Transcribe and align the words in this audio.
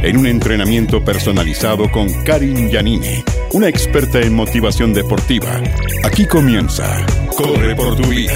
En 0.00 0.16
un 0.16 0.26
entrenamiento 0.26 1.04
personalizado 1.04 1.90
con 1.90 2.08
Karin 2.22 2.70
Yanini, 2.70 3.24
una 3.52 3.68
experta 3.68 4.20
en 4.20 4.32
motivación 4.32 4.94
deportiva. 4.94 5.60
Aquí 6.04 6.24
comienza 6.24 7.04
Corre 7.36 7.74
por 7.74 7.96
tu 7.96 8.04
vida. 8.04 8.32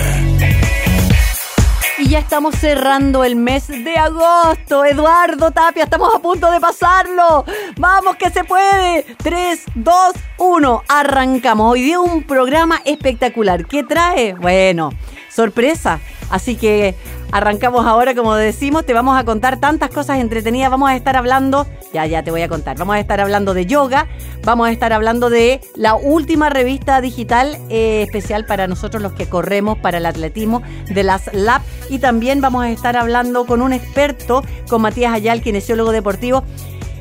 Y 1.98 2.08
ya 2.08 2.18
estamos 2.18 2.56
cerrando 2.56 3.22
el 3.22 3.36
mes 3.36 3.68
de 3.68 3.96
agosto. 3.96 4.84
Eduardo 4.84 5.52
Tapia, 5.52 5.84
estamos 5.84 6.12
a 6.12 6.18
punto 6.18 6.50
de 6.50 6.58
pasarlo. 6.58 7.44
Vamos 7.76 8.16
que 8.16 8.30
se 8.30 8.42
puede. 8.42 9.06
3, 9.22 9.62
2, 9.76 9.94
1. 10.38 10.82
Arrancamos. 10.88 11.72
Hoy 11.72 11.82
día 11.82 12.00
un 12.00 12.24
programa 12.24 12.82
espectacular. 12.84 13.66
¿Qué 13.66 13.84
trae? 13.84 14.34
Bueno, 14.34 14.90
sorpresa. 15.30 16.00
Así 16.32 16.56
que 16.56 16.94
arrancamos 17.30 17.84
ahora, 17.84 18.14
como 18.14 18.34
decimos, 18.34 18.86
te 18.86 18.94
vamos 18.94 19.18
a 19.18 19.24
contar 19.24 19.60
tantas 19.60 19.90
cosas 19.90 20.18
entretenidas. 20.18 20.70
Vamos 20.70 20.88
a 20.88 20.96
estar 20.96 21.14
hablando, 21.14 21.66
ya, 21.92 22.06
ya 22.06 22.22
te 22.22 22.30
voy 22.30 22.40
a 22.40 22.48
contar. 22.48 22.78
Vamos 22.78 22.96
a 22.96 23.00
estar 23.00 23.20
hablando 23.20 23.52
de 23.52 23.66
yoga, 23.66 24.08
vamos 24.42 24.66
a 24.66 24.72
estar 24.72 24.94
hablando 24.94 25.28
de 25.28 25.60
la 25.76 25.94
última 25.94 26.48
revista 26.48 27.02
digital 27.02 27.58
eh, 27.68 28.00
especial 28.02 28.46
para 28.46 28.66
nosotros 28.66 29.02
los 29.02 29.12
que 29.12 29.28
corremos 29.28 29.76
para 29.76 29.98
el 29.98 30.06
atletismo 30.06 30.62
de 30.88 31.02
las 31.02 31.32
LAB. 31.34 31.60
Y 31.90 31.98
también 31.98 32.40
vamos 32.40 32.64
a 32.64 32.70
estar 32.70 32.96
hablando 32.96 33.44
con 33.44 33.60
un 33.60 33.74
experto, 33.74 34.42
con 34.70 34.80
Matías 34.80 35.12
Ayal, 35.12 35.42
kinesiólogo 35.42 35.92
deportivo. 35.92 36.44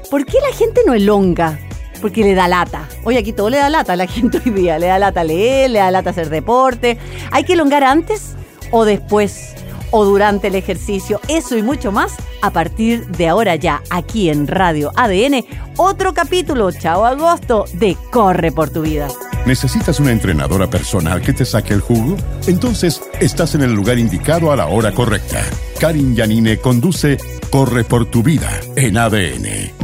¿Por 0.10 0.26
qué 0.26 0.40
la 0.42 0.54
gente 0.54 0.82
no 0.86 0.94
elonga? 0.94 1.58
porque 2.02 2.24
le 2.24 2.34
da 2.34 2.48
lata. 2.48 2.90
Hoy 3.04 3.16
aquí 3.16 3.32
todo 3.32 3.52
le 3.52 3.58
da 3.58 3.70
lata 3.70 3.94
a 3.94 3.96
la 3.96 4.08
gente 4.08 4.42
hoy 4.44 4.52
día. 4.52 4.80
Le 4.80 4.88
da 4.88 4.98
lata 4.98 5.24
leer, 5.24 5.70
le 5.70 5.78
da 5.78 5.92
lata 5.92 6.10
hacer 6.10 6.30
deporte. 6.30 6.98
¿Hay 7.30 7.44
que 7.44 7.54
elongar 7.54 7.84
antes 7.84 8.36
o 8.72 8.86
después 8.86 9.54
o 9.92 10.06
durante 10.06 10.48
el 10.48 10.56
ejercicio. 10.56 11.20
Eso 11.28 11.58
y 11.58 11.62
mucho 11.62 11.92
más 11.92 12.16
a 12.42 12.52
partir 12.52 13.06
de 13.08 13.28
ahora 13.28 13.56
ya, 13.56 13.82
aquí 13.90 14.30
en 14.30 14.48
Radio 14.48 14.92
ADN. 14.96 15.46
Otro 15.78 16.14
capítulo, 16.14 16.72
chao 16.72 17.06
agosto, 17.06 17.66
de 17.74 17.96
Corre 18.10 18.52
por 18.52 18.70
tu 18.70 18.82
vida. 18.82 19.08
¿Necesitas 19.46 20.00
una 20.00 20.12
entrenadora 20.12 20.70
personal 20.70 21.22
que 21.22 21.34
te 21.34 21.46
saque 21.46 21.74
el 21.74 21.82
jugo? 21.82 22.16
Entonces 22.48 23.02
estás 23.20 23.56
en 23.56 23.62
el 23.62 23.74
lugar 23.74 23.98
indicado 23.98 24.52
a 24.52 24.56
la 24.56 24.68
hora 24.68 24.92
correcta. 24.92 25.42
Karin 25.80 26.16
Yanine 26.16 26.58
conduce 26.58 27.18
Corre 27.50 27.84
por 27.84 28.06
tu 28.06 28.24
vida 28.24 28.50
en 28.76 28.98
ADN. 28.98 29.82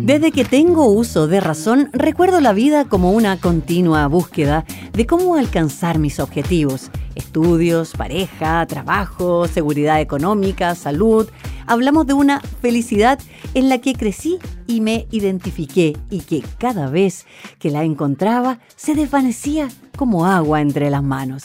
Desde 0.00 0.32
que 0.32 0.44
tengo 0.44 0.86
uso 0.86 1.26
de 1.26 1.40
razón, 1.40 1.88
recuerdo 1.92 2.40
la 2.40 2.52
vida 2.52 2.84
como 2.84 3.12
una 3.12 3.38
continua 3.38 4.06
búsqueda 4.06 4.64
de 4.92 5.06
cómo 5.06 5.36
alcanzar 5.36 5.98
mis 5.98 6.20
objetivos. 6.20 6.90
Estudios, 7.14 7.92
pareja, 7.92 8.66
trabajo, 8.66 9.46
seguridad 9.48 10.00
económica, 10.00 10.74
salud. 10.74 11.28
Hablamos 11.66 12.06
de 12.06 12.14
una 12.14 12.40
felicidad 12.40 13.18
en 13.54 13.68
la 13.68 13.78
que 13.78 13.94
crecí 13.94 14.38
y 14.66 14.80
me 14.80 15.06
identifiqué 15.10 15.96
y 16.10 16.20
que 16.20 16.42
cada 16.58 16.88
vez 16.88 17.26
que 17.58 17.70
la 17.70 17.84
encontraba 17.84 18.58
se 18.76 18.94
desvanecía 18.94 19.68
como 19.96 20.26
agua 20.26 20.60
entre 20.60 20.90
las 20.90 21.02
manos. 21.02 21.44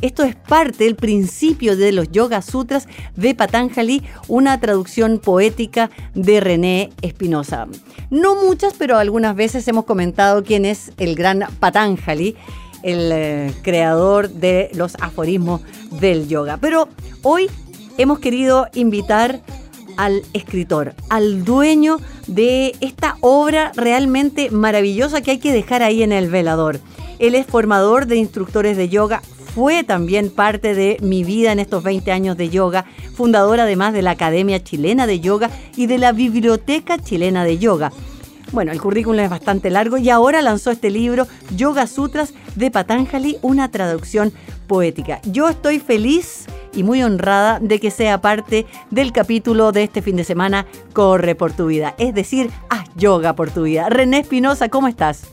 Esto 0.00 0.22
es 0.22 0.36
parte 0.36 0.84
del 0.84 0.94
principio 0.94 1.76
de 1.76 1.90
los 1.90 2.12
Yoga 2.12 2.40
Sutras 2.40 2.86
de 3.16 3.34
Patanjali, 3.34 4.04
una 4.28 4.60
traducción 4.60 5.18
poética 5.18 5.90
de 6.14 6.38
René 6.38 6.90
Espinosa. 7.02 7.66
No 8.08 8.36
muchas, 8.36 8.74
pero 8.78 8.96
algunas 8.96 9.34
veces 9.34 9.66
hemos 9.66 9.86
comentado 9.86 10.44
quién 10.44 10.64
es 10.64 10.92
el 10.98 11.16
gran 11.16 11.46
Patanjali 11.58 12.36
el 12.82 13.10
eh, 13.12 13.54
creador 13.62 14.30
de 14.30 14.70
los 14.74 14.94
aforismos 15.00 15.60
del 16.00 16.28
yoga. 16.28 16.58
Pero 16.58 16.88
hoy 17.22 17.50
hemos 17.96 18.18
querido 18.18 18.66
invitar 18.74 19.40
al 19.96 20.22
escritor, 20.32 20.94
al 21.10 21.44
dueño 21.44 21.98
de 22.28 22.76
esta 22.80 23.16
obra 23.20 23.72
realmente 23.74 24.50
maravillosa 24.50 25.20
que 25.22 25.32
hay 25.32 25.38
que 25.38 25.52
dejar 25.52 25.82
ahí 25.82 26.02
en 26.02 26.12
el 26.12 26.30
velador. 26.30 26.80
Él 27.18 27.34
es 27.34 27.46
formador 27.46 28.06
de 28.06 28.16
instructores 28.16 28.76
de 28.76 28.88
yoga, 28.88 29.22
fue 29.58 29.82
también 29.82 30.30
parte 30.30 30.74
de 30.74 30.98
mi 31.00 31.24
vida 31.24 31.50
en 31.50 31.58
estos 31.58 31.82
20 31.82 32.12
años 32.12 32.36
de 32.36 32.48
yoga, 32.48 32.84
fundador 33.14 33.58
además 33.58 33.92
de 33.92 34.02
la 34.02 34.12
Academia 34.12 34.62
Chilena 34.62 35.08
de 35.08 35.18
Yoga 35.18 35.50
y 35.74 35.86
de 35.86 35.98
la 35.98 36.12
Biblioteca 36.12 36.96
Chilena 36.98 37.42
de 37.42 37.58
Yoga. 37.58 37.92
Bueno, 38.52 38.72
el 38.72 38.80
currículum 38.80 39.20
es 39.20 39.30
bastante 39.30 39.70
largo 39.70 39.98
y 39.98 40.08
ahora 40.08 40.40
lanzó 40.40 40.70
este 40.70 40.90
libro, 40.90 41.26
Yoga 41.54 41.86
Sutras 41.86 42.32
de 42.54 42.70
Patanjali, 42.70 43.36
una 43.42 43.70
traducción 43.70 44.32
poética. 44.66 45.20
Yo 45.24 45.48
estoy 45.48 45.80
feliz 45.80 46.46
y 46.72 46.82
muy 46.82 47.02
honrada 47.02 47.60
de 47.60 47.78
que 47.78 47.90
sea 47.90 48.20
parte 48.20 48.66
del 48.90 49.12
capítulo 49.12 49.72
de 49.72 49.84
este 49.84 50.00
fin 50.00 50.16
de 50.16 50.24
semana 50.24 50.66
Corre 50.94 51.34
por 51.34 51.52
tu 51.52 51.66
vida, 51.66 51.94
es 51.98 52.14
decir, 52.14 52.50
haz 52.70 52.88
yoga 52.96 53.34
por 53.34 53.50
tu 53.50 53.64
vida. 53.64 53.88
René 53.90 54.20
Espinosa, 54.20 54.68
¿cómo 54.68 54.88
estás? 54.88 55.26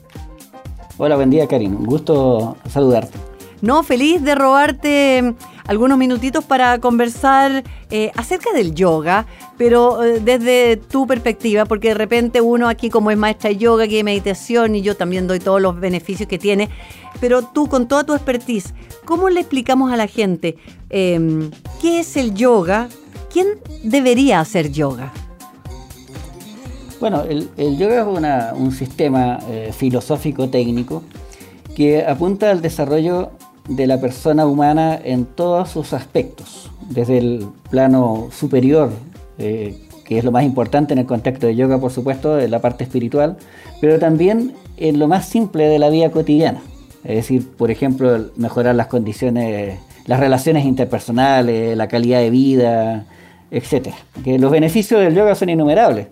Hola, 0.97 1.16
buen 1.16 1.30
día, 1.30 1.47
Karin. 1.47 1.76
Un 1.76 1.86
gusto 1.86 2.58
saludarte. 2.70 3.18
No, 3.62 3.84
feliz 3.84 4.22
de 4.24 4.36
robarte 4.36 5.36
algunos 5.68 5.98
minutitos 5.98 6.44
para 6.44 6.80
conversar 6.80 7.64
eh, 7.90 8.12
acerca 8.16 8.52
del 8.53 8.74
yoga, 8.76 9.26
pero 9.58 10.03
eh, 10.03 10.20
desde 10.20 10.78
tu 10.78 11.08
perspectiva, 11.08 11.66
porque 11.66 11.90
de 11.90 11.94
repente 11.96 12.42
uno 12.42 12.68
aquí 12.68 12.90
como 12.90 13.12
es 13.12 13.18
maestra 13.18 13.50
de 13.50 13.58
yoga, 13.58 13.88
que 13.88 13.98
de 13.98 14.03
meditación, 14.03 14.76
y 14.76 14.81
yo 14.81 14.96
también 14.96 15.28
doy 15.28 15.40
todos 15.40 15.62
los 15.62 15.80
beneficios 15.80 16.30
que 16.30 16.38
tiene, 16.38 16.70
pero 17.20 17.42
tú 17.42 17.68
con 17.68 17.88
toda 17.88 18.03
tu 18.03 18.14
expertise, 18.14 18.74
¿cómo 19.06 19.30
le 19.30 19.40
explicamos 19.40 19.92
a 19.92 19.98
la 19.98 20.08
gente 20.08 20.58
em, 20.90 21.50
qué 21.82 22.00
es 22.00 22.18
el 22.18 22.34
yoga? 22.34 22.88
¿Quién 23.32 23.47
debería 23.84 24.40
hacer 24.40 24.72
yoga? 24.72 25.12
Bueno, 27.00 27.24
el, 27.24 27.78
yoga 27.78 28.02
es 28.02 28.58
un 28.58 28.72
sistema 28.72 29.40
eh, 29.50 29.72
filosófico 29.78 30.50
técnico 30.50 31.03
que 31.76 32.06
apunta 32.06 32.50
al 32.52 32.62
desarrollo 32.62 33.32
de 33.68 33.88
la 33.88 34.00
persona 34.00 34.46
humana 34.46 35.00
en 35.03 35.26
todos 35.26 35.70
sus 35.70 35.94
aspectos, 35.94 36.70
desde 36.90 37.18
el 37.18 37.48
plano 37.70 38.30
superior, 38.31 38.92
eh, 39.38 39.81
que 40.06 40.20
es 40.20 40.24
lo 40.24 40.31
más 40.31 40.44
importante 40.44 40.94
en 40.94 41.00
el 41.00 41.06
contexto 41.06 41.48
de 41.48 41.56
yoga, 41.56 41.80
por 41.80 41.92
supuesto, 41.92 42.36
de 42.36 42.48
la 42.48 42.62
parte 42.62 42.84
espiritual, 42.84 43.38
pero 43.81 43.98
también 43.98 44.53
en 44.78 45.00
lo 45.00 45.08
más 45.08 45.28
simple 45.28 45.68
de 45.68 45.80
la 45.80 45.90
vida 45.90 46.12
cotidiana. 46.12 46.62
Es 47.03 47.16
decir, 47.16 47.50
por 47.50 47.72
ejemplo, 47.72 48.26
mejorar 48.36 48.76
las 48.76 48.88
condiciones, 48.88 49.80
las 50.06 50.20
relaciones 50.20 50.66
interpersonales, 50.66 51.76
la 51.76 51.88
calidad 51.88 52.20
de 52.20 52.30
vida, 52.30 53.06
etc. 53.52 53.90
Que 54.24 54.38
los 54.38 54.52
beneficios 54.52 55.02
del 55.02 55.16
yoga 55.16 55.36
son 55.36 55.50
innumerables, 55.50 56.08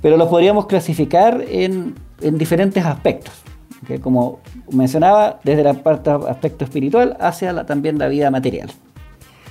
pero 0.00 0.16
los 0.16 0.28
podríamos 0.28 0.66
clasificar 0.66 1.44
en, 1.48 1.94
en 2.20 2.38
diferentes 2.38 2.84
aspectos 2.84 3.45
que 3.86 4.00
como 4.00 4.40
mencionaba, 4.70 5.40
desde 5.44 5.62
el 5.62 5.68
aspecto 5.68 6.64
espiritual 6.64 7.16
hacia 7.20 7.64
también 7.64 7.98
la 7.98 8.08
vida 8.08 8.30
material. 8.30 8.70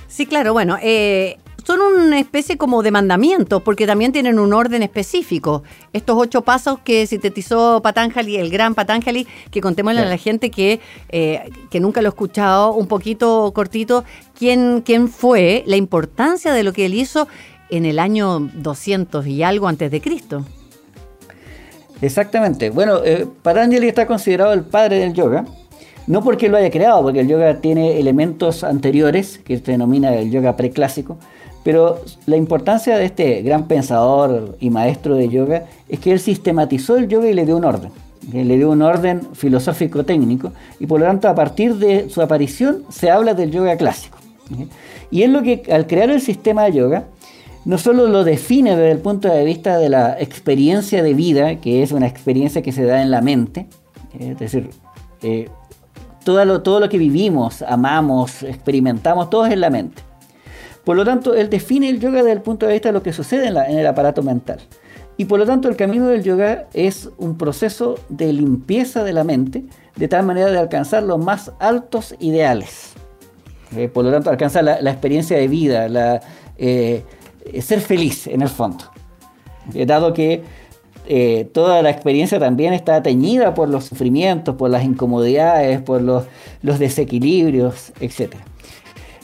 Sí, 0.08 0.26
claro, 0.26 0.52
bueno, 0.52 0.78
eh, 0.82 1.38
son 1.66 1.80
una 1.80 2.20
especie 2.20 2.56
como 2.56 2.84
de 2.84 2.92
mandamientos, 2.92 3.60
porque 3.60 3.88
también 3.88 4.12
tienen 4.12 4.38
un 4.38 4.52
orden 4.52 4.84
específico. 4.84 5.64
Estos 5.92 6.16
ocho 6.16 6.42
pasos 6.42 6.78
que 6.78 7.08
sintetizó 7.08 7.82
Patanjali, 7.82 8.36
el 8.36 8.50
gran 8.50 8.76
Patanjali, 8.76 9.26
que 9.50 9.60
contémosle 9.60 10.02
a 10.02 10.04
la 10.04 10.16
gente 10.16 10.52
que, 10.52 10.78
eh, 11.08 11.50
que 11.68 11.80
nunca 11.80 12.02
lo 12.02 12.08
he 12.08 12.10
escuchado, 12.10 12.72
un 12.72 12.86
poquito 12.86 13.50
cortito, 13.52 14.04
quién, 14.38 14.82
quién 14.86 15.08
fue, 15.08 15.64
la 15.66 15.74
importancia 15.74 16.52
de 16.52 16.62
lo 16.62 16.72
que 16.72 16.86
él 16.86 16.94
hizo 16.94 17.26
en 17.68 17.84
el 17.84 17.98
año 17.98 18.38
200 18.38 19.26
y 19.26 19.42
algo 19.42 19.66
antes 19.66 19.90
de 19.90 20.00
Cristo. 20.00 20.44
Exactamente. 22.00 22.70
Bueno, 22.70 22.98
eh, 23.04 23.26
Patanjali 23.42 23.88
está 23.88 24.06
considerado 24.06 24.52
el 24.52 24.62
padre 24.62 24.98
del 24.98 25.14
yoga, 25.14 25.44
no 26.06 26.22
porque 26.22 26.48
lo 26.48 26.56
haya 26.56 26.70
creado, 26.70 27.02
porque 27.02 27.20
el 27.20 27.28
yoga 27.28 27.60
tiene 27.60 27.98
elementos 27.98 28.64
anteriores, 28.64 29.38
que 29.38 29.58
se 29.58 29.72
denomina 29.72 30.14
el 30.14 30.30
yoga 30.30 30.56
preclásico, 30.56 31.16
pero 31.64 32.00
la 32.26 32.36
importancia 32.36 32.96
de 32.96 33.06
este 33.06 33.42
gran 33.42 33.66
pensador 33.66 34.56
y 34.60 34.70
maestro 34.70 35.16
de 35.16 35.28
yoga 35.28 35.64
es 35.88 35.98
que 35.98 36.12
él 36.12 36.20
sistematizó 36.20 36.96
el 36.96 37.08
yoga 37.08 37.28
y 37.28 37.34
le 37.34 37.44
dio 37.44 37.56
un 37.56 37.64
orden. 37.64 37.90
Le 38.32 38.56
dio 38.56 38.70
un 38.70 38.82
orden 38.82 39.22
filosófico 39.34 40.04
técnico 40.04 40.52
y 40.78 40.86
por 40.86 41.00
lo 41.00 41.06
tanto 41.06 41.28
a 41.28 41.34
partir 41.34 41.74
de 41.76 42.08
su 42.08 42.22
aparición 42.22 42.84
se 42.88 43.10
habla 43.10 43.34
del 43.34 43.50
yoga 43.50 43.76
clásico. 43.76 44.16
Y 45.10 45.22
es 45.22 45.30
lo 45.30 45.42
que 45.42 45.62
al 45.72 45.88
crear 45.88 46.10
el 46.10 46.20
sistema 46.20 46.64
de 46.64 46.72
yoga 46.72 47.04
no 47.66 47.78
solo 47.78 48.06
lo 48.06 48.22
define 48.22 48.76
desde 48.76 48.92
el 48.92 48.98
punto 49.00 49.28
de 49.28 49.44
vista 49.44 49.76
de 49.76 49.88
la 49.88 50.16
experiencia 50.20 51.02
de 51.02 51.14
vida, 51.14 51.56
que 51.56 51.82
es 51.82 51.90
una 51.90 52.06
experiencia 52.06 52.62
que 52.62 52.70
se 52.70 52.84
da 52.84 53.02
en 53.02 53.10
la 53.10 53.20
mente, 53.20 53.66
es 54.16 54.38
decir, 54.38 54.70
eh, 55.20 55.50
todo, 56.24 56.44
lo, 56.44 56.62
todo 56.62 56.78
lo 56.78 56.88
que 56.88 56.96
vivimos, 56.96 57.62
amamos, 57.62 58.44
experimentamos, 58.44 59.30
todo 59.30 59.46
es 59.46 59.52
en 59.52 59.60
la 59.60 59.70
mente. 59.70 60.00
Por 60.84 60.96
lo 60.96 61.04
tanto, 61.04 61.34
él 61.34 61.50
define 61.50 61.88
el 61.88 61.98
yoga 61.98 62.18
desde 62.18 62.32
el 62.32 62.40
punto 62.40 62.66
de 62.66 62.74
vista 62.74 62.90
de 62.90 62.92
lo 62.92 63.02
que 63.02 63.12
sucede 63.12 63.48
en, 63.48 63.56
el 63.56 63.86
aparato 63.88 64.22
mental. 64.22 64.60
Y 65.16 65.24
por 65.24 65.40
lo 65.40 65.44
tanto, 65.44 65.68
el 65.68 65.74
camino 65.74 66.06
del 66.06 66.22
yoga 66.22 66.66
es 66.72 67.10
un 67.18 67.36
proceso 67.36 67.98
de 68.08 68.32
limpieza 68.32 69.02
de 69.02 69.12
la 69.12 69.24
mente, 69.24 69.64
de 69.96 70.06
tal 70.06 70.24
manera 70.24 70.52
de 70.52 70.58
alcanzar 70.58 71.02
los 71.02 71.18
más 71.18 71.50
altos 71.58 72.14
ideales. 72.20 72.92
Eh, 73.74 73.88
por 73.88 74.04
lo 74.04 74.12
tanto, 74.12 74.30
alcanzar 74.30 74.62
la, 74.62 74.90
experiencia 74.90 75.36
de 75.36 75.48
vida, 75.48 75.88
la, 75.88 76.20
eh, 76.58 77.02
ser 77.60 77.80
feliz 77.80 78.26
en 78.26 78.42
el 78.42 78.48
fondo. 78.48 78.84
Eh, 79.74 79.86
dado 79.86 80.12
que 80.12 80.42
toda 81.52 81.82
la 81.82 81.90
experiencia 81.90 82.40
también 82.40 82.72
está 82.72 83.00
teñida 83.00 83.54
por 83.54 83.68
los 83.68 83.84
sufrimientos, 83.84 84.56
por 84.56 84.70
las 84.70 84.84
incomodidades, 84.84 85.80
por 85.80 86.02
los, 86.02 86.24
los 86.62 86.80
desequilibrios, 86.80 87.92
etc. 88.00 88.34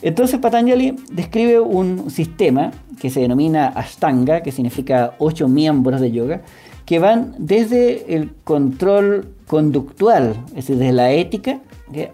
Entonces 0.00 0.38
Patanjali 0.40 0.96
describe 1.12 1.60
un 1.60 2.10
sistema 2.10 2.72
que 3.00 3.10
se 3.10 3.20
denomina 3.20 3.68
Ashtanga, 3.68 4.42
que 4.42 4.52
significa 4.52 5.14
ocho 5.18 5.48
miembros 5.48 6.00
de 6.00 6.12
yoga, 6.12 6.42
que 6.84 6.98
van 6.98 7.34
desde 7.38 8.14
el 8.14 8.32
control 8.44 9.34
conductual, 9.46 10.36
es 10.48 10.54
decir, 10.54 10.76
desde 10.76 10.92
la 10.92 11.12
ética, 11.12 11.60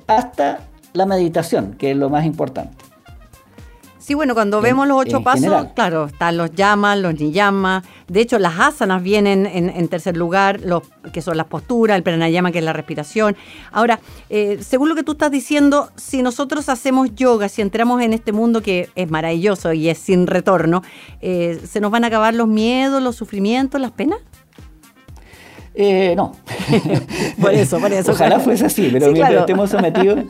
hasta 0.07 0.61
la 0.93 1.07
meditación, 1.07 1.75
que 1.79 1.93
es 1.93 1.97
lo 1.97 2.11
más 2.11 2.27
importante. 2.27 2.88
Sí, 4.09 4.15
bueno, 4.15 4.33
cuando 4.33 4.63
vemos 4.63 4.89
los 4.89 4.97
ocho 4.97 5.23
pasos, 5.23 5.67
claro, 5.75 6.07
están 6.07 6.39
los 6.39 6.51
yamas, 6.55 6.99
los 6.99 7.21
niyamas. 7.21 7.85
De 8.07 8.23
hecho, 8.23 8.39
las 8.39 8.59
asanas 8.59 9.03
vienen 9.03 9.45
en, 9.45 9.89
tercer 9.89 10.17
lugar, 10.17 10.63
los, 10.63 10.83
que 11.13 11.21
son 11.21 11.37
las 11.37 11.45
posturas, 11.45 11.95
el 11.95 12.03
pranayama, 12.03 12.51
que 12.51 12.61
es 12.61 12.65
la 12.65 12.73
respiración. 12.73 13.37
Ahora, 13.71 14.01
eh, 14.31 14.61
según 14.63 14.89
lo 14.89 14.95
que 14.95 15.03
tú 15.03 15.13
estás 15.13 15.31
diciendo, 15.31 15.91
si 15.97 16.23
nosotros 16.23 16.71
hacemos 16.71 17.15
yoga, 17.17 17.51
si 17.51 17.61
entramos 17.61 18.01
en 18.01 18.15
este 18.15 18.33
mundo 18.33 18.63
que 18.63 18.89
es 18.95 19.11
maravilloso 19.11 19.75
y 19.75 19.91
es 19.91 19.99
sin 19.99 20.27
retorno, 20.27 20.83
eh, 21.21 21.61
¿se 21.71 21.79
nos 21.79 21.91
van 21.91 22.05
a 22.05 22.07
acabar 22.07 22.35
los 22.35 22.49
miedos, 22.49 23.03
los 23.03 23.15
sufrimientos, 23.15 23.79
las 23.79 23.91
penas? 23.91 24.21
Eh, 25.81 26.17
no. 26.17 26.33
por 27.41 27.55
eso, 27.55 27.79
por 27.79 27.93
eso. 27.93 28.11
Ojalá 28.11 28.41
fuese 28.41 28.67
así, 28.67 28.91
pero 28.93 29.13
mientras 29.13 29.43
estemos 29.43 29.71
sometidos 29.71 30.25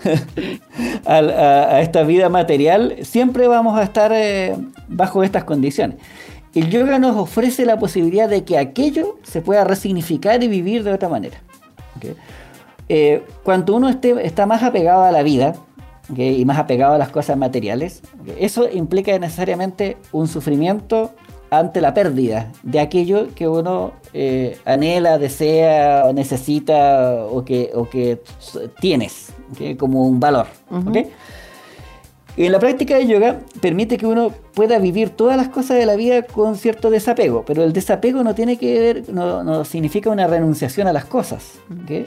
a, 1.07 1.81
esta 1.81 2.03
vida 2.03 2.29
material, 2.29 2.97
siempre 3.01 3.49
vamos 3.49 3.79
a 3.79 3.83
estar 3.83 4.13
eh, 4.15 4.55
bajo 4.89 5.25
estas 5.25 5.45
condiciones. 5.45 5.97
El 6.55 6.69
yoga 6.69 6.99
nos 6.99 7.17
ofrece 7.17 7.65
la 7.65 7.79
posibilidad 7.79 8.29
de 8.29 8.45
que 8.45 8.59
aquello 8.59 9.17
se 9.23 9.41
pueda 9.41 9.65
resignificar 9.65 10.43
y 10.43 10.49
vivir 10.49 10.85
de 10.85 10.93
otra 10.93 11.09
manera. 11.09 11.39
Eh, 12.91 13.25
cuando 13.43 13.75
uno 13.75 13.89
esté, 13.89 14.27
está 14.27 14.45
más 14.45 14.63
apegado 14.63 15.05
a 15.05 15.13
la 15.13 15.23
vida 15.23 15.55
y 16.15 16.45
más 16.45 16.59
apegado 16.59 16.93
a 16.93 16.99
las 16.99 17.09
cosas 17.09 17.39
materiales, 17.39 18.03
eso 18.39 18.69
implica 18.71 19.19
necesariamente 19.19 19.97
un 20.13 20.29
sufrimiento 20.29 21.15
ante 21.51 21.81
la 21.81 21.95
pérdida 21.95 22.53
de 22.63 22.81
aquello 22.81 23.29
que 23.35 23.49
uno 23.49 23.93
eh, 24.13 24.59
anhela, 24.65 25.19
desea 25.19 26.05
o 26.07 26.13
necesita 26.13 27.25
o 27.25 27.45
que, 27.45 27.73
que 27.91 28.21
tienes 28.81 29.33
como 29.79 30.07
un 30.07 30.21
valor. 30.21 30.47
En 32.39 32.53
la 32.53 32.61
práctica 32.61 32.97
de 32.97 33.09
yoga 33.09 33.41
permite 33.61 33.97
que 33.97 34.07
uno 34.07 34.31
pueda 34.55 34.79
vivir 34.79 35.11
todas 35.11 35.37
las 35.37 35.49
cosas 35.49 35.77
de 35.77 35.87
la 35.87 35.97
vida 35.97 36.23
con 36.23 36.55
cierto 36.55 36.89
desapego, 36.89 37.45
pero 37.45 37.65
el 37.65 37.73
desapego 37.73 38.23
no 38.23 38.33
tiene 38.37 38.57
que 38.57 38.79
ver, 38.79 39.13
no, 39.13 39.65
significa 39.65 40.09
una 40.09 40.29
renunciación 40.29 40.87
a 40.87 40.93
las 40.93 41.05
cosas, 41.05 41.59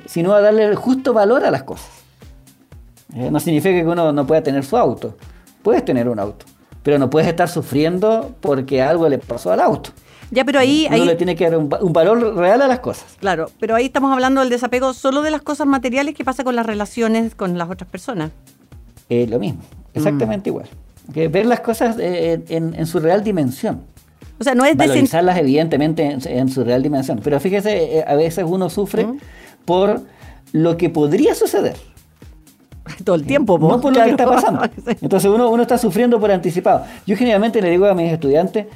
sino 0.05 0.33
a 0.33 0.39
darle 0.39 0.63
el 0.63 0.75
justo 0.75 1.11
valor 1.11 1.43
a 1.43 1.51
las 1.51 1.63
cosas. 1.63 1.89
¿Eh? 3.13 3.29
No 3.29 3.41
significa 3.41 3.81
que 3.81 3.85
uno 3.85 4.13
no 4.13 4.25
pueda 4.25 4.41
tener 4.41 4.63
su 4.63 4.77
auto, 4.77 5.17
puedes 5.63 5.83
tener 5.83 6.07
un 6.07 6.17
auto, 6.17 6.45
pero 6.83 6.99
no 6.99 7.09
puedes 7.09 7.27
estar 7.27 7.49
sufriendo 7.49 8.35
porque 8.41 8.81
algo 8.81 9.07
le 9.09 9.17
pasó 9.17 9.51
al 9.51 9.59
auto. 9.59 9.91
Ya, 10.31 10.45
pero 10.45 10.59
ahí... 10.59 10.87
Uno 10.89 11.05
le 11.05 11.15
tiene 11.15 11.35
que 11.35 11.49
dar 11.49 11.57
un, 11.57 11.93
valor 11.93 12.35
real 12.37 12.61
a 12.61 12.67
las 12.67 12.79
cosas. 12.79 13.17
Claro, 13.19 13.51
pero 13.59 13.75
ahí 13.75 13.85
estamos 13.85 14.13
hablando 14.13 14.39
del 14.39 14.49
desapego 14.49 14.93
solo 14.93 15.21
de 15.21 15.29
las 15.29 15.41
cosas 15.41 15.67
materiales 15.67 16.15
que 16.15 16.23
pasa 16.23 16.45
con 16.45 16.55
las 16.55 16.65
relaciones 16.65 17.35
con 17.35 17.57
las 17.57 17.69
otras 17.69 17.89
personas. 17.89 18.31
Eh, 19.09 19.27
lo 19.27 19.39
mismo, 19.39 19.61
exactamente 19.93 20.49
mm. 20.49 20.53
igual. 20.53 20.69
Que 21.13 21.27
ver 21.27 21.45
las 21.45 21.59
cosas 21.59 21.97
eh, 21.99 22.41
en, 22.47 22.85
su 22.85 22.99
real 22.99 23.23
dimensión. 23.25 23.81
O 24.39 24.43
sea, 24.43 24.55
no 24.55 24.63
es 24.63 24.77
Valorizarlas 24.77 25.37
evidentemente 25.37 26.17
en, 26.23 26.49
su 26.49 26.63
real 26.63 26.81
dimensión. 26.81 27.19
Pero 27.21 27.39
fíjese, 27.41 27.97
eh, 27.97 28.05
a 28.07 28.15
veces 28.15 28.45
uno 28.47 28.69
sufre 28.69 29.05
mm. 29.05 29.17
por 29.65 30.01
lo 30.53 30.77
que 30.77 30.89
podría 30.89 31.35
suceder. 31.35 31.75
todo 33.03 33.15
el 33.15 33.25
tiempo. 33.25 33.57
No 33.57 33.79
por 33.79 33.95
lo 33.95 34.03
que 34.03 34.11
está 34.11 34.25
pasando. 34.25 34.61
Entonces 35.01 35.29
uno, 35.29 35.49
uno 35.49 35.63
está 35.63 35.77
sufriendo 35.77 36.19
por 36.19 36.31
anticipado. 36.31 36.85
Yo 37.05 37.15
generalmente 37.15 37.61
le 37.61 37.69
digo 37.69 37.85
a 37.85 37.93
mis 37.93 38.11
estudiantes, 38.11 38.67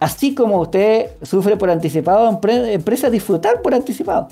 así 0.00 0.34
como 0.34 0.60
usted 0.60 1.10
sufre 1.22 1.56
por 1.56 1.70
anticipado, 1.70 2.28
empresa 2.28 3.10
disfrutar 3.10 3.62
por 3.62 3.74
anticipado. 3.74 4.28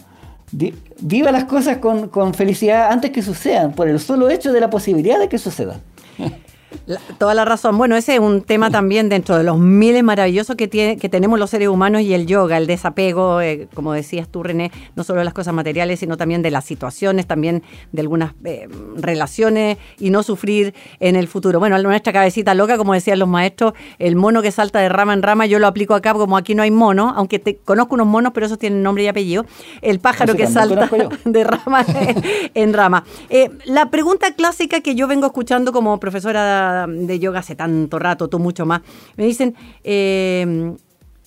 Viva 1.00 1.32
las 1.32 1.44
cosas 1.44 1.78
con, 1.78 2.08
con 2.08 2.34
felicidad 2.34 2.92
antes 2.92 3.10
que 3.10 3.22
sucedan, 3.22 3.72
por 3.72 3.88
el 3.88 3.98
solo 3.98 4.28
hecho 4.28 4.52
de 4.52 4.60
la 4.60 4.68
posibilidad 4.68 5.18
de 5.18 5.28
que 5.28 5.38
sucedan 5.38 5.80
toda 7.18 7.34
la 7.34 7.44
razón. 7.44 7.76
Bueno, 7.78 7.96
ese 7.96 8.14
es 8.14 8.20
un 8.20 8.42
tema 8.42 8.70
también 8.70 9.08
dentro 9.08 9.36
de 9.36 9.44
los 9.44 9.58
miles 9.58 10.02
maravillosos 10.02 10.56
que, 10.56 10.68
tiene, 10.68 10.96
que 10.96 11.08
tenemos 11.08 11.38
los 11.38 11.50
seres 11.50 11.68
humanos 11.68 12.02
y 12.02 12.14
el 12.14 12.26
yoga, 12.26 12.56
el 12.56 12.66
desapego, 12.66 13.40
eh, 13.40 13.68
como 13.74 13.92
decías 13.92 14.28
tú, 14.28 14.42
René, 14.42 14.70
no 14.96 15.04
solo 15.04 15.20
de 15.20 15.24
las 15.24 15.34
cosas 15.34 15.54
materiales, 15.54 16.00
sino 16.00 16.16
también 16.16 16.42
de 16.42 16.50
las 16.50 16.64
situaciones, 16.64 17.26
también 17.26 17.62
de 17.92 18.00
algunas 18.00 18.34
eh, 18.44 18.68
relaciones 18.96 19.78
y 19.98 20.10
no 20.10 20.22
sufrir 20.22 20.74
en 21.00 21.16
el 21.16 21.28
futuro. 21.28 21.58
Bueno, 21.58 21.80
nuestra 21.82 22.12
cabecita 22.12 22.54
loca, 22.54 22.76
como 22.76 22.94
decían 22.94 23.18
los 23.18 23.28
maestros, 23.28 23.74
el 23.98 24.16
mono 24.16 24.42
que 24.42 24.50
salta 24.50 24.80
de 24.80 24.88
rama 24.88 25.12
en 25.14 25.22
rama, 25.22 25.46
yo 25.46 25.58
lo 25.58 25.66
aplico 25.66 25.94
acá 25.94 26.12
como 26.14 26.36
aquí 26.36 26.54
no 26.54 26.62
hay 26.62 26.70
mono, 26.70 27.12
aunque 27.16 27.38
te, 27.38 27.56
conozco 27.56 27.94
unos 27.94 28.06
monos, 28.06 28.32
pero 28.32 28.46
esos 28.46 28.58
tienen 28.58 28.82
nombre 28.82 29.04
y 29.04 29.08
apellido. 29.08 29.46
El 29.80 30.00
pájaro 30.00 30.34
que 30.34 30.46
salta 30.46 30.88
de 31.24 31.44
rama 31.44 31.84
en 32.54 32.72
rama. 32.72 33.04
Eh, 33.30 33.50
la 33.64 33.90
pregunta 33.90 34.34
clásica 34.34 34.80
que 34.80 34.94
yo 34.94 35.06
vengo 35.06 35.26
escuchando 35.26 35.72
como 35.72 35.98
profesora 35.98 36.61
de 36.86 37.18
yoga 37.18 37.40
hace 37.40 37.54
tanto 37.54 37.98
rato, 37.98 38.28
tú 38.28 38.38
mucho 38.38 38.66
más, 38.66 38.82
me 39.16 39.24
dicen, 39.24 39.54
eh, 39.84 40.74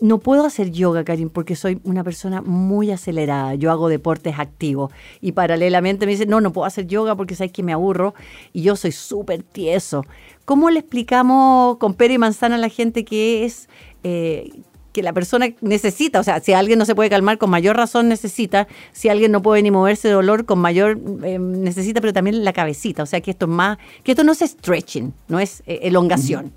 no 0.02 0.20
puedo 0.20 0.46
hacer 0.46 0.72
yoga, 0.72 1.04
Karin, 1.04 1.30
porque 1.30 1.56
soy 1.56 1.80
una 1.84 2.04
persona 2.04 2.42
muy 2.42 2.92
acelerada. 2.92 3.56
Yo 3.56 3.72
hago 3.72 3.88
deportes 3.88 4.38
activos. 4.40 4.92
Y 5.22 5.32
paralelamente 5.32 6.06
me 6.06 6.12
dicen, 6.12 6.30
no, 6.30 6.42
no 6.42 6.52
puedo 6.52 6.66
hacer 6.66 6.86
yoga 6.88 7.16
porque 7.16 7.36
sabes 7.36 7.54
que 7.54 7.64
me 7.64 7.74
aburro 7.74 8.14
y 8.52 8.62
yo 8.62 8.76
soy 8.76 8.92
súper 8.92 9.44
tieso. 9.44 10.04
¿Cómo 10.44 10.70
le 10.70 10.80
explicamos 10.80 11.78
con 11.78 11.94
pera 11.94 12.14
y 12.14 12.18
manzana 12.18 12.56
a 12.56 12.60
la 12.60 12.70
gente 12.70 13.06
que 13.06 13.46
es 13.46 13.70
eh, 14.04 14.52
que 14.96 15.04
la 15.04 15.12
persona 15.12 15.50
necesita, 15.60 16.22
o 16.22 16.24
sea, 16.24 16.40
si 16.40 16.54
alguien 16.54 16.80
no 16.80 16.86
se 16.86 16.96
puede 16.96 17.10
calmar, 17.10 17.38
con 17.38 17.50
mayor 17.50 17.76
razón 17.76 18.08
necesita, 18.08 18.66
si 18.94 19.10
alguien 19.10 19.30
no 19.30 19.42
puede 19.42 19.62
ni 19.62 19.70
moverse 19.70 20.08
de 20.08 20.14
dolor, 20.14 20.46
con 20.46 20.60
mayor 20.60 20.98
eh, 21.22 21.38
necesita, 21.38 22.00
pero 22.00 22.14
también 22.14 22.46
la 22.46 22.54
cabecita, 22.54 23.04
o 23.04 23.06
sea, 23.06 23.20
que 23.20 23.32
esto 23.32 23.46
es 23.46 23.52
más, 23.52 23.78
que 24.04 24.14
esto 24.14 24.24
no 24.24 24.32
es 24.32 24.40
stretching, 24.40 25.14
no 25.28 25.42
es 25.42 25.64
eh, 25.68 25.80
elongación. 25.84 26.54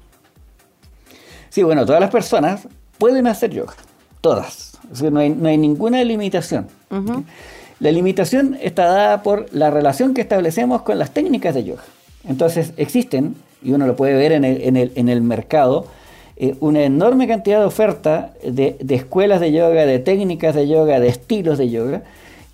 Sí, 1.51 1.65
bueno, 1.65 1.85
todas 1.85 2.01
las 2.01 2.11
personas 2.11 2.69
pueden 2.97 3.27
hacer 3.27 3.51
yoga, 3.51 3.75
todas, 4.21 4.79
no, 5.11 5.19
hay, 5.19 5.31
ninguna 5.31 6.05
limitación. 6.05 6.69
La 7.81 7.91
limitación 7.91 8.57
está 8.63 8.85
dada 8.85 9.25
por 9.25 9.53
la 9.53 9.71
relación 9.71 10.15
que 10.15 10.21
establecemos 10.21 10.83
con 10.83 10.97
las 10.97 11.13
técnicas 11.13 11.57
de 11.57 11.65
yoga. 11.65 11.83
Entonces 12.23 12.73
existen, 12.77 13.35
y 13.65 13.73
uno 13.73 13.89
lo 13.89 13.97
puede 13.97 14.15
ver 14.15 14.31
en 14.31 14.45
el, 14.45 14.63
en 14.63 14.77
el, 14.77 14.93
en 14.95 15.09
el 15.09 15.23
mercado, 15.23 15.89
eh, 16.41 16.55
una 16.61 16.83
enorme 16.85 17.27
cantidad 17.27 17.59
de 17.59 17.65
oferta 17.65 18.33
de, 18.45 18.77
escuelas 18.89 19.41
de 19.41 19.51
yoga, 19.51 19.87
de 19.87 19.99
técnicas 19.99 20.55
de 20.55 20.69
yoga, 20.69 21.01
de 21.01 21.09
estilos 21.09 21.59
de 21.59 21.69
yoga, 21.69 22.03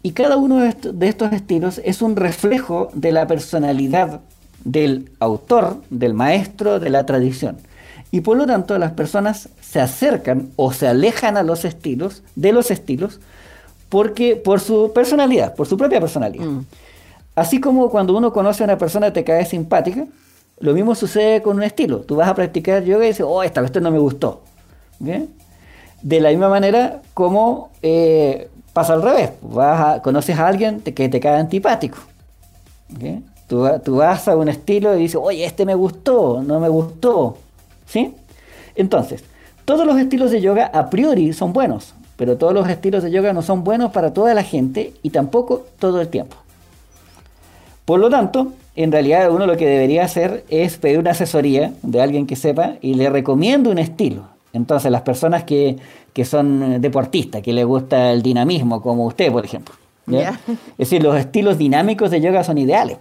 y 0.03 0.13
cada 0.13 0.39
uno 0.39 0.61
de 0.61 1.09
estos 1.09 1.33
estilos 1.33 1.83
es 1.85 2.01
un 2.01 2.17
reflejo 2.17 2.89
de 2.95 3.13
la 3.13 3.27
personalidad 3.27 4.21
del 4.65 5.11
autor, 5.21 5.83
del 5.91 6.15
maestro, 6.15 6.81
de 6.81 6.89
la 6.89 7.05
tradición. 7.05 7.59
Y 8.11 8.23
por 8.23 8.39
lo 8.39 8.47
tanto 8.47 8.79
las 8.79 8.93
personas 8.93 9.51
se 9.61 9.81
acercan 9.81 10.49
o 10.57 10.73
se 10.73 10.89
alejan 10.89 11.37
a 11.37 11.43
los 11.43 11.67
estilos, 11.67 12.23
de 12.37 12.53
los 12.53 12.71
estilos, 12.71 13.21
porque 13.91 14.37
por 14.37 14.61
su 14.61 14.93
personalidad, 14.95 15.55
por 15.55 15.67
su 15.67 15.77
propia 15.77 16.01
personalidad. 16.01 16.47
Mm. 16.47 16.65
Así 17.35 17.61
como 17.61 17.91
cuando 17.91 18.17
uno 18.17 18.33
conoce 18.33 18.63
a 18.63 18.67
una 18.67 18.79
persona 18.79 19.13
te 19.13 19.25
cae 19.25 19.45
simpática, 19.45 20.07
lo 20.61 20.73
mismo 20.73 20.95
sucede 20.95 21.43
con 21.43 21.57
un 21.57 21.63
estilo. 21.63 22.01
Tú 22.01 22.17
vas 22.17 22.29
a 22.29 22.35
practicar 22.35 22.85
yoga 22.85 23.05
y 23.05 23.09
dices, 23.09 23.27
oh, 23.29 23.43
esta 23.43 23.61
vez 23.61 23.73
no 23.81 23.91
me 23.91 23.99
gustó. 23.99 24.43
De 24.99 26.21
la 26.21 26.31
misma 26.31 26.49
manera 26.49 27.03
como 27.13 27.71
eh, 27.83 28.49
pasa 28.73 28.93
al 28.93 29.03
revés. 29.03 29.33
Vas 29.43 30.01
conoces 30.01 30.39
a 30.39 30.47
alguien 30.47 30.81
que 30.81 31.09
te 31.09 31.21
cae 31.21 31.39
antipático. 31.39 31.99
Tú, 33.49 33.67
tú, 33.85 33.97
vas 33.97 34.29
a 34.29 34.37
un 34.37 34.49
estilo 34.49 34.95
y 34.97 35.01
dices, 35.01 35.21
oye, 35.23 35.45
este 35.45 35.67
me 35.67 35.75
gustó, 35.75 36.43
no 36.43 36.61
me 36.61 36.69
gustó. 36.69 37.37
¿Sí? 37.87 38.15
Entonces, 38.75 39.25
Todos 39.65 39.87
los 39.87 39.99
estilos 39.99 40.31
de 40.31 40.41
yoga 40.41 40.67
a 40.67 40.91
priori 40.91 41.33
son 41.33 41.53
buenos, 41.53 41.95
pero 42.17 42.37
todos 42.37 42.53
los 42.53 42.69
estilos 42.69 43.03
de 43.03 43.11
yoga 43.11 43.33
no 43.33 43.41
son 43.41 43.65
buenos 43.65 43.93
para 43.93 44.13
toda 44.13 44.35
la 44.35 44.43
gente 44.43 44.93
y 45.03 45.11
tampoco 45.11 45.65
todo 45.79 46.01
el 46.01 46.09
tiempo. 46.09 46.37
Por 47.85 47.99
lo 48.01 48.11
tanto, 48.11 48.53
en 48.77 48.91
realidad 48.91 49.31
uno 49.31 49.47
lo 49.47 49.57
que 49.57 49.67
debería 49.67 50.05
hacer 50.05 50.45
es 50.49 50.79
pedir 50.79 50.99
una 50.99 51.13
asesoría 51.13 51.73
de 51.83 52.03
alguien 52.03 52.27
que 52.27 52.37
sepa 52.37 52.75
y 52.81 52.95
le 52.95 53.09
recomiendo 53.09 53.71
un 53.71 53.79
estilo. 53.79 54.23
Entonces, 54.53 54.91
las 54.91 55.03
personas 55.03 55.45
que, 55.45 55.79
son 56.25 56.81
deportistas, 56.81 57.43
que 57.43 57.53
les 57.53 57.65
gusta 57.65 58.13
el 58.13 58.23
dinamismo, 58.23 58.81
como 58.81 59.05
usted, 59.07 59.31
por 59.33 59.45
ejemplo. 59.45 59.75
Es 60.07 60.29
decir, 60.79 61.03
los 61.03 61.17
estilos 61.17 61.59
dinámicos 61.59 62.11
de 62.11 62.21
yoga 62.21 62.45
son 62.45 62.59
ideales. 62.59 62.99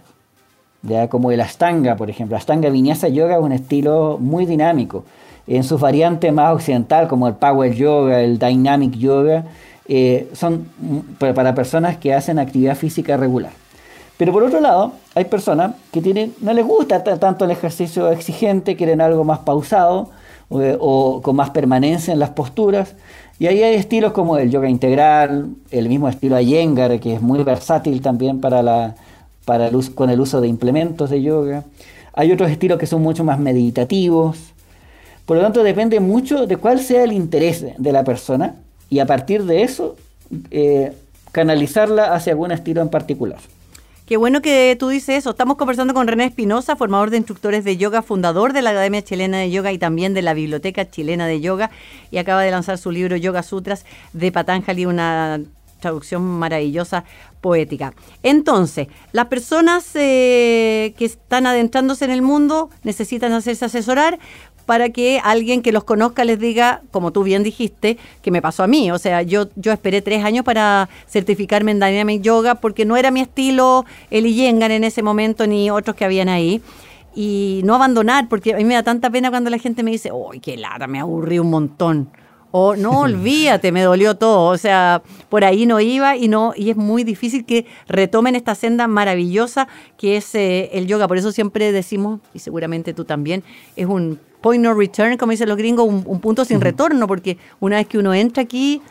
¿ya? 0.82 1.08
Como 1.08 1.30
el 1.30 1.40
Ashtanga, 1.40 1.96
por 1.96 2.10
ejemplo. 2.10 2.36
Ashtanga 2.36 2.70
Vinyasa 2.70 3.08
Yoga 3.08 3.36
es 3.36 3.42
un 3.42 3.52
estilo 3.52 4.18
muy 4.20 4.46
dinámico. 4.46 5.04
En 5.46 5.62
sus 5.62 5.80
variantes 5.80 6.32
más 6.32 6.54
occidental, 6.54 7.06
como 7.06 7.28
el 7.28 7.34
Power 7.34 7.74
Yoga, 7.74 8.20
el 8.20 8.38
Dynamic 8.38 8.94
Yoga, 8.94 9.44
eh, 9.86 10.28
son 10.32 10.68
para 11.18 11.54
personas 11.54 11.98
que 11.98 12.14
hacen 12.14 12.38
actividad 12.38 12.76
física 12.76 13.16
regular. 13.16 13.52
Pero 14.16 14.32
por 14.32 14.44
otro 14.44 14.60
lado, 14.60 14.92
hay 15.14 15.24
personas 15.24 15.74
que 15.92 16.30
no 16.40 16.52
les 16.52 16.64
gusta 16.64 17.02
tanto 17.02 17.44
el 17.44 17.50
ejercicio 17.50 18.10
exigente, 18.10 18.76
quieren 18.76 19.00
algo 19.00 19.24
más 19.24 19.40
pausado 19.40 20.10
o, 20.48 21.20
con 21.22 21.36
más 21.36 21.50
permanencia 21.50 22.12
en 22.12 22.20
las 22.20 22.30
posturas. 22.30 22.94
Y 23.38 23.48
ahí 23.48 23.62
hay 23.62 23.74
estilos 23.74 24.12
como 24.12 24.38
el 24.38 24.50
yoga 24.50 24.68
integral, 24.68 25.48
el 25.72 25.88
mismo 25.88 26.08
estilo 26.08 26.38
Iyengar, 26.38 27.00
que 27.00 27.14
es 27.14 27.20
muy 27.20 27.42
versátil 27.42 28.00
también 28.00 28.40
para 28.40 28.62
la, 28.62 28.94
para 29.44 29.66
el 29.66 29.94
con 29.94 30.10
el 30.10 30.20
uso 30.20 30.40
de 30.40 30.46
implementos 30.46 31.10
de 31.10 31.20
yoga. 31.20 31.64
Hay 32.12 32.30
otros 32.30 32.50
estilos 32.50 32.78
que 32.78 32.86
son 32.86 33.02
mucho 33.02 33.24
más 33.24 33.40
meditativos. 33.40 34.38
Por 35.26 35.38
lo 35.38 35.42
tanto, 35.42 35.64
depende 35.64 35.98
mucho 35.98 36.46
de 36.46 36.56
cuál 36.56 36.78
sea 36.78 37.02
el 37.02 37.12
interés 37.12 37.66
de 37.76 37.92
la 37.92 38.04
persona 38.04 38.54
y 38.90 39.00
a 39.00 39.06
partir 39.06 39.44
de 39.44 39.62
eso 39.62 39.96
eh, 40.52 40.92
canalizarla 41.32 42.14
hacia 42.14 42.32
algún 42.32 42.52
estilo 42.52 42.80
en 42.80 42.88
particular. 42.88 43.38
Qué 44.06 44.18
bueno 44.18 44.42
que 44.42 44.76
tú 44.78 44.88
dices 44.88 45.20
eso. 45.20 45.30
Estamos 45.30 45.56
conversando 45.56 45.94
con 45.94 46.06
René 46.06 46.26
Espinosa, 46.26 46.76
formador 46.76 47.08
de 47.08 47.16
instructores 47.16 47.64
de 47.64 47.78
yoga, 47.78 48.02
fundador 48.02 48.52
de 48.52 48.60
la 48.60 48.70
Academia 48.70 49.00
Chilena 49.00 49.38
de 49.38 49.50
Yoga 49.50 49.72
y 49.72 49.78
también 49.78 50.12
de 50.12 50.20
la 50.20 50.34
Biblioteca 50.34 50.90
Chilena 50.90 51.26
de 51.26 51.40
Yoga. 51.40 51.70
Y 52.10 52.18
acaba 52.18 52.42
de 52.42 52.50
lanzar 52.50 52.76
su 52.76 52.90
libro 52.90 53.16
Yoga 53.16 53.42
Sutras 53.42 53.86
de 54.12 54.30
Patanjali, 54.30 54.84
una 54.84 55.40
traducción 55.80 56.22
maravillosa, 56.22 57.04
poética. 57.40 57.94
Entonces, 58.22 58.88
las 59.12 59.26
personas 59.28 59.90
eh, 59.94 60.92
que 60.98 61.06
están 61.06 61.46
adentrándose 61.46 62.04
en 62.04 62.10
el 62.10 62.20
mundo 62.20 62.68
necesitan 62.82 63.32
hacerse 63.32 63.64
asesorar 63.64 64.18
para 64.66 64.90
que 64.90 65.20
alguien 65.22 65.62
que 65.62 65.72
los 65.72 65.84
conozca 65.84 66.24
les 66.24 66.38
diga, 66.38 66.82
como 66.90 67.12
tú 67.12 67.22
bien 67.22 67.42
dijiste, 67.42 67.98
que 68.22 68.30
me 68.30 68.42
pasó 68.42 68.62
a 68.62 68.66
mí. 68.66 68.90
O 68.90 68.98
sea, 68.98 69.22
yo, 69.22 69.48
yo 69.56 69.72
esperé 69.72 70.02
tres 70.02 70.24
años 70.24 70.44
para 70.44 70.88
certificarme 71.08 71.72
en 71.72 71.80
Dynamic 71.80 72.22
Yoga 72.22 72.56
porque 72.56 72.84
no 72.84 72.96
era 72.96 73.10
mi 73.10 73.20
estilo 73.20 73.84
el 74.10 74.26
Iyengar 74.26 74.70
en 74.70 74.84
ese 74.84 75.02
momento 75.02 75.46
ni 75.46 75.70
otros 75.70 75.96
que 75.96 76.04
habían 76.04 76.28
ahí. 76.28 76.62
Y 77.14 77.60
no 77.64 77.76
abandonar, 77.76 78.28
porque 78.28 78.54
a 78.54 78.56
mí 78.56 78.64
me 78.64 78.74
da 78.74 78.82
tanta 78.82 79.08
pena 79.10 79.30
cuando 79.30 79.48
la 79.48 79.58
gente 79.58 79.82
me 79.82 79.92
dice, 79.92 80.10
¡ay, 80.10 80.40
qué 80.40 80.56
lata! 80.56 80.88
Me 80.88 80.98
aburrí 80.98 81.38
un 81.38 81.50
montón. 81.50 82.10
O 82.56 82.76
no, 82.76 83.00
olvídate, 83.00 83.72
me 83.72 83.82
dolió 83.82 84.16
todo. 84.16 84.48
O 84.50 84.56
sea, 84.58 85.02
por 85.28 85.44
ahí 85.44 85.66
no 85.66 85.80
iba 85.80 86.16
y 86.16 86.28
no, 86.28 86.52
y 86.56 86.70
es 86.70 86.76
muy 86.76 87.02
difícil 87.02 87.44
que 87.44 87.66
retomen 87.88 88.36
esta 88.36 88.54
senda 88.54 88.86
maravillosa 88.86 89.66
que 89.96 90.16
es 90.16 90.34
eh, 90.36 90.70
el 90.72 90.86
yoga. 90.86 91.08
Por 91.08 91.16
eso 91.16 91.32
siempre 91.32 91.72
decimos, 91.72 92.20
y 92.32 92.38
seguramente 92.38 92.94
tú 92.94 93.04
también, 93.04 93.42
es 93.74 93.86
un 93.86 94.20
point 94.44 94.62
no 94.62 94.74
return, 94.74 95.16
como 95.16 95.30
dicen 95.30 95.48
los 95.48 95.56
gringos, 95.56 95.88
un, 95.88 96.20
punto 96.20 96.44
sin 96.44 96.60
retorno, 96.60 97.06
porque 97.06 97.38
una 97.60 97.76
vez 97.76 97.86
que 97.86 97.96
uno 97.96 98.12
entra 98.12 98.42
aquí, 98.42 98.82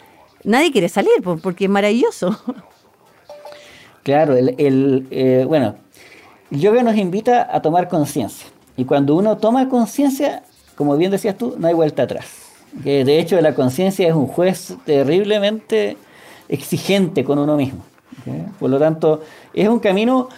nadie 0.44 0.72
quiere 0.72 0.90
salir, 0.90 1.12
porque 1.22 1.66
es 1.66 1.70
maravilloso. 1.70 2.36
Claro, 4.02 4.36
el, 4.36 5.08
eh, 5.12 5.46
bueno, 5.48 5.76
el 6.50 6.60
yoga 6.60 6.82
nos 6.82 6.98
invita 6.98 7.48
a 7.56 7.62
tomar 7.62 7.88
conciencia. 7.88 8.48
Y 8.76 8.84
cuando 8.84 9.16
uno 9.16 9.38
toma 9.38 9.70
conciencia, 9.70 10.44
como 10.76 10.98
bien 10.98 11.12
decías 11.12 11.38
tú, 11.38 11.56
no 11.60 11.68
hay 11.68 11.76
vuelta 11.76 12.04
atrás. 12.04 12.26
Que 12.84 13.06
de 13.06 13.20
hecho 13.20 13.40
la 13.40 13.54
conciencia 13.54 14.08
es 14.08 14.16
un 14.16 14.26
juez 14.26 14.76
terriblemente 14.86 15.98
exigente 16.50 17.24
con 17.24 17.38
uno 17.38 17.56
mismo. 17.56 17.86
Por 18.60 18.72
lo 18.72 18.80
tanto, 18.80 19.22
es 19.54 19.70
un 19.70 19.80
camino 19.80 20.30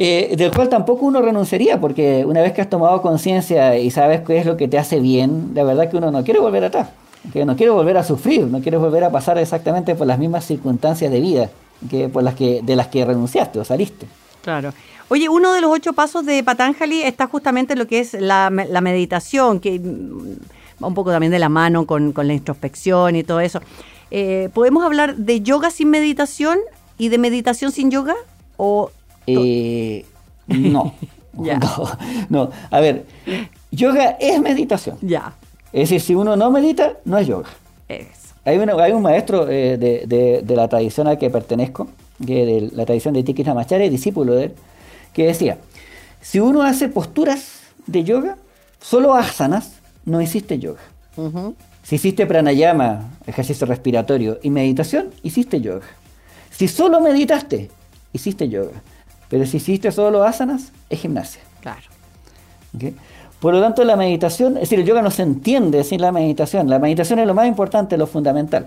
eh, 0.00 0.36
del 0.36 0.52
cual 0.52 0.68
tampoco 0.68 1.06
uno 1.06 1.20
renunciaría, 1.20 1.80
porque 1.80 2.24
una 2.24 2.40
vez 2.40 2.52
que 2.52 2.60
has 2.60 2.70
tomado 2.70 3.02
conciencia 3.02 3.76
y 3.76 3.90
sabes 3.90 4.20
qué 4.20 4.38
es 4.38 4.46
lo 4.46 4.56
que 4.56 4.68
te 4.68 4.78
hace 4.78 5.00
bien, 5.00 5.50
la 5.54 5.64
verdad 5.64 5.90
que 5.90 5.96
uno 5.96 6.12
no 6.12 6.22
quiere 6.22 6.38
volver 6.38 6.62
atrás, 6.62 6.90
que 7.32 7.44
no 7.44 7.56
quiere 7.56 7.72
volver 7.72 7.96
a 7.96 8.04
sufrir, 8.04 8.46
no 8.46 8.60
quiere 8.60 8.76
volver 8.76 9.02
a 9.02 9.10
pasar 9.10 9.38
exactamente 9.38 9.96
por 9.96 10.06
las 10.06 10.20
mismas 10.20 10.44
circunstancias 10.44 11.10
de 11.10 11.20
vida 11.20 11.50
que 11.90 12.08
por 12.08 12.22
las 12.22 12.36
que 12.36 12.60
de 12.62 12.76
las 12.76 12.86
que 12.86 13.04
renunciaste 13.04 13.58
o 13.58 13.64
saliste. 13.64 14.06
Claro. 14.42 14.72
Oye, 15.08 15.28
uno 15.28 15.52
de 15.52 15.60
los 15.60 15.70
ocho 15.72 15.94
pasos 15.94 16.24
de 16.24 16.44
Patanjali 16.44 17.02
está 17.02 17.26
justamente 17.26 17.74
lo 17.74 17.88
que 17.88 17.98
es 17.98 18.14
la, 18.14 18.50
meditación, 18.50 19.58
que 19.58 19.80
va 20.80 20.86
un 20.86 20.94
poco 20.94 21.10
también 21.10 21.32
de 21.32 21.38
la 21.38 21.48
mano 21.48 21.86
con, 21.86 22.14
la 22.14 22.32
introspección 22.32 23.16
y 23.16 23.24
todo 23.24 23.40
eso. 23.40 23.60
Eh, 24.10 24.48
¿Podemos 24.54 24.84
hablar 24.84 25.16
de 25.16 25.40
yoga 25.40 25.70
sin 25.70 25.90
meditación 25.90 26.58
y 26.98 27.08
de 27.08 27.18
meditación 27.18 27.72
sin 27.72 27.90
yoga? 27.90 28.14
¿O 28.58 28.90
eh, 29.36 30.04
no, 30.46 30.94
no, 32.28 32.50
A 32.70 32.80
ver, 32.80 33.06
yoga 33.70 34.16
es 34.20 34.40
meditación. 34.40 34.98
Ya. 35.00 35.34
Es 35.72 35.90
decir, 35.90 36.00
si 36.00 36.14
uno 36.14 36.36
no 36.36 36.50
medita, 36.50 36.94
no 37.04 37.18
es 37.18 37.26
yoga. 37.26 37.48
Hay, 38.44 38.58
hay 38.58 38.92
un 38.92 39.02
maestro 39.02 39.48
eh, 39.48 39.76
de, 39.76 40.56
la 40.56 40.68
tradición 40.68 41.06
a 41.06 41.10
la 41.10 41.18
que 41.18 41.28
pertenezco, 41.28 41.88
que 42.26 42.46
de 42.46 42.70
la 42.72 42.86
tradición 42.86 43.14
de 43.14 43.22
Tiki 43.22 43.44
Namachari, 43.44 43.88
discípulo 43.88 44.34
de 44.34 44.44
él, 44.44 44.54
que 45.12 45.26
decía, 45.26 45.58
si 46.20 46.40
uno 46.40 46.62
hace 46.62 46.88
posturas 46.88 47.60
de 47.86 48.04
yoga, 48.04 48.36
solo 48.80 49.14
asanas, 49.14 49.74
no 50.04 50.20
hiciste 50.20 50.58
yoga. 50.58 50.80
Si 51.82 51.96
hiciste 51.96 52.26
pranayama, 52.26 53.10
ejercicio 53.26 53.66
respiratorio, 53.66 54.38
y 54.42 54.50
meditación, 54.50 55.10
hiciste 55.22 55.60
yoga. 55.60 55.86
Si 56.50 56.68
solo 56.68 57.00
meditaste, 57.00 57.70
hiciste 58.12 58.48
yoga. 58.48 58.82
Pero 59.28 59.46
si 59.46 59.58
hiciste 59.58 59.92
solo 59.92 60.22
asanas, 60.22 60.72
es 60.88 61.00
gimnasia. 61.00 61.42
Claro. 61.60 61.82
Por 63.40 63.54
lo 63.54 63.60
tanto, 63.60 63.84
la 63.84 63.96
meditación, 63.96 64.54
es 64.54 64.62
decir, 64.62 64.80
el 64.80 64.86
yoga 64.86 65.02
no 65.02 65.10
se 65.10 65.22
entiende 65.22 65.84
sin 65.84 66.00
la 66.00 66.12
meditación. 66.12 66.68
La 66.68 66.78
meditación 66.78 67.18
es 67.18 67.26
lo 67.26 67.34
más 67.34 67.46
importante, 67.46 67.96
lo 67.96 68.06
fundamental. 68.06 68.66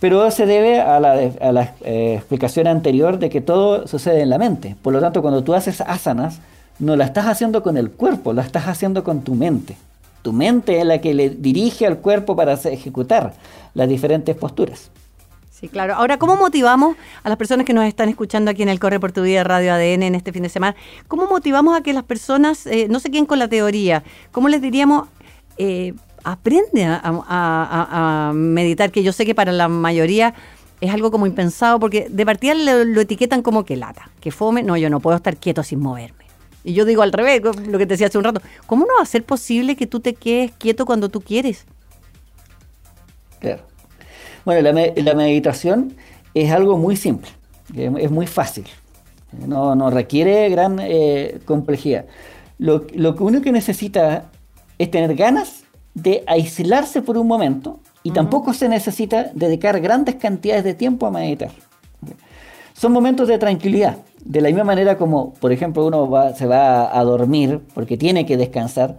Pero 0.00 0.30
se 0.30 0.46
debe 0.46 0.80
a 0.80 1.00
la, 1.00 1.20
eh, 1.22 2.14
explicación 2.16 2.66
anterior 2.66 3.18
de 3.18 3.30
que 3.30 3.40
todo 3.40 3.86
sucede 3.86 4.22
en 4.22 4.30
la 4.30 4.38
mente. 4.38 4.76
Por 4.82 4.92
lo 4.92 5.00
tanto, 5.00 5.22
cuando 5.22 5.42
tú 5.42 5.54
haces 5.54 5.80
asanas, 5.80 6.40
no 6.78 6.96
la 6.96 7.04
estás 7.04 7.26
haciendo 7.26 7.62
con 7.62 7.76
el 7.76 7.90
cuerpo, 7.90 8.32
la 8.32 8.42
estás 8.42 8.68
haciendo 8.68 9.04
con 9.04 9.22
tu 9.22 9.34
mente. 9.34 9.76
Tu 10.22 10.32
mente 10.32 10.80
es 10.80 10.86
la 10.86 10.98
que 10.98 11.14
le 11.14 11.30
dirige 11.30 11.86
al 11.86 11.98
cuerpo 11.98 12.36
para 12.36 12.54
ejecutar 12.54 13.32
las 13.74 13.88
diferentes 13.88 14.36
posturas. 14.36 14.90
Sí, 15.58 15.68
claro. 15.68 15.94
Ahora, 15.94 16.18
¿cómo 16.18 16.36
motivamos 16.36 16.98
a 17.22 17.30
las 17.30 17.38
personas 17.38 17.64
que 17.64 17.72
nos 17.72 17.86
están 17.86 18.10
escuchando 18.10 18.50
aquí 18.50 18.62
en 18.62 18.68
el 18.68 18.78
Corre 18.78 19.00
por 19.00 19.12
tu 19.12 19.22
Vida 19.22 19.42
Radio 19.42 19.72
ADN 19.72 20.02
en 20.02 20.14
este 20.14 20.30
fin 20.30 20.42
de 20.42 20.50
semana? 20.50 20.76
¿Cómo 21.08 21.26
motivamos 21.28 21.74
a 21.74 21.82
que 21.82 21.94
las 21.94 22.04
personas 22.04 22.66
eh, 22.66 22.88
no 22.90 23.00
se 23.00 23.10
queden 23.10 23.24
con 23.24 23.38
la 23.38 23.48
teoría? 23.48 24.04
¿Cómo 24.32 24.50
les 24.50 24.60
diríamos, 24.60 25.08
eh, 25.56 25.94
aprende 26.24 26.84
a, 26.84 28.32
meditar? 28.34 28.90
Que 28.90 29.02
yo 29.02 29.14
sé 29.14 29.24
que 29.24 29.34
para 29.34 29.50
la 29.50 29.66
mayoría 29.68 30.34
es 30.82 30.92
algo 30.92 31.10
como 31.10 31.26
impensado, 31.26 31.80
porque 31.80 32.08
de 32.10 32.26
partida 32.26 32.52
lo, 32.52 33.00
etiquetan 33.00 33.40
como 33.40 33.64
que 33.64 33.76
lata, 33.76 34.10
que 34.20 34.32
fome. 34.32 34.62
No, 34.62 34.76
yo 34.76 34.90
no 34.90 35.00
puedo 35.00 35.16
estar 35.16 35.38
quieto 35.38 35.62
sin 35.62 35.80
moverme. 35.80 36.26
Y 36.64 36.74
yo 36.74 36.84
digo 36.84 37.00
al 37.00 37.12
revés, 37.12 37.40
lo 37.42 37.78
que 37.78 37.86
te 37.86 37.94
decía 37.94 38.08
hace 38.08 38.18
un 38.18 38.24
rato. 38.24 38.42
¿Cómo 38.66 38.84
no 38.84 38.96
va 38.98 39.02
a 39.04 39.06
ser 39.06 39.24
posible 39.24 39.74
que 39.74 39.86
tú 39.86 40.00
te 40.00 40.12
quedes 40.12 40.52
quieto 40.52 40.84
cuando 40.84 41.08
tú 41.08 41.22
quieres? 41.22 41.64
Claro. 43.40 43.62
Bueno, 44.46 44.62
la, 44.62 45.14
meditación 45.14 45.96
es 46.32 46.52
algo 46.52 46.78
muy 46.78 46.94
simple, 46.94 47.30
es 47.76 48.10
muy 48.12 48.28
fácil, 48.28 48.64
no, 49.44 49.90
requiere 49.90 50.48
gran 50.50 50.78
eh, 50.80 51.40
complejidad. 51.44 52.04
Lo, 52.56 52.86
lo 52.94 53.16
que 53.16 53.24
uno 53.24 53.42
que 53.42 53.50
necesita 53.50 54.30
es 54.78 54.88
tener 54.92 55.16
ganas 55.16 55.64
de 55.94 56.22
aislarse 56.28 57.02
por 57.02 57.18
un 57.18 57.26
momento 57.26 57.80
y 58.04 58.12
tampoco 58.12 58.54
se 58.54 58.68
necesita 58.68 59.32
dedicar 59.34 59.80
grandes 59.80 60.14
cantidades 60.14 60.62
de 60.62 60.74
tiempo 60.74 61.08
a 61.08 61.10
meditar. 61.10 61.50
Son 62.72 62.92
momentos 62.92 63.26
de 63.26 63.38
tranquilidad. 63.38 63.96
De 64.24 64.40
la 64.40 64.48
misma 64.48 64.62
manera 64.62 64.96
como, 64.96 65.34
por 65.34 65.50
ejemplo, 65.50 65.84
uno 65.84 66.08
se 66.36 66.46
va 66.46 66.96
a 66.96 67.02
dormir 67.02 67.62
porque 67.74 67.96
tiene 67.96 68.26
que 68.26 68.36
descansar, 68.36 68.96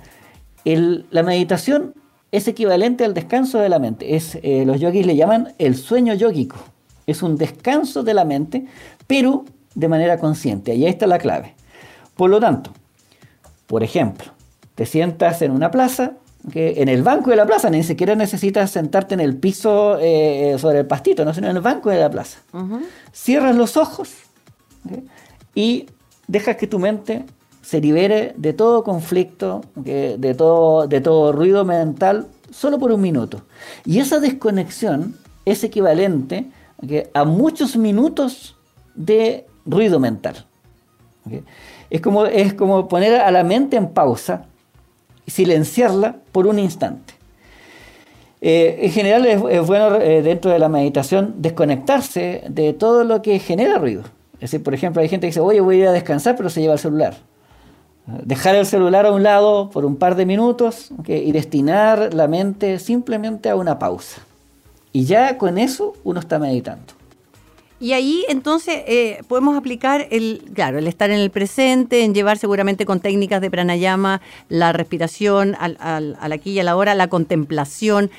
la 0.66 1.24
meditación 1.24 1.94
es 2.31 2.48
equivalente 2.48 3.05
al 3.05 3.13
descanso 3.13 3.60
de 3.60 3.69
la 3.69 3.79
mente. 3.79 4.15
Es, 4.15 4.38
eh, 4.41 4.63
los 4.65 4.79
yogis 4.79 5.05
le 5.05 5.15
llaman 5.15 5.53
el 5.57 5.75
sueño 5.75 6.13
yógico. 6.13 6.57
Es 7.05 7.24
un 7.24 7.38
descanso 7.38 8.03
de 8.03 8.13
la 8.13 8.25
mente, 8.25 8.65
pero 9.07 9.46
de 9.75 9.88
manera 9.88 10.17
consciente. 10.17 10.75
Y 10.75 10.86
ahí 10.86 10.89
está 10.89 11.07
la 11.07 11.19
clave. 11.19 11.53
Por 12.15 12.29
lo 12.29 12.39
tanto, 12.39 12.72
por 13.67 13.84
ejemplo, 13.84 14.31
te 14.75 14.86
sientas 14.86 15.41
en 15.41 15.51
una 15.51 15.72
plaza 15.72 16.13
que 16.51 16.81
en 16.81 16.89
el 16.89 17.03
banco 17.03 17.29
de 17.29 17.36
la 17.36 17.46
plaza, 17.46 17.69
ni 17.69 17.84
siquiera 17.84 18.15
necesitas 18.15 18.72
sentarte 18.72 19.13
en 19.13 19.19
el 19.19 19.36
piso 19.36 19.98
eh, 20.00 20.55
sobre 20.60 20.79
el 20.79 20.86
pastito, 20.86 21.25
no, 21.25 21.34
sino 21.34 21.50
en 21.50 21.57
el 21.57 21.62
banco 21.62 21.89
de 21.89 22.00
la 22.00 22.10
plaza. 22.10 22.39
Cierras 23.12 23.55
los 23.55 23.75
ojos 23.75 24.12
y 25.53 25.88
dejas 26.27 26.55
que 26.55 26.67
tu 26.67 26.79
mente 26.79 27.25
se 27.67 27.81
libere 27.81 28.33
de 28.38 28.53
todo 28.53 28.81
conflicto, 28.81 29.59
de, 29.75 30.33
todo, 30.38 30.88
de 30.88 31.01
todo 31.01 31.33
ruido 31.33 31.65
mental, 31.65 32.27
solo 32.50 32.79
por 32.79 32.93
un 32.93 33.01
minuto. 33.01 33.41
Y 33.83 34.00
esa 34.00 34.21
desconexión 34.21 35.17
es 35.43 35.65
equivalente 35.65 36.45
a 37.13 37.25
muchos 37.25 37.75
minutos 37.75 38.55
de 38.95 39.47
ruido 39.65 40.00
mental. 40.00 40.45
Es, 41.89 42.00
como, 42.00 42.25
es 42.25 42.53
como 42.53 42.88
poner 42.88 43.19
a 43.19 43.29
la 43.31 43.43
mente 43.43 43.75
en 43.75 43.89
pausa 43.89 44.45
y 45.25 45.31
silenciarla 45.31 46.15
por 46.31 46.47
un 46.47 46.59
instante. 46.59 47.15
Eh, 48.39 48.79
en 48.83 48.91
general 48.91 49.25
es, 49.25 49.67
bueno 49.67 49.97
eh, 49.97 50.21
dentro 50.21 50.51
de 50.51 50.59
la 50.59 50.69
meditación 50.69 51.36
desconectarse 51.39 52.43
de 52.47 52.71
todo 52.71 53.03
lo 53.03 53.21
que 53.21 53.39
genera 53.39 53.77
ruido. 53.77 54.03
Es 54.36 54.51
decir, 54.51 54.63
por 54.63 54.74
ejemplo, 54.74 55.01
hay 55.01 55.09
gente 55.09 55.27
que 55.27 55.31
dice, 55.31 55.41
oye, 55.41 55.59
voy 55.59 55.75
a 55.75 55.79
ir 55.79 55.88
a 55.88 55.91
descansar, 55.91 56.38
pero 56.38 56.50
se 56.50 56.62
lleva 56.62 56.75
el 56.75 56.79
celular. 56.79 57.17
Dejar 58.07 58.55
el 58.55 58.65
celular 58.65 59.05
a 59.05 59.11
un 59.11 59.21
lado 59.21 59.69
por 59.69 59.83
un 59.83 59.97
par 59.97 60.15
de 60.15 60.25
minutos 60.25 60.91
y 61.05 61.31
destinar 61.33 62.13
la 62.13 62.27
mente 62.27 62.79
simplemente 62.79 63.49
a 63.49 63.55
una 63.55 63.79
pausa. 63.79 64.21
Y 64.93 65.03
ya 65.03 65.37
con 65.37 65.57
eso 65.57 65.93
uno 66.05 66.21
está 66.21 66.39
meditando. 66.39 66.97
Y 67.79 67.93
ahí 67.93 68.25
entonces 68.27 68.81
eh, 68.88 69.22
podemos 69.27 69.55
aplicar 69.55 70.07
el, 70.10 70.41
claro, 70.53 70.79
el 70.79 70.88
estar 70.88 71.12
en 71.12 71.19
el 71.19 71.29
presente, 71.29 72.03
en 72.03 72.15
llevar 72.15 72.39
seguramente 72.39 72.86
con 72.86 73.00
técnicas 73.00 73.39
de 73.39 73.51
pranayama 73.51 74.22
la 74.50 74.74
respiración 74.74 75.55
al, 75.60 75.77
al, 75.79 76.17
aquí 76.34 76.51
y 76.51 76.60
a 76.60 76.63
la 76.63 76.75
hora, 76.75 76.96
la 76.96 77.07
contemplación. 77.07 78.10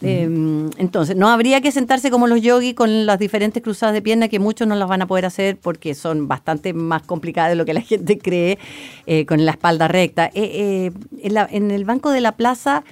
Em, 0.00 0.70
entonces, 0.78 1.16
no 1.16 1.28
habría 1.28 1.60
que 1.60 1.72
sentarse 1.72 2.12
como 2.12 2.28
los 2.28 2.40
yogis 2.40 2.74
con 2.74 3.06
las 3.06 3.18
diferentes 3.18 3.60
cruzadas 3.60 3.92
de 3.92 4.02
pierna 4.02 4.28
que 4.28 4.38
muchos 4.38 4.68
no 4.68 4.76
las 4.76 4.88
van 4.88 5.02
a 5.02 5.06
poder 5.08 5.24
hacer 5.24 5.56
porque 5.56 5.96
son 5.96 6.28
bastante 6.28 6.72
más 6.72 7.02
complicadas 7.02 7.50
de 7.50 7.56
lo 7.56 7.64
que 7.64 7.74
la 7.74 7.80
gente 7.82 8.18
cree 8.18 8.58
eh, 9.06 9.26
con 9.26 9.44
la 9.44 9.50
espalda 9.50 9.88
recta. 9.88 10.30
Eh, 10.34 10.92
en, 11.22 11.36
en 11.36 11.70
el 11.72 11.84
banco 11.84 12.12
de 12.12 12.20
la 12.20 12.32
plaza, 12.32 12.84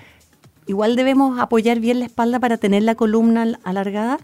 igual 0.66 0.97
debemos 0.97 1.38
apoyar 1.38 1.78
bien 1.78 2.00
la 2.00 2.06
espalda 2.06 2.40
para 2.40 2.56
tener 2.56 2.83
la 2.83 2.97
columna 2.97 3.56
alargada. 3.62 4.18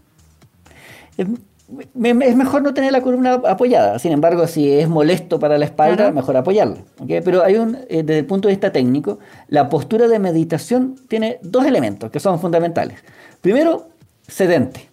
Es 1.78 2.36
mejor 2.36 2.62
no 2.62 2.74
tener 2.74 2.92
la 2.92 3.00
columna 3.00 3.34
apoyada. 3.34 3.98
Sin 3.98 4.12
embargo, 4.12 4.46
si 4.46 4.70
es 4.70 4.88
molesto 4.88 5.38
para 5.38 5.56
la 5.58 5.64
espalda, 5.64 6.10
mejor 6.10 6.36
apoyarla. 6.36 6.78
Pero 7.06 7.42
hay 7.42 7.56
un, 7.56 7.76
eh, 7.88 8.02
desde 8.02 8.18
el 8.18 8.26
punto 8.26 8.48
de 8.48 8.54
vista 8.54 8.72
técnico, 8.72 9.18
la 9.48 9.68
postura 9.68 10.08
de 10.08 10.18
meditación 10.18 10.96
tiene 11.08 11.38
dos 11.42 11.64
elementos 11.64 12.10
que 12.10 12.20
son 12.20 12.38
fundamentales. 12.38 12.98
Primero, 13.40 13.88
sedente. 14.26 14.88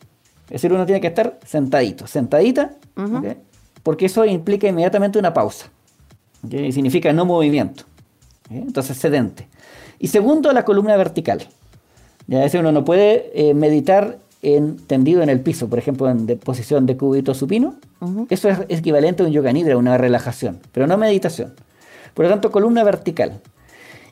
Es 0.45 0.61
decir, 0.61 0.73
uno 0.73 0.85
tiene 0.85 1.01
que 1.01 1.07
estar 1.07 1.37
sentadito, 1.45 2.07
sentadita, 2.07 2.71
porque 3.83 4.05
eso 4.07 4.25
implica 4.25 4.67
inmediatamente 4.67 5.19
una 5.19 5.33
pausa. 5.33 5.69
Y 6.49 6.71
significa 6.71 7.11
no 7.13 7.25
movimiento. 7.25 7.83
Entonces, 8.49 8.97
sedente. 8.97 9.47
Y 9.99 10.07
segundo, 10.07 10.51
la 10.53 10.63
columna 10.63 10.95
vertical. 10.97 11.45
Ya, 12.27 12.39
decir, 12.39 12.59
uno 12.61 12.71
no 12.71 12.85
puede 12.85 13.31
eh, 13.33 13.53
meditar 13.53 14.17
en, 14.41 14.77
tendido 14.77 15.21
en 15.21 15.29
el 15.29 15.41
piso, 15.41 15.67
por 15.67 15.79
ejemplo, 15.79 16.09
en 16.09 16.25
posición 16.39 16.85
de 16.85 16.95
cúbito 16.95 17.33
supino, 17.33 17.75
eso 18.29 18.49
es 18.49 18.59
equivalente 18.69 19.23
a 19.23 19.25
un 19.25 19.31
yoga 19.31 19.51
nidra, 19.51 19.77
una 19.77 19.97
relajación, 19.97 20.59
pero 20.71 20.87
no 20.87 20.97
meditación. 20.97 21.53
Por 22.13 22.25
lo 22.25 22.31
tanto, 22.31 22.51
columna 22.51 22.83
vertical. 22.83 23.41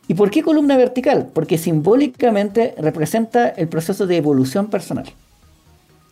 ¿Y 0.08 0.14
por 0.14 0.30
qué 0.30 0.42
columna 0.42 0.78
vertical? 0.78 1.30
Porque 1.34 1.58
simbólicamente 1.58 2.76
representa 2.78 3.50
el 3.50 3.68
proceso 3.68 4.08
de 4.08 4.18
evolución 4.18 4.68
personal. 4.68 5.06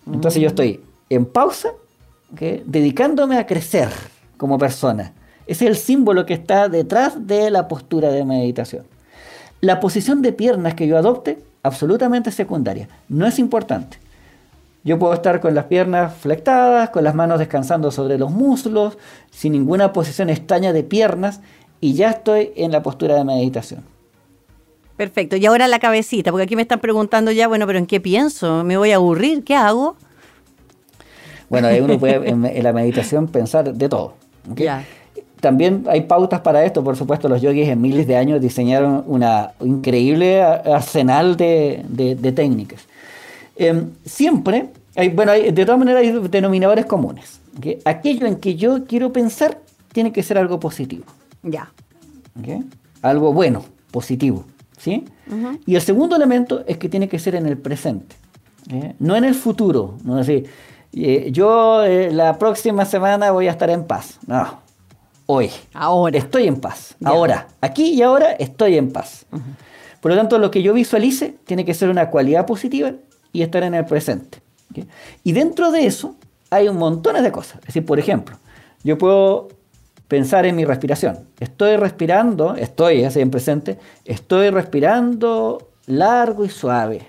Entonces 0.06 0.42
yo 0.42 0.48
estoy 0.48 0.82
en 1.10 1.26
pausa, 1.26 1.70
dedicándome 2.66 3.38
a 3.38 3.46
crecer 3.46 3.90
como 4.38 4.58
persona. 4.58 5.14
Ese 5.48 5.66
es 5.66 5.72
el 5.72 5.78
símbolo 5.78 6.26
que 6.26 6.34
está 6.34 6.70
detrás 6.70 7.28
de 7.28 7.50
la 7.52 7.68
postura 7.68 8.12
de 8.12 8.26
meditación. 8.26 8.86
La 9.62 9.80
posición 9.80 10.22
de 10.22 10.34
piernas 10.34 10.74
que 10.74 10.88
yo 10.88 10.98
adopte, 10.98 11.40
absolutamente 11.64 12.32
secundaria, 12.32 12.90
no 13.08 13.26
es 13.26 13.40
importante. 13.40 13.98
Yo 14.86 15.00
puedo 15.00 15.16
estar 15.16 15.42
con 15.42 15.56
las 15.56 15.66
piernas 15.66 16.14
flectadas, 16.14 16.92
con 16.92 17.04
las 17.04 17.16
manos 17.16 17.40
descansando 17.40 17.90
sobre 17.90 18.20
los 18.20 18.30
muslos, 18.30 19.00
sin 19.32 19.54
ninguna 19.54 19.92
posición 19.92 20.30
extraña 20.30 20.74
de 20.74 20.84
piernas 20.84 21.42
y 21.82 21.96
ya 21.96 22.12
estoy 22.12 22.52
en 22.56 22.72
la 22.72 22.84
postura 22.84 23.16
de 23.16 23.24
meditación. 23.26 23.84
Perfecto. 24.96 25.38
Y 25.38 25.46
ahora 25.48 25.68
la 25.68 25.80
cabecita, 25.80 26.30
porque 26.30 26.44
aquí 26.44 26.56
me 26.56 26.62
están 26.62 26.80
preguntando 26.80 27.32
ya, 27.32 27.48
bueno, 27.48 27.66
pero 27.66 27.80
¿en 27.80 27.88
qué 27.88 28.00
pienso? 28.00 28.64
¿Me 28.64 28.78
voy 28.78 28.92
a 28.92 28.98
aburrir? 28.98 29.44
¿Qué 29.44 29.56
hago? 29.56 29.96
Bueno, 31.50 31.68
ahí 31.68 31.82
uno 31.82 31.98
puede 31.98 32.30
en, 32.30 32.64
la 32.64 32.72
meditación 32.72 33.28
pensar 33.28 33.74
de 33.74 33.90
todo. 33.90 34.14
También 35.40 35.86
hay 35.90 36.02
pautas 36.02 36.42
para 36.42 36.64
esto, 36.64 36.84
por 36.84 36.96
supuesto, 36.96 37.28
los 37.28 37.42
yogis 37.42 37.70
en 37.70 37.82
miles 37.82 38.06
de 38.06 38.18
años 38.18 38.40
diseñaron 38.40 39.04
una 39.08 39.54
increíble 39.62 40.44
arsenal 40.44 41.38
de 41.38 42.34
técnicas. 42.36 42.86
Em, 43.56 43.92
siempre, 44.06 44.70
hay, 44.96 45.10
bueno, 45.10 45.32
de 45.32 45.66
todas 45.66 45.80
maneras 45.80 46.02
hay 46.02 46.12
denominadores 46.30 46.86
comunes. 46.86 47.40
Aquello 47.86 48.28
en 48.28 48.38
que 48.38 48.56
yo 48.56 48.86
quiero 48.86 49.14
pensar 49.14 49.60
tiene 49.94 50.12
que 50.12 50.24
ser 50.24 50.38
algo 50.38 50.60
positivo. 50.60 51.06
Ya. 51.44 51.72
Algo 53.02 53.32
bueno, 53.32 53.64
positivo. 53.92 54.46
¿sí? 54.78 55.06
Y 55.66 55.76
el 55.76 55.82
segundo 55.82 56.16
elemento 56.16 56.64
es 56.68 56.78
que 56.78 56.90
tiene 56.90 57.08
que 57.08 57.20
ser 57.20 57.36
en 57.36 57.46
el 57.46 57.58
presente, 57.58 58.16
no 59.00 59.16
en 59.16 59.24
el 59.24 59.36
futuro. 59.36 59.98
No 60.04 60.18
decir, 60.18 60.50
eh, 60.94 61.30
yo 61.32 61.84
eh, 61.84 62.12
la 62.12 62.38
próxima 62.38 62.86
semana 62.86 63.32
voy 63.32 63.48
a 63.48 63.52
estar 63.52 63.70
en 63.70 63.86
paz. 63.86 64.20
No, 64.28 64.60
hoy. 65.26 65.50
Ahora. 65.74 66.18
Estoy 66.18 66.48
en 66.48 66.60
paz. 66.60 66.96
Ahora. 67.04 67.48
Aquí 67.62 67.94
y 67.94 68.02
ahora 68.02 68.32
estoy 68.34 68.78
en 68.78 68.92
paz. 68.92 69.26
Por 70.02 70.12
lo 70.12 70.18
tanto, 70.18 70.38
lo 70.38 70.52
que 70.52 70.62
yo 70.62 70.74
visualice 70.74 71.36
tiene 71.46 71.66
que 71.66 71.74
ser 71.74 71.90
una 71.90 72.10
cualidad 72.12 72.46
positiva 72.46 72.94
y 73.36 73.44
estar 73.44 73.64
en 73.64 73.74
el 73.74 73.86
presente. 73.86 74.40
Y 75.24 75.34
dentro 75.34 75.72
de 75.72 75.86
eso 75.86 76.16
hay 76.50 76.70
un 76.70 76.78
montón 76.78 77.22
de 77.22 77.32
cosas. 77.32 77.60
Es 77.60 77.68
decir, 77.68 77.86
por 77.86 78.00
ejemplo, 78.00 78.38
yo 78.84 78.98
puedo 78.98 79.50
pensar 80.08 80.46
en 80.46 80.56
mi 80.56 80.64
respiración. 80.64 81.20
Estoy 81.40 81.76
respirando, 81.76 82.56
estoy 82.56 83.04
así 83.04 83.20
en 83.20 83.32
presente, 83.32 83.78
estoy 84.06 84.52
respirando 84.52 85.70
largo 85.86 86.46
y 86.46 86.50
suave, 86.50 87.08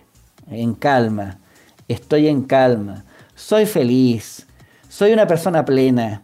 en 0.50 0.74
calma. 0.74 1.38
Estoy 1.86 2.26
en 2.26 2.42
calma. 2.42 3.04
Soy 3.36 3.66
feliz. 3.66 4.48
Soy 4.88 5.12
una 5.12 5.28
persona 5.28 5.64
plena. 5.64 6.22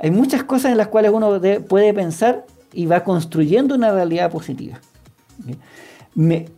Hay 0.00 0.10
muchas 0.10 0.42
cosas 0.42 0.72
en 0.72 0.78
las 0.78 0.88
cuales 0.88 1.12
uno 1.14 1.40
puede 1.68 1.94
pensar 1.94 2.44
y 2.72 2.86
va 2.86 3.04
construyendo 3.04 3.76
una 3.76 3.92
realidad 3.92 4.32
positiva 4.32 4.80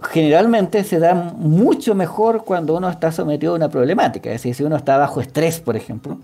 generalmente 0.00 0.82
se 0.84 0.98
da 0.98 1.14
mucho 1.14 1.94
mejor 1.94 2.44
cuando 2.44 2.76
uno 2.76 2.88
está 2.88 3.12
sometido 3.12 3.52
a 3.52 3.56
una 3.56 3.68
problemática. 3.68 4.30
Es 4.30 4.42
decir, 4.42 4.54
si 4.54 4.64
uno 4.64 4.76
está 4.76 4.96
bajo 4.96 5.20
estrés, 5.20 5.60
por 5.60 5.76
ejemplo, 5.76 6.18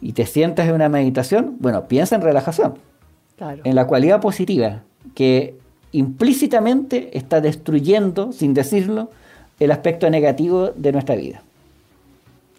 y 0.00 0.12
te 0.12 0.26
sientas 0.26 0.68
en 0.68 0.74
una 0.74 0.88
meditación, 0.88 1.56
bueno, 1.60 1.88
piensa 1.88 2.16
en 2.16 2.22
relajación, 2.22 2.74
en 3.38 3.74
la 3.74 3.86
cualidad 3.86 4.20
positiva, 4.20 4.82
que 5.14 5.56
implícitamente 5.92 7.16
está 7.16 7.40
destruyendo, 7.40 8.32
sin 8.32 8.52
decirlo, 8.52 9.10
el 9.58 9.70
aspecto 9.70 10.10
negativo 10.10 10.72
de 10.76 10.92
nuestra 10.92 11.16
vida. 11.16 11.42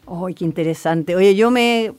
¡Ay, 0.07 0.33
qué 0.33 0.45
interesante! 0.45 1.15
Oye, 1.15 1.35
yo 1.35 1.51
me 1.51 1.93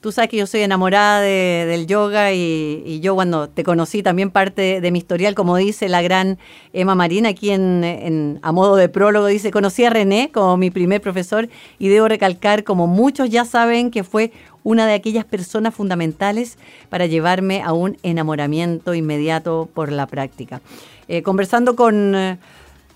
Tú 0.00 0.12
sabes 0.12 0.30
que 0.30 0.38
yo 0.38 0.46
soy 0.46 0.62
enamorada 0.62 1.20
del 1.20 1.86
yoga 1.86 2.32
y, 2.32 3.00
yo 3.02 3.14
cuando 3.14 3.50
te 3.50 3.62
conocí 3.62 4.02
también 4.02 4.30
parte 4.30 4.80
de, 4.80 4.90
mi 4.90 4.98
historial, 4.98 5.34
como 5.34 5.56
dice 5.56 5.90
la 5.90 6.00
gran 6.00 6.38
Emma 6.72 6.94
Marina, 6.94 7.28
aquí 7.28 7.50
en, 7.50 8.38
a 8.40 8.52
modo 8.52 8.76
de 8.76 8.88
prólogo, 8.88 9.26
dice, 9.26 9.50
conocí 9.50 9.84
a 9.84 9.90
René 9.90 10.30
como 10.32 10.56
mi 10.56 10.70
primer 10.70 11.02
profesor 11.02 11.50
y 11.78 11.88
debo 11.88 12.08
recalcar, 12.08 12.64
como 12.64 12.86
muchos 12.86 13.28
ya 13.28 13.44
saben, 13.44 13.90
que 13.90 14.02
fue 14.02 14.32
una 14.62 14.86
de 14.86 14.94
aquellas 14.94 15.26
personas 15.26 15.74
fundamentales 15.74 16.56
para 16.88 17.04
llevarme 17.04 17.62
a 17.62 17.74
un 17.74 17.98
enamoramiento 18.02 18.94
inmediato 18.94 19.68
por 19.74 19.92
la 19.92 20.06
práctica. 20.06 20.62
Eh, 21.08 21.22
conversando 21.22 21.76
con... 21.76 22.14
Eh, 22.14 22.38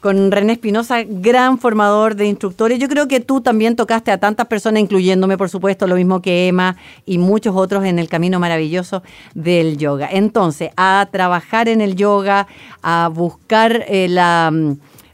con 0.05 0.31
René 0.31 0.53
Espinosa, 0.53 1.03
gran 1.03 1.57
formador 1.57 2.15
de 2.15 2.27
instructores. 2.27 2.79
Yo 2.79 2.91
creo 2.91 3.09
que 3.09 3.21
tú 3.21 3.41
también 3.41 3.75
tocaste 3.75 4.11
a 4.11 4.19
tantas 4.19 4.47
personas, 4.49 4.83
incluyéndome, 4.83 5.39
por 5.39 5.49
supuesto, 5.49 5.87
lo 5.87 5.97
mismo 5.97 6.21
que 6.21 6.47
Emma 6.47 6.77
y 7.07 7.17
muchos 7.17 7.57
otros 7.57 7.87
en 7.87 7.99
el 7.99 8.11
camino 8.11 8.39
maravilloso 8.39 9.03
del 9.33 9.79
yoga. 9.79 10.07
Entonces, 10.13 10.73
a 10.77 11.09
trabajar 11.11 11.69
en 11.69 11.81
el 11.81 11.97
yoga, 11.97 12.47
a 12.83 13.09
buscar 13.09 13.87
eh, 13.89 14.09
la 14.11 14.53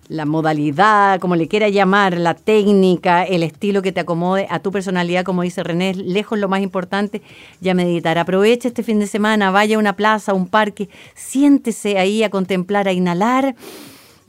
la 0.08 0.24
modalidad, 0.24 1.20
como 1.20 1.36
le 1.36 1.46
quiera 1.46 1.68
llamar, 1.68 2.18
la 2.18 2.34
técnica, 2.34 3.22
el 3.22 3.44
estilo 3.44 3.80
que 3.80 3.92
te 3.92 4.00
acomode 4.00 4.48
a 4.50 4.58
tu 4.58 4.72
personalidad, 4.72 5.22
como 5.22 5.42
dice 5.42 5.62
René, 5.62 5.94
lejos 5.94 6.36
lo 6.36 6.48
más 6.48 6.62
importante, 6.62 7.22
ya 7.60 7.74
meditar. 7.74 8.18
Aproveche 8.18 8.66
este 8.66 8.82
fin 8.82 8.98
de 8.98 9.06
semana, 9.06 9.52
vaya 9.52 9.76
a 9.76 9.78
una 9.78 9.94
plaza, 9.94 10.32
a 10.32 10.34
un 10.34 10.48
parque, 10.48 10.88
siéntese 11.14 11.96
ahí 11.96 12.24
a 12.24 12.28
contemplar, 12.30 12.88
a 12.88 12.92
inhalar 12.92 13.54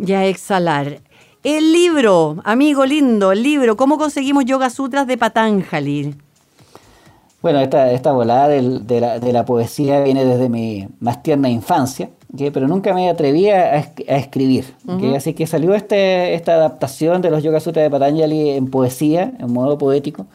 Y 0.03 0.13
a 0.13 0.25
exhalar. 0.25 0.99
El 1.43 1.71
libro, 1.71 2.37
amigo 2.43 2.85
lindo, 2.85 3.31
el 3.31 3.43
libro, 3.43 3.77
¿cómo 3.77 3.99
conseguimos 3.99 4.45
Yoga 4.45 4.71
Sutras 4.71 5.05
de 5.05 5.15
Patanjali? 5.15 6.15
Bueno, 7.41 7.59
esta, 7.59 7.91
esta 7.91 8.11
volada 8.11 8.47
de, 8.47 9.31
la, 9.31 9.45
poesía 9.45 10.01
viene 10.01 10.25
desde 10.25 10.49
mi 10.49 10.87
más 10.99 11.21
tierna 11.21 11.49
infancia, 11.49 12.09
pero 12.53 12.67
nunca 12.67 12.93
me 12.93 13.09
atreví 13.09 13.49
a, 13.49 13.77
escribir. 14.07 14.73
Así 15.15 15.33
que 15.33 15.45
salió 15.45 15.75
este, 15.75 16.33
esta 16.33 16.53
adaptación 16.53 17.21
de 17.21 17.29
los 17.29 17.43
Yoga 17.43 17.59
Sutras 17.59 17.83
de 17.83 17.89
Patanjali 17.89 18.51
en 18.51 18.69
poesía, 18.71 19.33
en 19.39 19.53
modo 19.53 19.77
poético. 19.77 20.25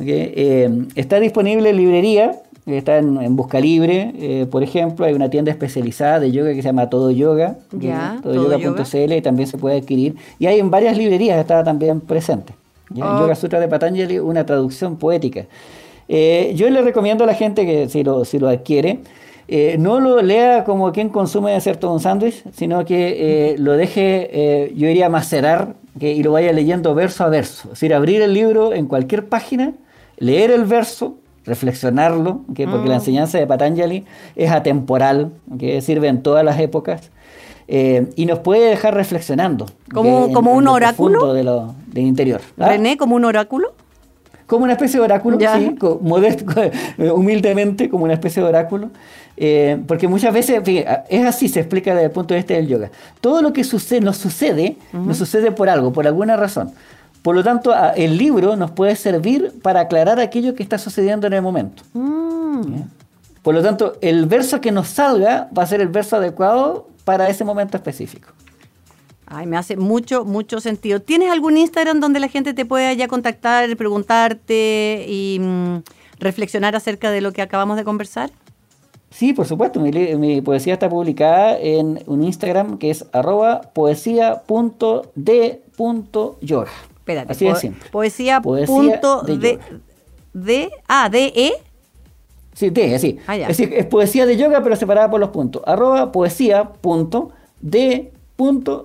Eh, 0.00 0.86
está 0.94 1.20
disponible 1.20 1.70
en 1.70 1.76
librería, 1.76 2.40
está 2.78 2.98
en, 2.98 3.36
Busca 3.36 3.60
Libre, 3.60 4.12
eh, 4.18 4.46
por 4.50 4.62
ejemplo, 4.62 5.06
hay 5.06 5.14
una 5.14 5.30
tienda 5.30 5.50
especializada 5.50 6.20
de 6.20 6.32
yoga 6.32 6.50
que 6.50 6.62
se 6.62 6.68
llama 6.68 6.90
Todo 6.90 7.10
Yoga, 7.10 7.58
todoyoga.cl, 8.22 9.12
y 9.12 9.22
también 9.22 9.48
se 9.48 9.58
puede 9.58 9.78
adquirir. 9.78 10.16
Y 10.38 10.46
hay 10.46 10.58
en 10.58 10.70
varias 10.70 10.96
librerías, 10.96 11.38
está 11.38 11.64
también 11.64 12.00
presente. 12.00 12.54
Oh. 12.94 13.20
Yoga 13.20 13.34
Sutra 13.34 13.60
de 13.60 13.68
Patanjali, 13.68 14.18
una 14.18 14.44
traducción 14.44 14.96
poética. 14.96 15.46
Eh, 16.12 16.54
yo 16.56 16.68
le 16.70 16.82
recomiendo 16.82 17.22
a 17.22 17.26
la 17.28 17.34
gente 17.34 17.64
que 17.64 17.88
si 17.88 18.02
lo, 18.02 18.24
si 18.24 18.40
lo 18.40 18.48
adquiere, 18.48 18.98
eh, 19.46 19.76
no 19.78 20.00
lo 20.00 20.20
lea 20.20 20.64
como 20.64 20.90
quien 20.90 21.08
consume 21.08 21.56
todo 21.78 21.92
un 21.92 22.00
sándwich, 22.00 22.42
sino 22.52 22.84
que 22.84 23.52
eh, 23.52 23.58
lo 23.58 23.74
deje, 23.74 24.72
yo 24.74 24.88
iría 24.88 25.06
a 25.06 25.08
macerar 25.08 25.74
y 26.00 26.22
lo 26.24 26.32
vaya 26.32 26.52
leyendo 26.52 26.96
verso 26.96 27.22
a 27.22 27.28
verso. 27.28 27.64
Es 27.64 27.70
decir, 27.70 27.94
abrir 27.94 28.22
el 28.22 28.34
libro 28.34 28.72
en 28.72 28.86
cualquier 28.86 29.28
página, 29.28 29.72
leer 30.18 30.50
el 30.50 30.64
verso, 30.64 31.16
reflexionarlo, 31.44 32.42
porque 32.46 32.66
la 32.66 32.78
mm. 32.78 32.92
enseñanza 32.92 33.38
de 33.38 33.46
Patanjali 33.46 34.04
es 34.36 34.50
atemporal, 34.50 35.32
que 35.58 35.80
sirve 35.80 36.08
en 36.08 36.22
todas 36.22 36.44
las 36.44 36.58
épocas. 36.60 37.10
y 37.68 38.26
nos 38.26 38.40
puede 38.40 38.68
dejar 38.70 38.94
reflexionando. 38.94 39.66
¿Como, 39.92 40.32
como 40.32 40.52
un 40.52 40.66
oráculo? 40.68 41.32
De 41.32 41.44
lo, 41.44 41.74
del 41.86 42.06
interior. 42.06 42.40
¿Ah? 42.58 42.68
René, 42.68 42.96
como 42.96 43.16
un 43.16 43.24
oráculo 43.24 43.72
como 44.50 44.64
una 44.64 44.72
especie 44.72 44.98
de 44.98 45.04
oráculo, 45.04 45.38
¿sí? 45.38 45.76
modesto, 46.00 46.44
humildemente, 47.14 47.88
como 47.88 48.02
una 48.02 48.14
especie 48.14 48.42
de 48.42 48.48
oráculo. 48.48 48.90
Eh, 49.36 49.80
porque 49.86 50.08
muchas 50.08 50.34
veces, 50.34 50.60
es 51.08 51.24
así, 51.24 51.48
se 51.48 51.60
explica 51.60 51.92
desde 51.92 52.06
el 52.06 52.10
punto 52.10 52.34
de 52.34 52.40
vista 52.40 52.54
del 52.54 52.66
yoga. 52.66 52.90
Todo 53.20 53.42
lo 53.42 53.52
que 53.52 53.62
sucede, 53.62 54.00
nos 54.00 54.16
sucede, 54.16 54.76
nos 54.92 55.18
sucede 55.18 55.52
por 55.52 55.68
algo, 55.68 55.92
por 55.92 56.08
alguna 56.08 56.36
razón. 56.36 56.72
Por 57.22 57.34
lo 57.34 57.44
tanto, 57.44 57.74
el 57.96 58.16
libro 58.16 58.56
nos 58.56 58.70
puede 58.70 58.96
servir 58.96 59.52
para 59.62 59.80
aclarar 59.80 60.20
aquello 60.20 60.54
que 60.54 60.62
está 60.62 60.78
sucediendo 60.78 61.26
en 61.26 61.34
el 61.34 61.42
momento. 61.42 61.82
Mm. 61.92 62.82
Por 63.42 63.54
lo 63.54 63.62
tanto, 63.62 63.94
el 64.00 64.24
verso 64.26 64.60
que 64.60 64.72
nos 64.72 64.88
salga 64.88 65.48
va 65.56 65.62
a 65.62 65.66
ser 65.66 65.80
el 65.80 65.88
verso 65.88 66.16
adecuado 66.16 66.88
para 67.04 67.28
ese 67.28 67.44
momento 67.44 67.76
específico. 67.76 68.30
Ay, 69.26 69.46
me 69.46 69.56
hace 69.56 69.76
mucho, 69.76 70.24
mucho 70.24 70.60
sentido. 70.60 71.00
¿Tienes 71.00 71.30
algún 71.30 71.56
Instagram 71.56 72.00
donde 72.00 72.18
la 72.20 72.28
gente 72.28 72.52
te 72.52 72.66
pueda 72.66 72.92
ya 72.94 73.06
contactar, 73.06 73.76
preguntarte 73.76 75.06
y 75.08 75.38
mm, 75.40 75.76
reflexionar 76.18 76.74
acerca 76.74 77.12
de 77.12 77.20
lo 77.20 77.32
que 77.32 77.40
acabamos 77.40 77.76
de 77.76 77.84
conversar? 77.84 78.32
Sí, 79.10 79.32
por 79.32 79.46
supuesto. 79.46 79.78
Mi, 79.80 80.40
poesía 80.40 80.72
está 80.74 80.88
publicada 80.88 81.56
en 81.58 82.02
un 82.06 82.24
Instagram 82.24 82.78
que 82.78 82.90
es 82.90 83.06
arroba 83.12 83.60
poesía.d.yoga. 83.72 86.70
Espérate. 87.00 87.32
Así 87.32 87.46
de 87.46 87.56
simple. 87.56 87.90
Poesía. 87.90 88.40
de, 90.32 90.70
ah, 90.86 91.08
de 91.08 91.32
e. 91.34 91.52
Sí, 92.54 92.70
de, 92.70 92.94
así. 92.94 93.18
Ah, 93.26 93.36
es 93.36 93.58
es 93.58 93.86
poesía 93.86 94.26
de 94.26 94.36
yoga, 94.36 94.62
pero 94.62 94.76
separada 94.76 95.10
por 95.10 95.18
los 95.18 95.30
puntos. 95.30 95.62
Arroba 95.66 96.12
poesía.d 96.12 98.12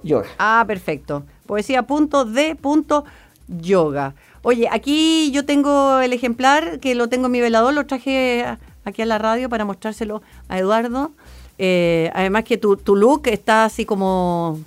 yoga. 0.04 0.28
Ah, 0.38 0.64
perfecto. 0.68 1.24
Poesía.d.yoga. 1.46 4.16
Oye, 4.42 4.68
aquí 4.72 5.32
yo 5.32 5.46
tengo 5.46 6.00
el 6.00 6.12
ejemplar 6.14 6.80
que 6.80 6.96
lo 6.96 7.10
tengo 7.10 7.26
en 7.28 7.32
mi 7.32 7.42
velador, 7.42 7.74
lo 7.74 7.86
traje 7.86 8.46
aquí 8.84 9.02
a 9.02 9.06
la 9.06 9.18
radio 9.18 9.48
para 9.50 9.64
mostrárselo 9.66 10.22
a 10.50 10.60
Eduardo. 10.60 11.12
Eh, 11.58 12.12
además 12.14 12.44
que 12.44 12.58
tu, 12.58 12.76
tu 12.76 12.98
look 12.98 13.28
está 13.28 13.64
así 13.66 13.86
como 13.86 14.60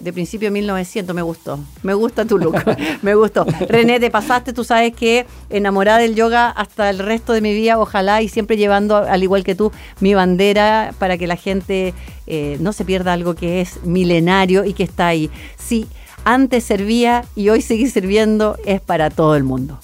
de 0.00 0.12
principio 0.12 0.48
de 0.48 0.52
1900, 0.52 1.14
me 1.14 1.22
gustó. 1.22 1.58
Me 1.82 1.94
gusta 1.94 2.24
tu 2.24 2.38
look, 2.38 2.56
me 3.02 3.14
gustó. 3.14 3.44
René, 3.68 4.00
te 4.00 4.10
pasaste, 4.10 4.52
tú 4.52 4.64
sabes 4.64 4.94
que 4.94 5.26
enamorada 5.50 5.98
del 5.98 6.14
yoga 6.14 6.48
hasta 6.50 6.90
el 6.90 6.98
resto 6.98 7.32
de 7.32 7.40
mi 7.40 7.52
vida, 7.52 7.78
ojalá, 7.78 8.22
y 8.22 8.28
siempre 8.28 8.56
llevando, 8.56 8.96
al 8.96 9.22
igual 9.22 9.44
que 9.44 9.54
tú, 9.54 9.70
mi 10.00 10.14
bandera 10.14 10.94
para 10.98 11.18
que 11.18 11.26
la 11.26 11.36
gente 11.36 11.94
eh, 12.26 12.56
no 12.60 12.72
se 12.72 12.84
pierda 12.84 13.12
algo 13.12 13.34
que 13.34 13.60
es 13.60 13.84
milenario 13.84 14.64
y 14.64 14.72
que 14.72 14.82
está 14.82 15.08
ahí. 15.08 15.30
Si 15.58 15.86
antes 16.24 16.64
servía 16.64 17.24
y 17.36 17.48
hoy 17.50 17.62
sigue 17.62 17.88
sirviendo, 17.88 18.56
es 18.64 18.80
para 18.80 19.10
todo 19.10 19.36
el 19.36 19.44
mundo. 19.44 19.78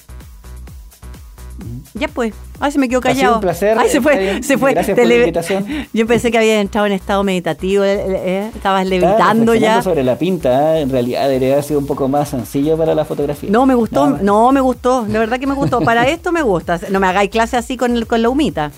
Ya 1.94 2.08
pues. 2.08 2.34
Ay, 2.60 2.72
se 2.72 2.78
me 2.78 2.88
quedó 2.88 3.00
callado. 3.00 3.34
Ha 3.34 3.36
un 3.36 3.40
placer. 3.40 3.78
Ay, 3.78 3.88
se 3.88 4.00
fue. 4.00 4.42
Se 4.42 4.58
fue. 4.58 4.72
Gracias 4.72 4.98
por 4.98 5.06
la 5.06 5.14
invitación. 5.14 5.66
Yo 5.92 6.06
pensé 6.06 6.30
que 6.30 6.38
había 6.38 6.60
entrado 6.60 6.86
en 6.86 6.92
estado 6.92 7.22
meditativo. 7.24 7.84
Eh, 7.84 8.04
eh, 8.08 8.50
estabas 8.54 8.86
levitando 8.86 9.54
ya. 9.54 9.82
sobre 9.82 10.02
la 10.02 10.16
pinta. 10.16 10.76
¿eh? 10.76 10.82
En 10.82 10.90
realidad 10.90 11.28
debería 11.28 11.52
haber 11.52 11.64
sido 11.64 11.78
un 11.78 11.86
poco 11.86 12.08
más 12.08 12.28
sencillo 12.30 12.76
para 12.76 12.94
la 12.94 13.04
fotografía. 13.04 13.50
No, 13.50 13.66
me 13.66 13.74
gustó. 13.74 14.18
No, 14.20 14.52
me 14.52 14.60
gustó. 14.60 15.04
De 15.04 15.18
verdad 15.18 15.38
que 15.38 15.46
me 15.46 15.54
gustó. 15.54 15.80
Para 15.80 16.08
esto 16.08 16.32
me 16.32 16.42
gusta. 16.42 16.80
No 16.90 17.00
me 17.00 17.06
hagáis 17.06 17.30
clase 17.30 17.56
así 17.56 17.76
con, 17.76 18.04
con 18.04 18.22
la 18.22 18.28
humita. 18.28 18.70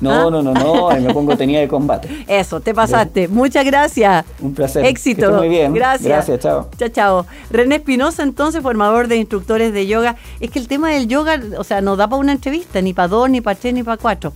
No, 0.00 0.12
¿Ah? 0.12 0.30
no, 0.30 0.42
no, 0.42 0.54
no, 0.54 0.90
me 0.90 1.12
pongo 1.12 1.36
tenía 1.36 1.60
de 1.60 1.68
combate. 1.68 2.24
Eso, 2.28 2.60
te 2.60 2.74
pasaste. 2.74 3.28
Muchas 3.28 3.64
gracias. 3.64 4.24
Un 4.40 4.54
placer. 4.54 4.84
Éxito. 4.84 5.30
muy 5.32 5.48
bien. 5.48 5.74
Gracias. 5.74 6.08
Gracias, 6.08 6.40
chao. 6.40 6.68
Chao, 6.78 6.88
chao. 6.88 7.26
René 7.50 7.76
Espinosa, 7.76 8.22
entonces, 8.22 8.62
formador 8.62 9.08
de 9.08 9.16
instructores 9.16 9.72
de 9.72 9.86
yoga. 9.86 10.16
Es 10.40 10.50
que 10.50 10.58
el 10.58 10.68
tema 10.68 10.90
del 10.90 11.06
yoga, 11.06 11.40
o 11.58 11.64
sea, 11.64 11.80
no 11.80 11.96
da 11.96 12.08
para 12.08 12.20
una 12.20 12.32
entrevista, 12.32 12.80
ni 12.80 12.94
para 12.94 13.08
dos, 13.08 13.28
ni 13.28 13.40
para 13.40 13.58
tres, 13.58 13.74
ni 13.74 13.82
para 13.82 13.98
cuatro. 13.98 14.32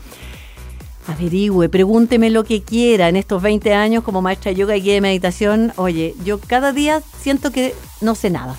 Averigüe, 1.07 1.69
pregúnteme 1.69 2.31
lo 2.31 2.45
que 2.45 2.63
quiera 2.63 3.09
en 3.09 3.17
estos 3.17 3.43
20 3.43 3.75
años 3.75 4.05
como 4.05 4.23
maestra 4.23 4.51
de 4.51 4.57
yoga 4.57 4.77
y 4.77 4.81
guía 4.81 4.95
de 4.95 5.01
meditación. 5.01 5.73
Oye, 5.77 6.15
yo 6.25 6.39
cada 6.39 6.73
día 6.73 7.03
siento 7.19 7.51
que 7.51 7.75
no 8.01 8.15
sé 8.15 8.31
nada. 8.31 8.57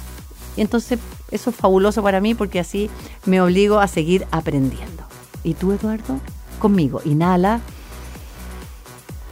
Y 0.55 0.61
entonces 0.61 0.99
eso 1.31 1.49
es 1.49 1.55
fabuloso 1.55 2.03
para 2.03 2.21
mí 2.21 2.35
porque 2.35 2.59
así 2.59 2.89
me 3.25 3.41
obligo 3.41 3.79
a 3.79 3.87
seguir 3.87 4.27
aprendiendo. 4.31 5.03
¿Y 5.43 5.53
tú, 5.55 5.71
Eduardo? 5.71 6.19
Conmigo. 6.55 7.01
Inhala. 7.05 7.61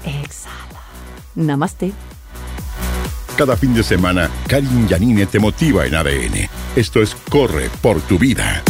Exhala. 0.03 0.81
Namaste. 1.35 1.93
Cada 3.37 3.57
fin 3.57 3.73
de 3.73 3.83
semana, 3.83 4.29
Karin 4.47 4.87
Yanine 4.87 5.25
te 5.25 5.39
motiva 5.39 5.85
en 5.85 5.95
ADN. 5.95 6.49
Esto 6.75 7.01
es 7.01 7.15
Corre 7.29 7.69
por 7.81 7.99
tu 8.01 8.19
vida. 8.19 8.63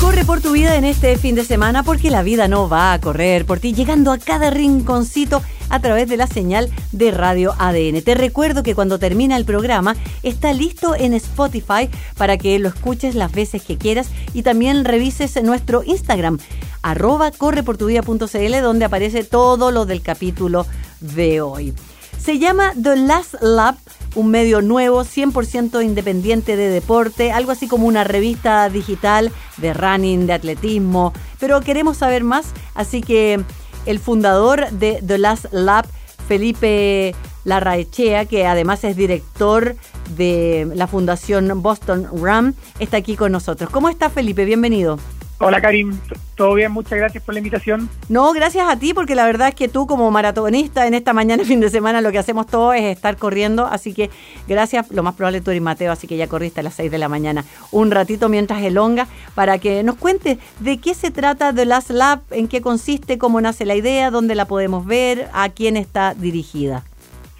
Corre 0.00 0.24
por 0.24 0.40
tu 0.40 0.52
vida 0.52 0.76
en 0.76 0.84
este 0.84 1.18
fin 1.18 1.34
de 1.34 1.44
semana 1.44 1.82
porque 1.82 2.10
la 2.10 2.22
vida 2.22 2.48
no 2.48 2.70
va 2.70 2.94
a 2.94 3.00
correr 3.00 3.44
por 3.44 3.60
ti, 3.60 3.74
llegando 3.74 4.12
a 4.12 4.18
cada 4.18 4.48
rinconcito 4.48 5.42
a 5.68 5.80
través 5.80 6.08
de 6.08 6.16
la 6.16 6.26
señal 6.26 6.70
de 6.92 7.10
Radio 7.10 7.54
ADN. 7.58 8.02
Te 8.02 8.14
recuerdo 8.14 8.62
que 8.62 8.74
cuando 8.74 8.98
termina 8.98 9.36
el 9.36 9.44
programa 9.44 9.96
está 10.22 10.54
listo 10.54 10.94
en 10.94 11.12
Spotify 11.12 11.90
para 12.16 12.38
que 12.38 12.58
lo 12.58 12.68
escuches 12.68 13.14
las 13.14 13.30
veces 13.32 13.62
que 13.62 13.76
quieras 13.76 14.08
y 14.32 14.42
también 14.42 14.86
revises 14.86 15.40
nuestro 15.42 15.82
Instagram, 15.84 16.38
arroba 16.80 17.30
correportuvida.cl, 17.30 18.60
donde 18.62 18.84
aparece 18.86 19.22
todo 19.22 19.70
lo 19.70 19.84
del 19.84 20.00
capítulo 20.00 20.66
de 21.00 21.42
hoy. 21.42 21.74
Se 22.18 22.38
llama 22.38 22.72
The 22.80 22.96
Last 22.96 23.34
Lab, 23.42 23.76
un 24.14 24.30
medio 24.30 24.60
nuevo, 24.62 25.04
100% 25.04 25.84
independiente 25.84 26.56
de 26.56 26.68
deporte, 26.68 27.32
algo 27.32 27.52
así 27.52 27.68
como 27.68 27.86
una 27.86 28.04
revista 28.04 28.68
digital 28.68 29.32
de 29.58 29.72
running, 29.74 30.26
de 30.26 30.32
atletismo, 30.32 31.12
pero 31.38 31.60
queremos 31.60 31.98
saber 31.98 32.24
más, 32.24 32.46
así 32.74 33.00
que 33.00 33.40
el 33.86 33.98
fundador 33.98 34.70
de 34.70 35.02
The 35.06 35.18
Last 35.18 35.46
Lab, 35.52 35.86
Felipe 36.28 37.14
Larraechea, 37.44 38.26
que 38.26 38.46
además 38.46 38.84
es 38.84 38.96
director 38.96 39.76
de 40.16 40.70
la 40.74 40.86
Fundación 40.86 41.62
Boston 41.62 42.08
Ram, 42.20 42.54
está 42.78 42.98
aquí 42.98 43.16
con 43.16 43.32
nosotros. 43.32 43.70
¿Cómo 43.70 43.88
está 43.88 44.10
Felipe? 44.10 44.44
Bienvenido. 44.44 44.98
Hola 45.42 45.62
Karim, 45.62 45.98
¿todo 46.34 46.52
bien? 46.52 46.70
Muchas 46.70 46.98
gracias 46.98 47.24
por 47.24 47.32
la 47.32 47.40
invitación. 47.40 47.88
No, 48.10 48.30
gracias 48.34 48.68
a 48.68 48.78
ti, 48.78 48.92
porque 48.92 49.14
la 49.14 49.24
verdad 49.24 49.48
es 49.48 49.54
que 49.54 49.68
tú 49.68 49.86
como 49.86 50.10
maratonista 50.10 50.86
en 50.86 50.92
esta 50.92 51.14
mañana, 51.14 51.44
fin 51.46 51.60
de 51.60 51.70
semana, 51.70 52.02
lo 52.02 52.12
que 52.12 52.18
hacemos 52.18 52.46
todo 52.46 52.74
es 52.74 52.82
estar 52.82 53.16
corriendo, 53.16 53.66
así 53.66 53.94
que 53.94 54.10
gracias, 54.46 54.90
lo 54.90 55.02
más 55.02 55.14
probable 55.14 55.40
tú 55.40 55.50
eres 55.50 55.62
Mateo, 55.62 55.92
así 55.92 56.06
que 56.06 56.18
ya 56.18 56.26
corriste 56.26 56.60
a 56.60 56.62
las 56.62 56.74
6 56.74 56.90
de 56.90 56.98
la 56.98 57.08
mañana 57.08 57.46
un 57.70 57.90
ratito 57.90 58.28
mientras 58.28 58.62
elonga, 58.62 59.06
para 59.34 59.56
que 59.56 59.82
nos 59.82 59.96
cuentes 59.96 60.36
de 60.58 60.76
qué 60.76 60.92
se 60.92 61.10
trata 61.10 61.54
The 61.54 61.64
Last 61.64 61.88
Lab, 61.88 62.20
en 62.32 62.46
qué 62.46 62.60
consiste, 62.60 63.16
cómo 63.16 63.40
nace 63.40 63.64
la 63.64 63.76
idea, 63.76 64.10
dónde 64.10 64.34
la 64.34 64.44
podemos 64.44 64.84
ver, 64.84 65.30
a 65.32 65.48
quién 65.48 65.78
está 65.78 66.12
dirigida. 66.12 66.84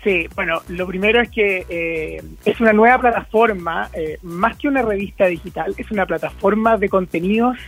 Sí, 0.02 0.26
bueno, 0.34 0.62
lo 0.68 0.86
primero 0.86 1.20
es 1.20 1.28
que 1.28 1.66
eh, 1.68 2.22
es 2.46 2.60
una 2.60 2.72
nueva 2.72 2.98
plataforma, 2.98 3.90
eh, 3.92 4.16
más 4.22 4.56
que 4.56 4.68
una 4.68 4.80
revista 4.80 5.26
digital, 5.26 5.74
es 5.76 5.90
una 5.90 6.06
plataforma 6.06 6.78
de 6.78 6.88
contenidos 6.88 7.58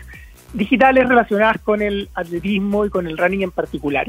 digitales 0.53 1.09
relacionadas 1.09 1.61
con 1.61 1.83
el 1.83 2.09
atletismo 2.15 2.85
y 2.85 2.91
con 2.91 3.07
el 3.07 3.19
running 3.19 3.43
en 3.43 3.51
particular. 3.51 4.09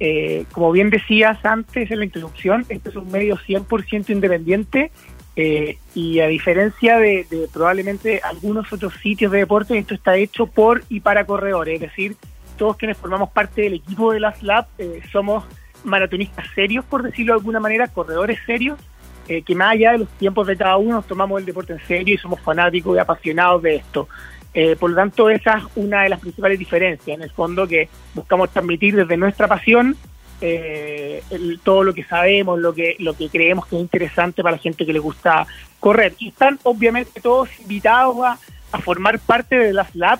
Eh, 0.00 0.44
como 0.52 0.72
bien 0.72 0.90
decías 0.90 1.44
antes 1.44 1.90
en 1.90 1.98
la 1.98 2.04
introducción, 2.04 2.66
este 2.68 2.90
es 2.90 2.96
un 2.96 3.10
medio 3.10 3.36
100% 3.36 4.10
independiente 4.10 4.90
eh, 5.36 5.78
y 5.94 6.20
a 6.20 6.26
diferencia 6.28 6.98
de, 6.98 7.26
probablemente 7.52 8.20
algunos 8.22 8.72
otros 8.72 8.94
sitios 8.94 9.32
de 9.32 9.38
deporte, 9.38 9.76
esto 9.78 9.94
está 9.94 10.16
hecho 10.16 10.46
por 10.46 10.84
y 10.88 11.00
para 11.00 11.26
corredores, 11.26 11.74
es 11.74 11.80
decir, 11.80 12.16
todos 12.56 12.76
quienes 12.76 12.96
formamos 12.96 13.30
parte 13.30 13.62
del 13.62 13.74
equipo 13.74 14.12
de 14.12 14.20
las 14.20 14.42
Lab 14.42 14.66
eh, 14.78 15.00
somos 15.10 15.44
maratonistas 15.82 16.46
serios, 16.54 16.84
por 16.84 17.02
decirlo 17.02 17.34
de 17.34 17.38
alguna 17.38 17.60
manera, 17.60 17.88
corredores 17.88 18.38
serios, 18.46 18.78
eh, 19.26 19.42
que 19.42 19.54
más 19.54 19.72
allá 19.72 19.92
de 19.92 19.98
los 19.98 20.08
tiempos 20.10 20.46
de 20.46 20.56
cada 20.56 20.76
uno 20.76 21.02
tomamos 21.02 21.40
el 21.40 21.46
deporte 21.46 21.72
en 21.72 21.80
serio 21.86 22.14
y 22.14 22.18
somos 22.18 22.40
fanáticos 22.40 22.96
y 22.96 23.00
apasionados 23.00 23.62
de 23.62 23.76
esto. 23.76 24.08
Eh, 24.54 24.76
por 24.78 24.90
lo 24.90 24.96
tanto, 24.96 25.28
esa 25.28 25.58
es 25.58 25.64
una 25.74 26.04
de 26.04 26.08
las 26.08 26.20
principales 26.20 26.58
diferencias, 26.58 27.16
en 27.16 27.22
el 27.22 27.30
fondo, 27.30 27.66
que 27.66 27.88
buscamos 28.14 28.50
transmitir 28.50 28.94
desde 28.94 29.16
nuestra 29.16 29.48
pasión 29.48 29.96
eh, 30.40 31.22
todo 31.64 31.82
lo 31.82 31.92
que 31.92 32.04
sabemos, 32.04 32.60
lo 32.60 32.72
que, 32.72 32.94
lo 33.00 33.14
que 33.14 33.28
creemos 33.28 33.66
que 33.66 33.76
es 33.76 33.82
interesante 33.82 34.42
para 34.42 34.56
la 34.56 34.62
gente 34.62 34.86
que 34.86 34.92
le 34.92 35.00
gusta 35.00 35.46
correr. 35.80 36.14
Y 36.18 36.28
están 36.28 36.58
obviamente 36.62 37.20
todos 37.20 37.48
invitados 37.60 38.16
a, 38.22 38.38
formar 38.80 39.20
parte 39.20 39.56
de 39.56 39.72
las 39.72 39.94
Lab. 39.94 40.18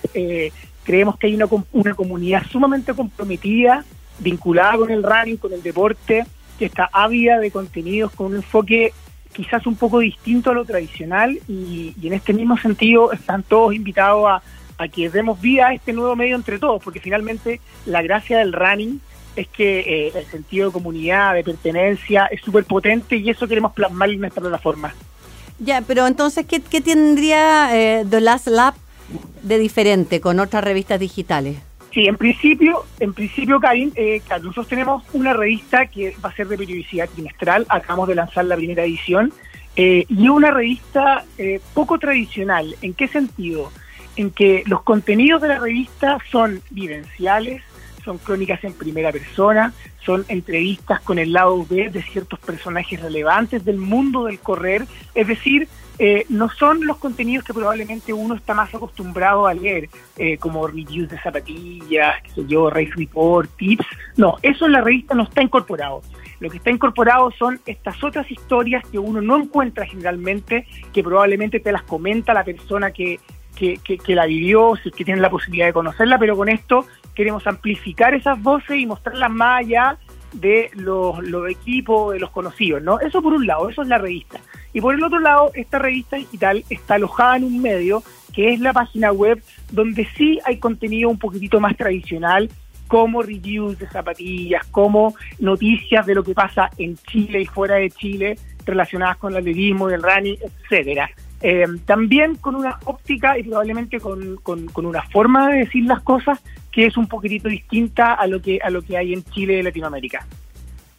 creemos 0.85 1.17
que 1.17 1.27
hay 1.27 1.35
una, 1.35 1.45
una 1.73 1.93
comunidad 1.93 2.43
sumamente 2.49 2.93
comprometida, 2.93 3.83
vinculada 4.19 4.77
con 4.77 4.91
el 4.91 5.03
running, 5.03 5.35
con 5.35 5.51
el 5.51 5.61
deporte, 5.61 6.23
que 6.57 6.65
está 6.65 6.89
ávida 6.93 7.39
de 7.39 7.51
contenidos 7.51 8.13
con 8.13 8.27
un 8.27 8.35
enfoque 8.37 8.93
quizás 9.35 9.67
un 9.67 9.75
poco 9.75 9.99
distinto 9.99 10.51
a 10.51 10.53
lo 10.53 10.63
tradicional 10.63 11.37
y, 11.47 11.93
en 12.01 12.13
este 12.13 12.33
mismo 12.33 12.57
sentido 12.57 13.11
están 13.11 13.43
todos 13.43 13.75
invitados 13.75 14.41
a, 14.77 14.87
que 14.87 15.09
demos 15.09 15.39
vida 15.39 15.67
a 15.67 15.73
este 15.73 15.93
nuevo 15.93 16.15
medio 16.15 16.35
entre 16.35 16.59
todos, 16.59 16.83
porque 16.83 16.99
finalmente 16.99 17.61
la 17.85 18.01
gracia 18.01 18.39
del 18.39 18.53
running 18.53 18.99
es 19.35 19.47
que 19.47 19.79
eh, 19.79 20.11
el 20.15 20.25
sentido 20.25 20.67
de 20.67 20.73
comunidad, 20.73 21.33
de 21.33 21.43
pertenencia 21.43 22.25
es 22.27 22.41
súper 22.41 22.65
potente 22.65 23.17
y 23.17 23.29
eso 23.29 23.47
queremos 23.47 23.73
plasmar 23.73 24.09
en 24.09 24.19
nuestra 24.19 24.41
plataforma. 24.41 24.93
Ya, 25.59 25.81
pero 25.81 26.07
entonces, 26.07 26.45
¿qué, 26.45 26.59
tendría 26.81 27.69
eh, 27.73 28.05
The 28.09 28.21
Last 28.21 28.47
Lab 28.47 28.73
de 29.43 29.59
diferente 29.59 30.19
con 30.19 30.39
otras 30.39 30.63
revistas 30.63 30.99
digitales? 30.99 31.57
Sí, 31.95 32.07
en 32.07 32.17
principio, 32.17 32.83
en 32.99 33.13
principio, 33.13 33.57
Karin, 33.57 33.93
eh, 33.95 34.21
nosotros 34.41 34.67
tenemos 34.67 35.01
una 35.13 35.31
revista 35.31 35.85
que 35.85 36.13
va 36.23 36.27
a 36.27 36.35
ser 36.35 36.49
de 36.49 36.57
periodicidad 36.57 37.07
trimestral, 37.07 37.65
acabamos 37.69 38.09
de 38.09 38.15
lanzar 38.15 38.43
la 38.43 38.57
primera 38.57 38.83
edición, 38.83 39.31
eh, 39.77 40.05
y 40.09 40.25
es 40.25 40.29
una 40.29 40.51
revista 40.51 41.23
eh, 41.37 41.61
poco 41.73 41.97
tradicional. 41.97 42.75
¿En 42.81 42.93
qué 42.93 43.07
sentido? 43.07 43.71
En 44.17 44.31
que 44.31 44.63
los 44.65 44.81
contenidos 44.83 45.41
de 45.41 45.47
la 45.47 45.59
revista 45.59 46.17
son 46.29 46.61
vivenciales, 46.69 47.63
son 48.03 48.17
crónicas 48.17 48.61
en 48.65 48.73
primera 48.73 49.13
persona, 49.13 49.71
son 50.05 50.25
entrevistas 50.27 50.99
con 50.99 51.17
el 51.17 51.31
lado 51.31 51.65
B 51.65 51.89
de 51.89 52.03
ciertos 52.03 52.39
personajes 52.39 53.01
relevantes 53.01 53.63
del 53.63 53.77
mundo 53.77 54.25
del 54.25 54.39
correr, 54.39 54.85
es 55.13 55.27
decir, 55.29 55.69
eh, 55.97 56.25
no 56.29 56.49
son 56.49 56.85
los 56.85 56.97
contenidos 56.97 57.45
que 57.45 57.53
probablemente 57.53 58.11
uno 58.11 58.35
está 58.35 58.53
más 58.53 58.73
acostumbrado 58.73 59.47
a 59.47 59.53
leer, 59.53 59.89
eh, 60.17 60.37
como 60.37 60.67
reviews 60.67 61.09
de 61.09 61.19
zapatillas, 61.19 62.21
qué 62.23 62.29
sé 62.31 62.45
yo, 62.47 62.69
race 62.69 62.91
report, 62.95 63.49
tips. 63.57 63.85
No, 64.17 64.37
eso 64.41 64.65
en 64.65 64.73
la 64.73 64.81
revista 64.81 65.15
no 65.15 65.23
está 65.23 65.41
incorporado. 65.41 66.01
Lo 66.39 66.49
que 66.49 66.57
está 66.57 66.69
incorporado 66.69 67.31
son 67.31 67.59
estas 67.65 68.03
otras 68.03 68.29
historias 68.29 68.83
que 68.91 68.99
uno 68.99 69.21
no 69.21 69.37
encuentra 69.37 69.85
generalmente, 69.85 70.67
que 70.93 71.01
probablemente 71.01 71.59
te 71.61 71.71
las 71.71 71.83
comenta 71.83 72.33
la 72.33 72.43
persona 72.43 72.91
que, 72.91 73.19
que, 73.55 73.77
que, 73.77 74.15
la 74.15 74.25
vivió, 74.25 74.75
si 74.75 74.89
es 74.89 74.95
que 74.95 75.05
tienen 75.05 75.21
la 75.21 75.29
posibilidad 75.29 75.67
de 75.67 75.73
conocerla, 75.73 76.19
pero 76.19 76.35
con 76.35 76.49
esto 76.49 76.85
queremos 77.13 77.47
amplificar 77.47 78.13
esas 78.13 78.41
voces 78.41 78.77
y 78.77 78.85
mostrarlas 78.85 79.31
más 79.31 79.61
allá 79.61 79.97
de 80.33 80.69
los, 80.73 81.23
los 81.23 81.49
equipos, 81.49 82.13
de 82.13 82.19
los 82.19 82.31
conocidos, 82.31 82.81
¿no? 82.81 82.99
Eso 82.99 83.21
por 83.21 83.33
un 83.33 83.47
lado, 83.47 83.69
eso 83.69 83.81
es 83.81 83.87
la 83.87 83.97
revista. 83.97 84.41
Y 84.75 84.81
por 84.81 84.93
el 84.93 85.01
otro 85.01 85.19
lado, 85.19 85.51
esta 85.53 85.79
revista 85.79 86.17
digital 86.17 86.65
está 86.69 86.95
alojada 86.95 87.37
en 87.37 87.45
un 87.45 87.61
medio 87.61 88.03
que 88.33 88.51
es 88.51 88.59
la 88.59 88.73
página 88.73 89.13
web 89.13 89.41
donde 89.71 90.05
sí 90.17 90.37
hay 90.43 90.57
contenido 90.57 91.09
un 91.09 91.17
poquitito 91.17 91.61
más 91.61 91.77
tradicional, 91.77 92.49
como 92.89 93.21
reviews 93.21 93.79
de 93.79 93.87
zapatillas, 93.87 94.67
como 94.67 95.15
noticias 95.39 96.05
de 96.05 96.13
lo 96.13 96.25
que 96.25 96.33
pasa 96.33 96.69
en 96.77 96.97
Chile 96.97 97.43
y 97.43 97.45
fuera 97.45 97.75
de 97.75 97.89
Chile 97.89 98.37
relacionadas 98.65 99.15
con 99.15 99.31
el 99.31 99.39
atletismo, 99.39 99.89
el 99.89 100.03
running, 100.03 100.35
etcétera. 100.43 101.09
Eh, 101.39 101.65
también 101.85 102.35
con 102.35 102.55
una 102.55 102.77
óptica 102.83 103.39
y 103.39 103.43
probablemente 103.43 104.01
con, 104.01 104.35
con, 104.43 104.65
con, 104.65 104.85
una 104.85 105.03
forma 105.03 105.51
de 105.51 105.59
decir 105.59 105.85
las 105.85 106.01
cosas 106.01 106.43
que 106.69 106.85
es 106.85 106.97
un 106.97 107.07
poquitito 107.07 107.47
distinta 107.47 108.13
a 108.13 108.27
lo 108.27 108.41
que 108.41 108.59
a 108.61 108.69
lo 108.69 108.81
que 108.81 108.97
hay 108.97 109.13
en 109.13 109.23
Chile 109.23 109.59
y 109.59 109.63
Latinoamérica. 109.63 110.27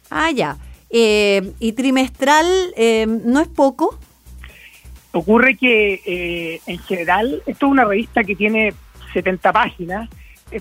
Ah, 0.09 0.31
ya. 0.31 0.57
Eh, 0.89 1.53
¿Y 1.59 1.73
trimestral 1.73 2.45
eh, 2.75 3.05
no 3.07 3.39
es 3.39 3.47
poco? 3.47 3.99
Ocurre 5.11 5.57
que 5.57 6.01
eh, 6.05 6.61
en 6.65 6.79
general 6.79 7.41
esto 7.45 7.65
es 7.65 7.71
una 7.71 7.85
revista 7.85 8.23
que 8.23 8.35
tiene 8.35 8.73
70 9.13 9.51
páginas, 9.51 10.09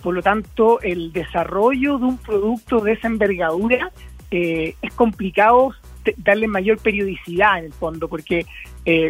por 0.03 0.15
lo 0.15 0.23
tanto 0.23 0.81
el 0.81 1.13
desarrollo 1.13 1.99
de 1.99 2.07
un 2.07 2.19
producto 2.19 2.81
de 2.81 2.93
esa 2.93 3.07
envergadura 3.07 3.93
es 4.31 4.93
complicado 4.95 5.73
darle 6.17 6.49
mayor 6.49 6.79
periodicidad 6.79 7.59
en 7.59 7.67
el 7.67 7.73
fondo, 7.73 8.09
porque 8.09 8.45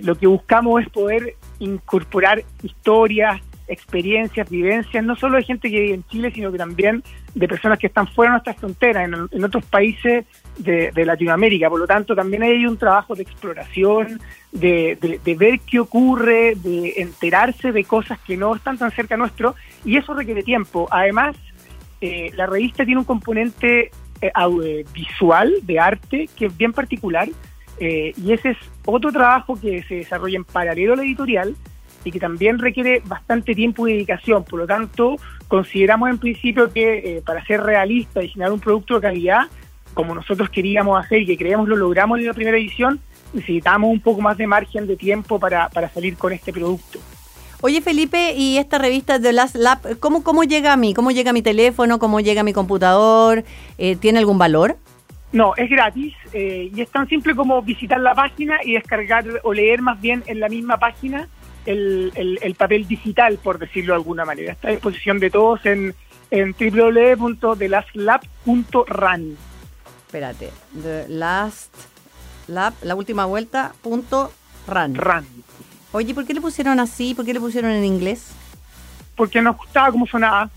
lo 0.03 0.15
que 0.17 0.27
buscamos 0.27 0.83
es 0.83 0.91
poder 0.91 1.37
incorporar 1.59 2.45
historias, 2.63 3.41
experiencias, 3.69 4.49
vivencias, 4.49 5.05
no 5.05 5.17
solo 5.17 5.37
de 5.37 5.45
gente 5.45 5.71
que 5.71 5.81
vive 5.81 5.95
en 5.95 6.05
Chile, 6.07 6.31
sino 6.35 6.53
que 6.53 6.59
también 6.59 7.03
de 7.35 7.49
personas 7.49 7.79
que 7.79 7.89
están 7.89 8.07
fuera 8.09 8.31
de 8.31 8.35
nuestras 8.35 8.57
fronteras, 8.57 9.11
en, 9.31 9.45
otros 9.45 9.65
países 9.67 10.25
de, 10.59 11.05
Latinoamérica. 11.05 11.69
Por 11.69 11.81
lo 11.81 11.87
tanto, 11.87 12.15
también 12.15 12.43
hay 12.43 12.65
un 12.67 12.77
trabajo 12.77 13.15
de 13.15 13.23
exploración, 13.23 14.21
de, 14.53 15.21
ver 15.39 15.61
qué 15.61 15.81
ocurre, 15.81 16.55
de 16.57 16.95
enterarse 16.97 17.73
de 17.73 17.85
cosas 17.85 18.19
que 18.21 18.37
no 18.37 18.55
están 18.55 18.79
tan 18.79 18.91
cerca 18.91 19.17
nuestro, 19.17 19.55
y 19.85 19.97
eso 19.97 20.15
requiere 20.15 20.43
tiempo. 20.43 20.89
Además, 20.91 21.37
eh, 22.01 22.31
la 22.37 22.47
revista 22.47 22.85
tiene 22.85 23.01
un 23.01 23.05
componente 23.05 23.91
eh, 24.21 24.33
eh, 24.63 24.85
visual, 24.95 25.55
de 25.63 25.79
arte, 25.79 26.29
que 26.37 26.47
es 26.47 26.57
bien 26.57 26.73
particular, 26.73 27.29
y 27.79 28.33
ese 28.33 28.51
es 28.51 28.57
otro 28.87 29.13
trabajo 29.13 29.61
que 29.61 29.83
se 29.83 29.97
desarrolla 29.97 30.37
en 30.37 30.45
paralelo 30.45 30.95
a 30.95 30.97
la 30.97 31.03
editorial, 31.03 31.55
y 32.07 32.13
que 32.13 32.21
también 32.21 32.59
requiere 32.59 33.03
bastante 33.05 33.55
tiempo 33.55 33.87
y 33.89 33.95
dedicación. 33.95 34.45
Por 34.45 34.61
lo 34.61 34.67
tanto, 34.67 35.17
consideramos 35.49 36.11
en 36.11 36.19
principio 36.19 36.73
que 36.73 36.99
eh, 36.99 37.23
para 37.25 37.45
ser 37.45 37.63
realista 37.63 38.23
y 38.23 38.29
generar 38.29 38.53
un 38.53 38.61
producto 38.61 38.95
de 38.95 39.01
calidad, 39.01 39.43
como 39.93 40.15
nosotros 40.15 40.49
queríamos 40.51 41.05
hacer 41.05 41.23
y 41.23 41.27
que 41.27 41.37
creemos 41.37 41.69
lo 41.69 41.77
logramos 41.77 42.19
en 42.19 42.27
la 42.27 42.35
primera 42.35 42.57
edición, 42.57 43.01
necesitamos 43.33 43.91
un 43.91 44.01
poco 44.01 44.21
más 44.21 44.37
de 44.37 44.47
margen 44.47 44.87
de 44.87 44.97
tiempo 44.97 45.41
para, 45.41 45.69
para 45.69 45.89
salir 45.89 46.17
con 46.17 46.33
este 46.33 46.53
producto. 46.53 46.99
Oye 47.63 47.81
Felipe, 47.81 48.35
¿y 48.37 48.59
esta 48.59 48.79
revista 48.79 49.19
de 49.19 49.33
Last 49.33 49.57
Lab, 49.57 49.99
cómo, 49.99 50.23
cómo 50.23 50.45
llega 50.45 50.75
a 50.75 50.77
mí? 50.77 50.93
¿Cómo 50.95 51.11
llega 51.11 51.31
a 51.31 51.33
mi 51.33 51.43
teléfono? 51.43 51.99
¿Cómo 51.99 52.21
llega 52.21 52.43
a 52.43 52.45
mi 52.45 52.53
computador? 52.53 53.45
Eh, 53.79 53.97
¿Tiene 53.97 54.19
algún 54.19 54.39
valor? 54.39 54.77
No, 55.33 55.55
es 55.57 55.69
gratis 55.69 56.15
eh, 56.33 56.71
y 56.75 56.81
es 56.81 56.89
tan 56.91 57.09
simple 57.09 57.35
como 57.35 57.61
visitar 57.63 57.99
la 58.01 58.15
página 58.15 58.59
y 58.63 58.75
descargar 58.75 59.25
o 59.43 59.53
leer 59.53 59.83
más 59.83 60.01
bien 60.01 60.23
en 60.27 60.39
la 60.39 60.49
misma 60.49 60.79
página 60.79 61.29
el, 61.67 62.39
el, 62.43 62.55
papel 62.55 62.87
digital, 62.87 63.39
por 63.43 63.59
decirlo 63.59 63.93
de 63.93 63.99
alguna 63.99 64.25
manera. 64.25 64.53
Está 64.53 64.69
a 64.69 64.71
disposición 64.71 65.19
de 65.19 65.31
todos 65.31 65.67
en, 65.67 65.95
en 66.31 66.55
www.thelaslab.run. 66.59 69.37
Espérate, 70.07 70.51
the 70.83 71.05
last 71.09 71.75
lab, 72.47 72.73
la 72.83 72.95
última 72.95 73.27
vuelta, 73.27 73.75
punto 73.83 74.33
run. 74.67 74.95
Run. 74.95 75.27
Oye, 75.93 76.15
¿por 76.15 76.27
qué 76.27 76.35
le 76.35 76.41
pusieron 76.41 76.81
así? 76.81 77.15
¿Por 77.15 77.25
qué 77.25 77.35
le 77.35 77.41
pusieron 77.41 77.71
en 77.71 77.85
inglés? 77.85 78.33
Porque 79.17 79.41
nos 79.41 79.57
gustaba 79.57 79.91
cómo 79.91 80.07
sonaba. 80.07 80.51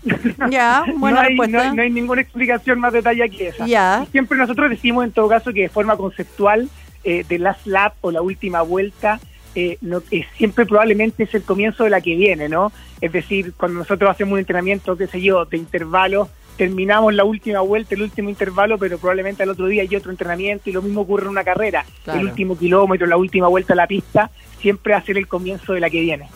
Ya, 0.50 0.84
buena 0.96 1.22
no, 1.22 1.42
hay. 1.42 1.72
No 1.72 1.82
hay, 1.82 1.90
ninguna 1.90 2.20
explicación 2.20 2.78
más 2.78 2.92
detallada 2.92 3.28
que 3.28 3.48
esa. 3.48 3.66
Ya. 3.66 4.06
Siempre 4.12 4.38
nosotros 4.38 4.70
decimos 4.70 5.04
en 5.04 5.12
todo 5.12 5.28
caso 5.28 5.52
que 5.52 5.62
de 5.62 5.68
forma 5.68 5.96
conceptual, 5.96 6.68
eh, 7.02 7.24
The 7.26 7.38
Last 7.38 7.66
Lab 7.66 7.94
o 8.02 8.10
la 8.10 8.20
última 8.20 8.60
vuelta 8.62 9.18
eh, 9.54 9.78
no, 9.80 10.02
siempre 10.36 10.66
probablemente 10.66 11.24
es 11.24 11.34
el 11.34 11.42
comienzo 11.42 11.84
de 11.84 11.90
la 11.90 12.00
que 12.00 12.14
viene, 12.14 12.48
¿no? 12.48 12.72
Es 13.00 13.12
decir, 13.12 13.52
cuando 13.56 13.80
nosotros 13.80 14.10
hacemos 14.10 14.34
un 14.34 14.38
entrenamiento, 14.38 14.96
qué 14.96 15.06
sé 15.06 15.20
yo, 15.20 15.44
de 15.44 15.56
intervalos, 15.56 16.28
terminamos 16.56 17.14
la 17.14 17.24
última 17.24 17.60
vuelta, 17.60 17.94
el 17.94 18.02
último 18.02 18.28
intervalo, 18.28 18.76
pero 18.76 18.98
probablemente 18.98 19.42
al 19.42 19.48
otro 19.48 19.66
día 19.66 19.82
hay 19.82 19.96
otro 19.96 20.10
entrenamiento 20.10 20.68
y 20.68 20.72
lo 20.72 20.82
mismo 20.82 21.00
ocurre 21.00 21.24
en 21.24 21.30
una 21.30 21.42
carrera. 21.42 21.86
El 22.06 22.26
último 22.26 22.56
kilómetro, 22.56 23.06
la 23.06 23.16
última 23.16 23.48
vuelta 23.48 23.72
a 23.72 23.76
la 23.76 23.86
pista, 23.86 24.30
siempre 24.60 24.92
va 24.92 24.98
a 24.98 25.02
ser 25.02 25.16
el 25.16 25.26
comienzo 25.26 25.72
de 25.72 25.80
la 25.80 25.88
que 25.88 26.00
viene. 26.00 26.28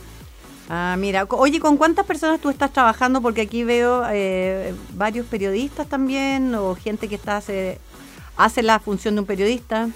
Ah, 0.71 0.97
mira, 0.99 1.27
oye, 1.29 1.61
¿con 1.61 1.77
cuántas 1.77 2.07
personas 2.07 2.41
tú 2.41 2.49
estás 2.49 2.73
trabajando? 2.73 3.21
Porque 3.21 3.43
aquí 3.43 3.65
veo 3.65 4.03
eh, 4.11 4.73
varios 4.95 5.27
periodistas 5.27 5.87
también, 5.89 6.55
o 6.55 6.75
gente 6.75 7.07
que 7.07 7.17
está 7.17 7.37
hace, 7.37 7.79
hace 8.39 8.63
la 8.63 8.79
función 8.79 9.15
de 9.15 9.21
un 9.21 9.27
periodista. 9.27 9.91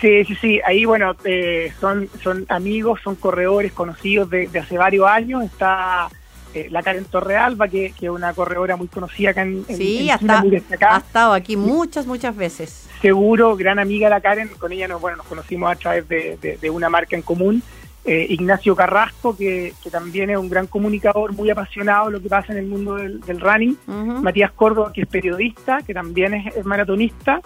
Sí, 0.00 0.24
sí, 0.24 0.34
sí. 0.40 0.60
Ahí, 0.66 0.84
bueno, 0.84 1.14
eh, 1.24 1.72
son, 1.80 2.08
son 2.22 2.44
amigos, 2.48 3.00
son 3.02 3.14
corredores 3.16 3.72
conocidos 3.72 4.28
de, 4.30 4.48
hace 4.58 4.76
varios 4.76 5.06
años. 5.06 5.44
Está 5.44 6.08
eh, 6.52 6.68
la 6.70 6.82
Karen 6.82 7.04
Torrealba, 7.04 7.68
que, 7.68 7.92
que 7.98 8.06
es 8.06 8.12
una 8.12 8.32
corredora 8.34 8.76
muy 8.76 8.88
conocida 8.88 9.30
acá 9.30 9.42
en, 9.42 9.64
Sí, 9.66 10.08
en 10.10 10.26
muy 10.40 10.50
destacada. 10.50 10.96
ha 10.96 10.98
estado 10.98 11.32
aquí 11.32 11.56
muchas, 11.56 12.06
muchas 12.06 12.36
veces. 12.36 12.88
seguro, 13.00 13.56
gran 13.56 13.78
amiga 13.78 14.08
la 14.08 14.20
Karen, 14.20 14.48
con 14.58 14.72
ella 14.72 14.88
nos, 14.88 15.00
bueno, 15.00 15.16
nos 15.18 15.26
conocimos 15.26 15.70
a 15.70 15.76
través 15.76 16.08
de, 16.08 16.38
de- 16.40 16.56
de 16.58 16.70
una 16.70 16.88
marca 16.88 17.16
en 17.16 17.22
común. 17.22 17.62
Eh, 18.06 18.26
Ignacio 18.28 18.76
Carrasco, 18.76 19.34
que, 19.34 19.72
que 19.82 19.88
también 19.90 20.28
es 20.28 20.36
un 20.36 20.50
gran 20.50 20.66
comunicador, 20.66 21.32
muy 21.32 21.48
apasionado 21.48 22.06
de 22.06 22.12
lo 22.12 22.20
que 22.22 22.28
pasa 22.28 22.52
en 22.52 22.58
el 22.58 22.66
mundo 22.66 22.96
del, 22.96 23.20
del 23.22 23.40
running. 23.40 23.78
Matías 23.86 24.52
Córdoba, 24.52 24.92
que 24.92 25.00
es 25.02 25.06
periodista, 25.08 25.80
que 25.80 25.94
también 25.94 26.34
es, 26.34 26.54
es 26.54 26.66
maratonista. 26.66 27.40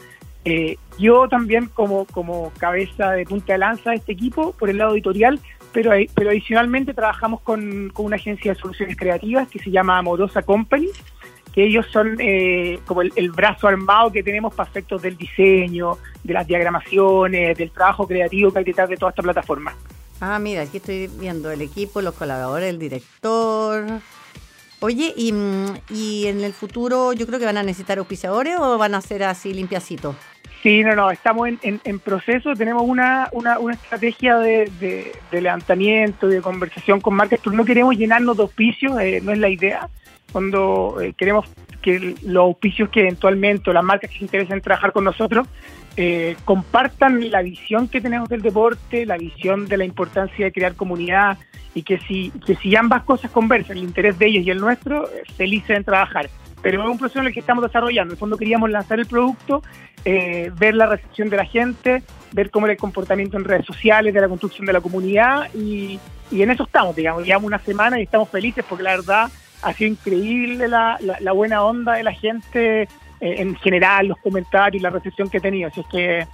Eh, 0.44 0.76
yo 0.98 1.28
también 1.28 1.66
como, 1.66 2.04
como 2.06 2.52
cabeza 2.58 3.10
de 3.12 3.24
punta 3.24 3.52
de 3.52 3.58
lanza 3.58 3.90
de 3.90 3.96
este 3.96 4.12
equipo 4.12 4.52
por 4.52 4.70
el 4.70 4.78
lado 4.78 4.92
editorial, 4.94 5.38
pero, 5.72 5.92
ahí- 5.92 6.08
pero 6.14 6.30
adicionalmente 6.30 6.94
trabajamos 6.94 7.40
con, 7.42 7.90
con 7.92 8.06
una 8.06 8.16
agencia 8.16 8.54
de 8.54 8.58
soluciones 8.60 8.96
creativas 8.96 9.48
que 9.48 9.58
se 9.58 9.70
llama 9.70 9.98
Amorosa 9.98 10.42
Company, 10.42 10.88
que 11.52 11.64
ellos 11.64 11.86
son 11.92 12.16
eh, 12.20 12.78
como 12.86 13.02
el, 13.02 13.12
el 13.16 13.30
brazo 13.30 13.68
armado 13.68 14.12
que 14.12 14.22
tenemos 14.22 14.54
para 14.54 14.68
efectos 14.70 15.02
del 15.02 15.16
diseño, 15.16 15.98
de 16.24 16.32
las 16.34 16.46
diagramaciones, 16.46 17.58
del 17.58 17.70
trabajo 17.70 18.06
creativo 18.06 18.52
que 18.52 18.60
hay 18.60 18.64
detrás 18.64 18.88
de 18.88 18.96
toda 18.96 19.10
esta 19.10 19.22
plataforma. 19.22 19.74
Ah, 20.20 20.38
mira, 20.38 20.62
aquí 20.62 20.78
estoy 20.78 21.08
viendo 21.18 21.50
el 21.50 21.60
equipo, 21.60 22.00
los 22.00 22.14
colaboradores, 22.14 22.70
el 22.70 22.78
director. 22.78 23.84
Oye, 24.80 25.12
y, 25.16 25.32
mm, 25.32 25.66
y 25.90 26.26
en 26.26 26.40
el 26.42 26.52
futuro 26.52 27.12
yo 27.12 27.26
creo 27.26 27.38
que 27.38 27.44
van 27.44 27.56
a 27.56 27.62
necesitar 27.62 27.98
auspiciadores 27.98 28.56
o 28.58 28.78
van 28.78 28.94
a 28.94 29.00
ser 29.00 29.24
así 29.24 29.52
limpiacitos. 29.52 30.14
Sí, 30.62 30.82
no, 30.82 30.94
no, 30.94 31.10
estamos 31.10 31.48
en, 31.48 31.58
en- 31.62 31.98
proceso, 32.00 32.52
tenemos 32.54 32.82
una, 32.84 33.28
una, 33.32 33.58
una 33.60 33.74
estrategia 33.74 34.38
de, 34.38 34.70
de- 34.80 35.12
levantamiento, 35.40 36.26
de 36.26 36.40
conversación 36.40 37.00
con 37.00 37.14
marcas, 37.14 37.40
pero 37.42 37.54
no 37.56 37.64
queremos 37.64 37.96
llenarnos 37.96 38.36
de 38.36 38.42
auspicios, 38.42 38.98
eh, 39.00 39.20
no 39.22 39.32
es 39.32 39.38
la 39.38 39.48
idea. 39.48 39.88
Cuando 40.32 41.00
eh, 41.00 41.14
queremos 41.16 41.46
los 42.22 42.42
auspicios 42.42 42.88
que 42.88 43.00
eventualmente, 43.00 43.70
o 43.70 43.72
las 43.72 43.84
marcas 43.84 44.10
que 44.10 44.18
se 44.18 44.24
interesen 44.24 44.54
en 44.54 44.62
trabajar 44.62 44.92
con 44.92 45.04
nosotros, 45.04 45.46
eh, 45.96 46.36
compartan 46.44 47.30
la 47.30 47.42
visión 47.42 47.88
que 47.88 48.00
tenemos 48.00 48.28
del 48.28 48.40
deporte, 48.40 49.04
la 49.04 49.16
visión 49.16 49.66
de 49.66 49.76
la 49.76 49.84
importancia 49.84 50.44
de 50.44 50.52
crear 50.52 50.74
comunidad 50.74 51.38
y 51.74 51.82
que 51.82 51.98
si, 51.98 52.30
que 52.46 52.54
si 52.54 52.76
ambas 52.76 53.02
cosas 53.02 53.30
conversan, 53.30 53.78
el 53.78 53.84
interés 53.84 54.18
de 54.18 54.26
ellos 54.26 54.46
y 54.46 54.50
el 54.50 54.60
nuestro, 54.60 55.08
eh, 55.08 55.22
felices 55.36 55.76
en 55.76 55.84
trabajar. 55.84 56.30
Pero 56.62 56.82
es 56.82 56.88
un 56.88 56.98
proceso 56.98 57.20
en 57.20 57.26
el 57.26 57.32
que 57.32 57.40
estamos 57.40 57.64
desarrollando. 57.64 58.12
En 58.12 58.16
el 58.16 58.18
fondo 58.18 58.36
queríamos 58.36 58.70
lanzar 58.70 58.98
el 59.00 59.06
producto, 59.06 59.62
eh, 60.04 60.52
ver 60.56 60.74
la 60.74 60.86
recepción 60.86 61.30
de 61.30 61.36
la 61.36 61.44
gente, 61.44 62.02
ver 62.32 62.50
cómo 62.50 62.66
era 62.66 62.74
el 62.74 62.78
comportamiento 62.78 63.36
en 63.36 63.44
redes 63.44 63.66
sociales, 63.66 64.14
de 64.14 64.20
la 64.20 64.28
construcción 64.28 64.66
de 64.66 64.72
la 64.72 64.80
comunidad 64.80 65.52
y, 65.54 65.98
y 66.30 66.42
en 66.42 66.50
eso 66.50 66.64
estamos, 66.64 66.94
digamos. 66.94 67.24
Llevamos 67.24 67.46
una 67.46 67.58
semana 67.58 67.98
y 67.98 68.04
estamos 68.04 68.28
felices 68.28 68.64
porque 68.68 68.84
la 68.84 68.96
verdad 68.96 69.30
ha 69.62 69.72
sido 69.72 69.90
increíble 69.90 70.68
la, 70.68 70.96
la- 71.00 71.18
la 71.20 71.32
buena 71.32 71.62
onda 71.64 71.94
de 71.94 72.02
la 72.04 72.12
gente 72.12 72.82
eh, 72.82 72.88
en 73.20 73.56
general, 73.56 74.06
los 74.08 74.18
comentarios, 74.18 74.82
la 74.82 74.90
recepción 74.90 75.28
que 75.28 75.38
he 75.38 75.40
tenido. 75.40 75.68
Así 75.68 75.80
es 75.80 75.86
que 75.86 76.26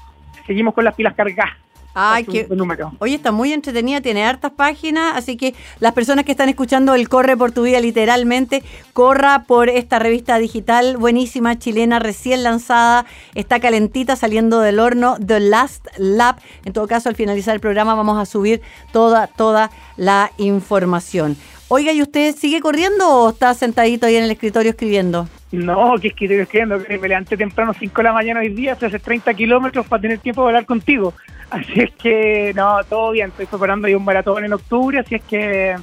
seguimos 0.47 0.75
con 0.75 0.85
las 0.85 0.95
pilas 0.95 1.15
cargadas. 1.15 1.55
Ay, 1.97 2.25
qué, 2.25 2.45
un 2.51 2.59
número. 2.59 2.93
Oye, 2.99 3.15
está 3.15 3.31
muy 3.31 3.53
entretenida, 3.53 4.01
tiene 4.01 4.25
hartas 4.25 4.51
páginas, 4.51 5.13
así 5.17 5.37
que 5.37 5.55
las 5.79 5.93
personas 5.93 6.25
que 6.25 6.33
están 6.33 6.49
escuchando 6.49 6.93
el 6.93 7.09
Corre 7.09 7.37
por 7.37 7.53
tu 7.53 7.63
vida 7.63 7.79
literalmente, 7.79 8.65
corra 8.93 9.45
por 9.45 9.69
esta 9.69 10.01
revista 10.01 10.37
digital 10.41 10.97
buenísima, 10.97 11.57
chilena, 11.57 12.01
recién 12.01 12.43
lanzada, 12.43 13.07
está 13.37 13.61
calentita, 13.61 14.17
saliendo 14.17 14.59
del 14.59 14.81
horno, 14.81 15.19
The 15.25 15.39
Last 15.39 15.87
Lap. 15.97 16.41
En 16.65 16.73
todo 16.73 16.89
caso, 16.89 17.09
al 17.09 17.15
finalizar 17.15 17.55
el 17.55 17.61
programa 17.61 17.95
vamos 17.95 18.19
a 18.21 18.27
subir 18.27 18.61
toda, 18.91 19.29
toda 19.29 19.71
la 19.97 20.33
información. 20.37 21.37
Oiga, 21.69 21.93
¿y 21.93 22.03
usted 22.03 22.35
sigue 22.37 22.61
corriendo 22.61 23.09
o 23.09 23.31
está 23.31 23.55
sentadito 23.55 24.07
ahí 24.07 24.17
en 24.17 24.25
el 24.25 24.31
escritorio 24.31 24.71
escribiendo? 24.71 25.27
No, 25.51 25.95
que 26.01 26.09
es 26.09 26.15
que 26.15 26.27
estoy 26.27 26.39
escribiendo, 26.41 26.83
que 26.83 26.99
me 26.99 27.09
levanté 27.09 27.37
temprano 27.37 27.73
5 27.79 27.97
de 27.97 28.03
la 28.05 28.13
mañana 28.13 28.41
hoy 28.41 28.51
día, 28.51 28.73
a 28.73 28.75
hacer 28.75 29.01
30 29.01 29.33
kilómetros 29.35 29.87
para 29.87 30.03
tener 30.03 30.19
tiempo 30.19 30.43
de 30.43 30.49
hablar 30.49 30.67
contigo. 30.67 31.15
Así 31.51 31.73
es 31.81 31.91
que, 31.93 32.53
no, 32.55 32.79
todo 32.89 33.13
bien, 33.13 33.29
estoy 33.29 33.47
preparando 33.47 33.87
ahí 33.87 33.95
un 33.95 34.05
maratón 34.05 34.45
en 34.45 34.53
octubre, 34.53 34.99
así 34.99 35.15
es 35.17 35.23
que 35.23 35.77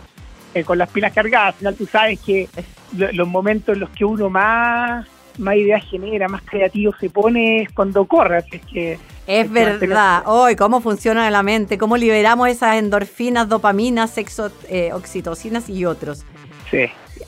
eh, 0.54 0.64
con 0.66 0.78
las 0.78 0.90
pilas 0.90 1.14
cargadas, 1.14 1.50
al 1.50 1.54
final 1.60 1.76
tú 1.76 1.86
sabes 1.86 2.20
que 2.20 2.50
lo- 2.98 3.12
los 3.14 3.28
momentos 3.28 3.76
en 3.76 3.80
los 3.82 3.90
que 3.92 4.04
uno 4.04 4.30
más, 4.30 5.08
más 5.38 5.56
ideas 5.56 5.84
genera, 5.90 6.28
más 6.28 6.42
creativo 6.42 6.94
se 7.00 7.10
pone 7.10 7.62
es 7.62 7.72
cuando 7.72 8.06
corre, 8.06 8.38
así 8.38 8.50
es 8.58 8.62
que... 8.66 9.00
Es 9.28 9.50
verdad. 9.52 10.24
Hoy, 10.26 10.56
cómo 10.56 10.82
funciona 10.82 11.30
la 11.30 11.44
mente, 11.44 11.78
cómo 11.78 11.98
liberamos 11.98 12.50
esas 12.50 12.78
endorfinas, 12.78 13.48
dopaminas, 13.48 14.12
sexo, 14.12 14.52
eh, 14.68 14.92
oxitocinas 14.94 15.70
y 15.70 15.86
otros. 15.86 16.26
Sí. 16.70 16.86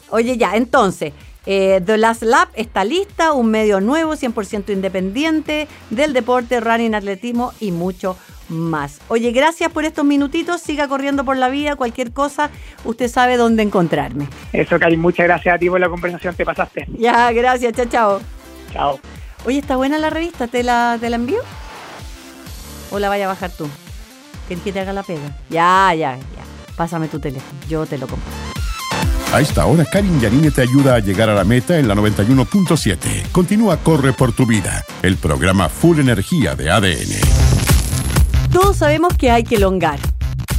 Oye, 0.10 0.38
ya, 0.38 0.56
entonces, 0.56 1.14
eh, 1.46 1.82
The 1.86 1.98
Last 1.98 2.24
Lap 2.24 2.50
está 2.56 2.84
lista, 2.84 3.34
un 3.34 3.52
medio 3.52 3.82
nuevo, 3.82 4.16
100% 4.16 4.72
independiente 4.72 5.68
del 5.90 6.14
deporte, 6.14 6.60
running, 6.60 6.96
atletismo 6.96 7.54
y 7.60 7.72
mucho 7.72 8.18
más. 8.50 9.00
Oye, 9.08 9.32
gracias 9.32 9.72
por 9.72 9.86
estos 9.86 10.06
minutitos, 10.06 10.62
siga 10.62 10.88
corriendo 10.88 11.24
por 11.24 11.38
la 11.38 11.50
vida, 11.50 11.76
cualquier 11.76 12.12
cosa, 12.12 12.50
usted 12.86 13.08
sabe 13.08 13.38
dónde 13.38 13.64
encontrarme. 13.64 14.28
Eso, 14.52 14.80
Cari, 14.80 14.98
muchas 14.98 15.26
gracias 15.26 15.56
a 15.56 15.58
ti 15.58 15.70
por 15.70 15.80
la 15.80 15.90
conversación, 15.90 16.36
te 16.36 16.46
pasaste. 16.46 16.88
Ya, 16.98 17.32
gracias, 17.32 17.74
chao, 17.74 17.86
chao. 17.86 18.22
Chao. 18.72 19.00
Oye, 19.46 19.60
¿está 19.60 19.76
buena 19.76 19.98
la 19.98 20.10
revista? 20.10 20.48
¿Te 20.48 20.64
la, 20.64 20.98
te 21.00 21.10
la 21.10 21.18
envío? 21.18 21.40
¿O 22.94 23.00
la 23.00 23.10
vaya 23.10 23.26
a 23.26 23.30
bajar 23.30 23.50
tú? 23.50 23.68
¿Quieres 24.48 24.64
que 24.64 24.72
te 24.72 24.80
haga 24.80 24.94
la 24.94 25.02
pega? 25.02 25.36
Ya, 25.50 25.96
ya, 25.96 26.16
ya. 26.16 26.76
Pásame 26.78 27.08
tu 27.08 27.20
teléfono, 27.20 27.60
yo 27.68 27.88
te 27.88 27.98
lo 27.98 28.06
compro. 28.06 28.30
A 29.34 29.42
esta 29.42 29.66
hora, 29.66 29.84
Karin 29.84 30.22
Yanine 30.22 30.52
te 30.52 30.62
ayuda 30.62 30.94
a 30.94 31.00
llegar 31.00 31.28
a 31.28 31.34
la 31.34 31.44
meta 31.44 31.80
en 31.80 31.88
la 31.88 31.96
91.7. 31.96 33.32
Continúa 33.32 33.78
Corre 33.78 34.14
por 34.14 34.32
tu 34.32 34.46
vida, 34.46 34.86
el 35.02 35.18
programa 35.18 35.70
Full 35.70 36.02
Energía 36.02 36.54
de 36.54 36.70
ADN. 36.70 38.52
Todos 38.52 38.78
sabemos 38.78 39.18
que 39.18 39.32
hay 39.32 39.44
que 39.44 39.56
elongar, 39.56 39.98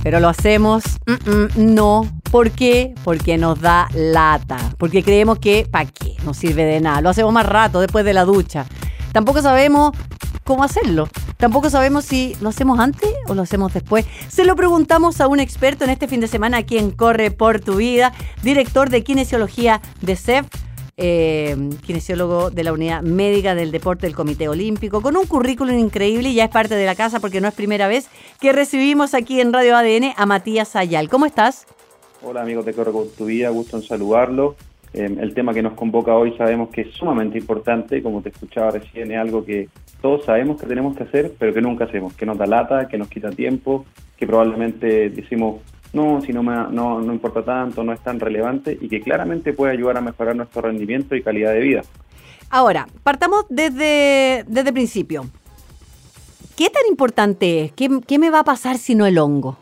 pero 0.02 0.18
lo 0.18 0.28
hacemos 0.28 0.82
mm, 1.06 1.30
mm, 1.30 1.74
no. 1.74 2.20
¿Por 2.32 2.50
qué? 2.50 2.96
Porque 3.04 3.38
nos 3.38 3.60
da 3.60 3.86
lata. 3.94 4.58
Porque 4.76 5.04
creemos 5.04 5.38
que, 5.38 5.68
¿para 5.70 5.88
qué? 5.88 6.16
No 6.24 6.34
sirve 6.34 6.64
de 6.64 6.80
nada. 6.80 7.00
Lo 7.00 7.10
hacemos 7.10 7.32
más 7.32 7.46
rato, 7.46 7.78
después 7.78 8.04
de 8.04 8.12
la 8.12 8.24
ducha. 8.24 8.66
Tampoco 9.12 9.40
sabemos 9.40 9.92
cómo 10.42 10.64
hacerlo. 10.64 11.08
Tampoco 11.44 11.68
sabemos 11.68 12.06
si 12.06 12.34
lo 12.40 12.48
hacemos 12.48 12.80
antes 12.80 13.10
o 13.28 13.34
lo 13.34 13.42
hacemos 13.42 13.74
después. 13.74 14.06
Se 14.28 14.46
lo 14.46 14.56
preguntamos 14.56 15.20
a 15.20 15.28
un 15.28 15.40
experto 15.40 15.84
en 15.84 15.90
este 15.90 16.08
fin 16.08 16.20
de 16.20 16.26
semana 16.26 16.56
aquí 16.56 16.78
en 16.78 16.90
Corre 16.90 17.30
por 17.30 17.60
tu 17.60 17.76
vida, 17.76 18.14
director 18.42 18.88
de 18.88 19.04
kinesiología 19.04 19.82
de 20.00 20.16
CEF, 20.16 20.46
eh, 20.96 21.54
kinesiólogo 21.84 22.48
de 22.48 22.64
la 22.64 22.72
unidad 22.72 23.02
médica 23.02 23.54
del 23.54 23.72
deporte 23.72 24.06
del 24.06 24.16
Comité 24.16 24.48
Olímpico, 24.48 25.02
con 25.02 25.18
un 25.18 25.26
currículum 25.26 25.78
increíble 25.78 26.30
y 26.30 26.36
ya 26.36 26.44
es 26.44 26.50
parte 26.50 26.76
de 26.76 26.86
la 26.86 26.94
casa 26.94 27.20
porque 27.20 27.42
no 27.42 27.48
es 27.48 27.52
primera 27.52 27.88
vez 27.88 28.08
que 28.40 28.54
recibimos 28.54 29.12
aquí 29.12 29.42
en 29.42 29.52
Radio 29.52 29.76
ADN 29.76 30.14
a 30.16 30.24
Matías 30.24 30.74
Ayal. 30.76 31.10
¿Cómo 31.10 31.26
estás? 31.26 31.66
Hola 32.22 32.40
amigos 32.40 32.64
de 32.64 32.72
Corre 32.72 32.90
con 32.90 33.10
tu 33.10 33.26
vida, 33.26 33.50
gusto 33.50 33.76
en 33.76 33.82
saludarlo. 33.82 34.56
Eh, 34.94 35.16
el 35.20 35.34
tema 35.34 35.52
que 35.52 35.62
nos 35.62 35.72
convoca 35.72 36.14
hoy 36.14 36.36
sabemos 36.38 36.68
que 36.68 36.82
es 36.82 36.94
sumamente 36.94 37.36
importante, 37.36 38.00
como 38.00 38.22
te 38.22 38.28
escuchaba 38.28 38.70
recién, 38.70 39.10
es 39.10 39.18
algo 39.18 39.44
que 39.44 39.68
todos 40.00 40.24
sabemos 40.24 40.60
que 40.60 40.68
tenemos 40.68 40.96
que 40.96 41.02
hacer, 41.02 41.32
pero 41.36 41.52
que 41.52 41.60
nunca 41.60 41.84
hacemos, 41.84 42.14
que 42.14 42.24
nos 42.24 42.38
da 42.38 42.46
lata, 42.46 42.86
que 42.86 42.96
nos 42.96 43.08
quita 43.08 43.30
tiempo, 43.30 43.84
que 44.16 44.24
probablemente 44.24 45.10
decimos, 45.10 45.62
no, 45.92 46.20
si 46.20 46.32
no, 46.32 46.44
me, 46.44 46.54
no, 46.70 47.00
no 47.00 47.12
importa 47.12 47.42
tanto, 47.42 47.82
no 47.82 47.92
es 47.92 48.00
tan 48.00 48.20
relevante 48.20 48.78
y 48.80 48.88
que 48.88 49.00
claramente 49.00 49.52
puede 49.52 49.72
ayudar 49.72 49.96
a 49.96 50.00
mejorar 50.00 50.36
nuestro 50.36 50.62
rendimiento 50.62 51.16
y 51.16 51.22
calidad 51.22 51.52
de 51.52 51.60
vida. 51.60 51.82
Ahora, 52.48 52.86
partamos 53.02 53.46
desde, 53.48 54.44
desde 54.46 54.68
el 54.68 54.74
principio. 54.74 55.24
¿Qué 56.56 56.70
tan 56.70 56.82
importante 56.88 57.64
es? 57.64 57.72
¿Qué, 57.72 57.88
qué 58.06 58.20
me 58.20 58.30
va 58.30 58.40
a 58.40 58.44
pasar 58.44 58.76
si 58.78 58.94
no 58.94 59.06
el 59.06 59.18
hongo? 59.18 59.58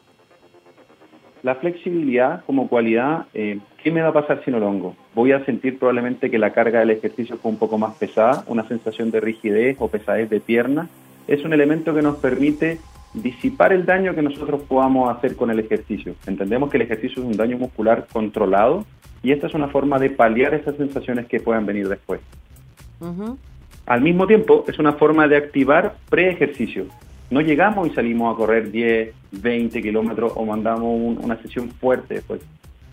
La 1.42 1.54
flexibilidad 1.54 2.44
como 2.44 2.68
cualidad, 2.68 3.26
eh, 3.32 3.60
¿qué 3.82 3.90
me 3.90 4.00
va 4.02 4.08
a 4.08 4.12
pasar 4.12 4.42
si 4.44 4.50
no 4.50 4.58
lo 4.58 4.68
hongo? 4.68 4.94
Voy 5.14 5.32
a 5.32 5.44
sentir 5.44 5.78
probablemente 5.78 6.30
que 6.30 6.38
la 6.38 6.52
carga 6.52 6.80
del 6.80 6.90
ejercicio 6.90 7.36
fue 7.36 7.50
un 7.50 7.58
poco 7.58 7.78
más 7.78 7.94
pesada, 7.94 8.44
una 8.46 8.66
sensación 8.68 9.10
de 9.10 9.20
rigidez 9.20 9.76
o 9.80 9.88
pesadez 9.88 10.30
de 10.30 10.40
pierna. 10.40 10.88
Es 11.26 11.44
un 11.44 11.52
elemento 11.52 11.94
que 11.94 12.02
nos 12.02 12.16
permite 12.16 12.78
disipar 13.14 13.72
el 13.72 13.84
daño 13.84 14.14
que 14.14 14.22
nosotros 14.22 14.62
podamos 14.62 15.14
hacer 15.14 15.36
con 15.36 15.50
el 15.50 15.58
ejercicio. 15.60 16.14
Entendemos 16.26 16.70
que 16.70 16.78
el 16.78 16.82
ejercicio 16.84 17.22
es 17.22 17.28
un 17.28 17.36
daño 17.36 17.58
muscular 17.58 18.06
controlado 18.12 18.84
y 19.22 19.32
esta 19.32 19.46
es 19.46 19.54
una 19.54 19.68
forma 19.68 19.98
de 19.98 20.10
paliar 20.10 20.54
esas 20.54 20.76
sensaciones 20.76 21.26
que 21.26 21.40
puedan 21.40 21.66
venir 21.66 21.88
después. 21.88 22.20
Al 23.86 24.00
mismo 24.00 24.26
tiempo, 24.26 24.64
es 24.68 24.78
una 24.78 24.92
forma 24.94 25.26
de 25.28 25.36
activar 25.36 25.96
pre-ejercicio. 26.08 26.86
No 27.30 27.40
llegamos 27.40 27.88
y 27.88 27.94
salimos 27.94 28.32
a 28.32 28.36
correr 28.36 28.70
10, 28.70 29.12
20 29.32 29.82
kilómetros 29.82 30.32
o 30.36 30.44
mandamos 30.44 30.84
un- 30.84 31.18
una 31.22 31.36
sesión 31.42 31.68
fuerte 31.70 32.14
después. 32.14 32.40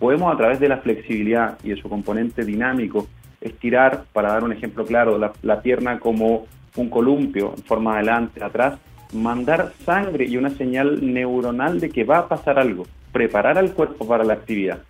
Podemos 0.00 0.32
a 0.32 0.36
través 0.36 0.58
de 0.58 0.68
la 0.68 0.78
flexibilidad 0.78 1.58
y 1.62 1.68
de 1.68 1.76
su 1.76 1.88
componente 1.88 2.44
dinámico 2.44 3.06
estirar, 3.40 4.04
para 4.12 4.32
dar 4.32 4.42
un 4.42 4.52
ejemplo 4.52 4.84
claro, 4.84 5.18
la, 5.18 5.32
la 5.42 5.62
pierna 5.62 6.00
como 6.00 6.46
un 6.76 6.88
columpio 6.88 7.54
en 7.56 7.62
forma 7.64 7.94
adelante, 7.94 8.42
atrás, 8.42 8.78
mandar 9.12 9.72
sangre 9.84 10.26
y 10.26 10.36
una 10.36 10.50
señal 10.50 11.12
neuronal 11.12 11.80
de 11.80 11.90
que 11.90 12.04
va 12.04 12.18
a 12.18 12.28
pasar 12.28 12.58
algo, 12.58 12.86
preparar 13.12 13.58
al 13.58 13.72
cuerpo 13.74 14.06
para 14.06 14.24
la 14.24 14.34
actividad. 14.34 14.80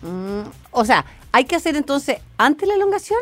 Mm, 0.00 0.48
o 0.70 0.84
sea, 0.84 1.04
¿hay 1.32 1.44
que 1.44 1.56
hacer 1.56 1.76
entonces 1.76 2.18
antes 2.38 2.66
la 2.66 2.74
elongación? 2.74 3.20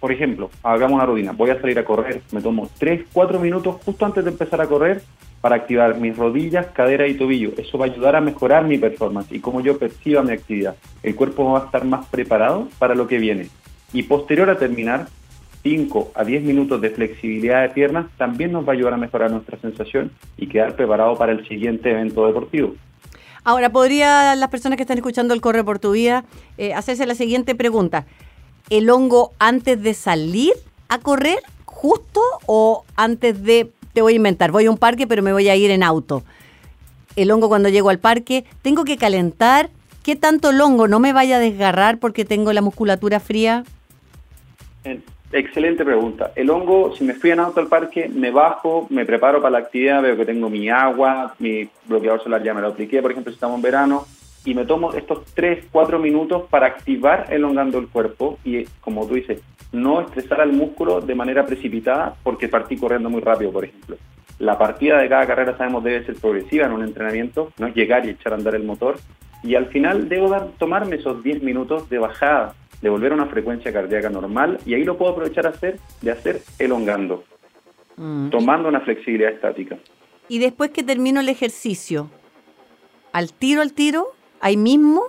Por 0.00 0.12
ejemplo, 0.12 0.50
hagamos 0.62 0.96
una 0.96 1.06
rutina. 1.06 1.32
Voy 1.32 1.50
a 1.50 1.60
salir 1.60 1.78
a 1.78 1.84
correr, 1.84 2.22
me 2.32 2.42
tomo 2.42 2.68
3, 2.78 3.06
4 3.12 3.38
minutos 3.38 3.76
justo 3.84 4.04
antes 4.04 4.24
de 4.24 4.30
empezar 4.30 4.60
a 4.60 4.66
correr 4.66 5.02
para 5.42 5.56
activar 5.56 5.98
mis 5.98 6.16
rodillas, 6.16 6.68
cadera 6.68 7.06
y 7.08 7.14
tobillo. 7.14 7.50
Eso 7.58 7.76
va 7.76 7.86
a 7.86 7.88
ayudar 7.90 8.16
a 8.16 8.20
mejorar 8.20 8.64
mi 8.64 8.78
performance 8.78 9.32
y 9.32 9.40
cómo 9.40 9.60
yo 9.60 9.76
perciba 9.76 10.22
mi 10.22 10.32
actividad. 10.32 10.76
El 11.02 11.16
cuerpo 11.16 11.52
va 11.52 11.58
a 11.58 11.64
estar 11.64 11.84
más 11.84 12.06
preparado 12.06 12.68
para 12.78 12.94
lo 12.94 13.06
que 13.08 13.18
viene. 13.18 13.48
Y 13.92 14.04
posterior 14.04 14.48
a 14.48 14.56
terminar, 14.56 15.08
5 15.64 16.12
a 16.14 16.24
10 16.24 16.44
minutos 16.44 16.80
de 16.80 16.90
flexibilidad 16.90 17.62
de 17.62 17.70
piernas 17.70 18.06
también 18.16 18.52
nos 18.52 18.66
va 18.66 18.70
a 18.70 18.76
ayudar 18.76 18.94
a 18.94 18.96
mejorar 18.96 19.32
nuestra 19.32 19.58
sensación 19.58 20.12
y 20.38 20.46
quedar 20.46 20.76
preparado 20.76 21.16
para 21.16 21.32
el 21.32 21.46
siguiente 21.46 21.90
evento 21.90 22.24
deportivo. 22.26 22.74
Ahora, 23.44 23.70
¿podría 23.70 24.36
las 24.36 24.48
personas 24.48 24.76
que 24.76 24.82
están 24.82 24.98
escuchando 24.98 25.34
el 25.34 25.40
Corre 25.40 25.64
por 25.64 25.80
tu 25.80 25.90
Vida 25.90 26.24
eh, 26.56 26.72
hacerse 26.74 27.04
la 27.04 27.16
siguiente 27.16 27.56
pregunta? 27.56 28.06
¿El 28.70 28.88
hongo 28.90 29.32
antes 29.40 29.82
de 29.82 29.94
salir 29.94 30.52
a 30.88 30.98
correr 30.98 31.40
justo 31.64 32.20
o 32.46 32.84
antes 32.94 33.42
de, 33.42 33.72
te 33.92 34.02
voy 34.02 34.14
a 34.14 34.16
inventar, 34.16 34.50
voy 34.50 34.66
a 34.66 34.70
un 34.70 34.78
parque 34.78 35.06
pero 35.06 35.22
me 35.22 35.32
voy 35.32 35.48
a 35.48 35.56
ir 35.56 35.70
en 35.70 35.82
auto? 35.82 36.22
El 37.16 37.30
hongo 37.30 37.48
cuando 37.48 37.68
llego 37.68 37.90
al 37.90 37.98
parque, 37.98 38.44
tengo 38.62 38.84
que 38.84 38.96
calentar. 38.96 39.70
¿Qué 40.02 40.16
tanto 40.16 40.50
el 40.50 40.60
hongo 40.60 40.88
no 40.88 40.98
me 40.98 41.12
vaya 41.12 41.36
a 41.36 41.40
desgarrar 41.40 41.98
porque 41.98 42.24
tengo 42.24 42.52
la 42.52 42.62
musculatura 42.62 43.20
fría? 43.20 43.64
Excelente 45.32 45.84
pregunta. 45.84 46.32
El 46.36 46.50
hongo, 46.50 46.94
si 46.94 47.04
me 47.04 47.14
fui 47.14 47.30
en 47.30 47.40
auto 47.40 47.60
al 47.60 47.68
parque, 47.68 48.08
me 48.08 48.30
bajo, 48.30 48.86
me 48.90 49.06
preparo 49.06 49.40
para 49.40 49.52
la 49.52 49.58
actividad, 49.58 50.02
veo 50.02 50.16
que 50.16 50.26
tengo 50.26 50.50
mi 50.50 50.68
agua, 50.68 51.34
mi 51.38 51.68
bloqueador 51.86 52.22
solar 52.22 52.42
ya 52.42 52.52
me 52.52 52.60
lo 52.60 52.68
apliqué, 52.68 53.00
por 53.00 53.12
ejemplo, 53.12 53.32
si 53.32 53.36
estamos 53.36 53.56
en 53.56 53.62
verano, 53.62 54.06
y 54.44 54.54
me 54.54 54.64
tomo 54.64 54.92
estos 54.92 55.24
3, 55.34 55.66
4 55.70 55.98
minutos 55.98 56.44
para 56.50 56.66
activar 56.66 57.26
elongando 57.30 57.78
el 57.78 57.88
cuerpo 57.88 58.38
y, 58.44 58.64
como 58.80 59.06
tú 59.06 59.14
dices, 59.14 59.40
no 59.72 60.00
estresar 60.00 60.40
al 60.40 60.52
músculo 60.52 61.00
de 61.00 61.14
manera 61.14 61.46
precipitada 61.46 62.14
porque 62.22 62.48
partí 62.48 62.76
corriendo 62.76 63.08
muy 63.08 63.20
rápido, 63.20 63.52
por 63.52 63.64
ejemplo. 63.64 63.96
La 64.38 64.58
partida 64.58 64.98
de 64.98 65.08
cada 65.08 65.26
carrera 65.26 65.56
sabemos 65.56 65.84
debe 65.84 66.04
ser 66.04 66.16
progresiva 66.16 66.66
en 66.66 66.72
un 66.72 66.82
entrenamiento, 66.82 67.52
no 67.58 67.68
es 67.68 67.74
llegar 67.74 68.04
y 68.04 68.10
echar 68.10 68.32
a 68.32 68.36
andar 68.36 68.54
el 68.54 68.64
motor. 68.64 68.96
Y 69.42 69.54
al 69.54 69.66
final 69.66 70.08
debo 70.08 70.28
dar, 70.28 70.48
tomarme 70.58 70.96
esos 70.96 71.22
10 71.22 71.42
minutos 71.42 71.88
de 71.88 71.98
bajada, 71.98 72.54
de 72.80 72.90
volver 72.90 73.12
a 73.12 73.14
una 73.14 73.26
frecuencia 73.26 73.72
cardíaca 73.72 74.10
normal 74.10 74.58
y 74.66 74.74
ahí 74.74 74.84
lo 74.84 74.98
puedo 74.98 75.12
aprovechar 75.12 75.46
hacer, 75.46 75.78
de 76.00 76.10
hacer 76.10 76.42
elongando, 76.58 77.22
mm. 77.96 78.30
tomando 78.30 78.68
una 78.68 78.80
flexibilidad 78.80 79.32
estática. 79.32 79.78
Y 80.28 80.38
después 80.40 80.70
que 80.70 80.82
termino 80.82 81.20
el 81.20 81.28
ejercicio, 81.28 82.10
al 83.12 83.32
tiro, 83.32 83.62
al 83.62 83.72
tiro, 83.72 84.08
ahí 84.42 84.58
mismo. 84.58 85.04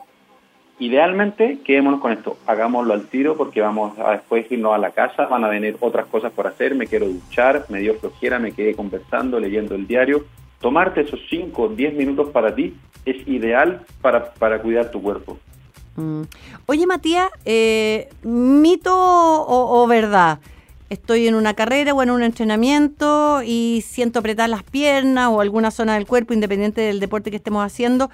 Idealmente, 0.80 1.60
quedémonos 1.64 2.00
con 2.00 2.14
esto, 2.14 2.38
hagámoslo 2.48 2.94
al 2.94 3.08
tiro 3.08 3.38
porque 3.38 3.62
vamos 3.62 3.98
a 4.00 4.12
después 4.12 4.50
irnos 4.50 4.74
a 4.74 4.78
la 4.78 4.92
casa, 4.92 5.26
van 5.28 5.44
a 5.44 5.50
venir 5.50 5.78
otras 5.82 6.06
cosas 6.08 6.32
por 6.32 6.48
hacer, 6.48 6.74
me 6.74 6.88
quiero 6.88 7.08
duchar, 7.08 7.66
me 7.70 7.80
dio 7.80 7.96
flojera, 7.96 8.40
me 8.40 8.54
quedé 8.54 8.76
conversando, 8.76 9.40
leyendo 9.40 9.76
el 9.76 9.86
diario. 9.86 10.26
Tomarte 10.60 11.02
esos 11.02 11.20
5 11.30 11.62
o 11.62 11.70
10 11.70 11.94
minutos 11.94 12.30
para 12.30 12.56
ti 12.56 12.74
es 13.06 13.28
ideal 13.28 13.86
para, 14.02 14.34
para 14.34 14.62
cuidar 14.62 14.90
tu 14.90 15.02
cuerpo. 15.02 15.38
Mm. 15.96 16.24
Oye, 16.66 16.88
Matías, 16.88 17.30
eh, 17.46 18.10
¿mito 18.24 18.94
o, 18.96 19.86
verdad? 19.88 20.40
Estoy 20.90 21.28
en 21.28 21.36
una 21.36 21.54
carrera 21.54 21.94
o 21.94 22.02
en 22.04 22.12
un 22.12 22.24
entrenamiento 22.24 23.42
y 23.44 23.84
siento 23.86 24.20
apretar 24.20 24.50
las 24.50 24.64
piernas 24.64 25.30
o 25.30 25.42
alguna 25.42 25.72
zona 25.72 25.96
del 25.96 26.06
cuerpo, 26.06 26.34
independiente 26.34 26.82
del 26.82 27.00
deporte 27.00 27.30
que 27.30 27.38
estemos 27.38 27.66
haciendo. 27.66 28.10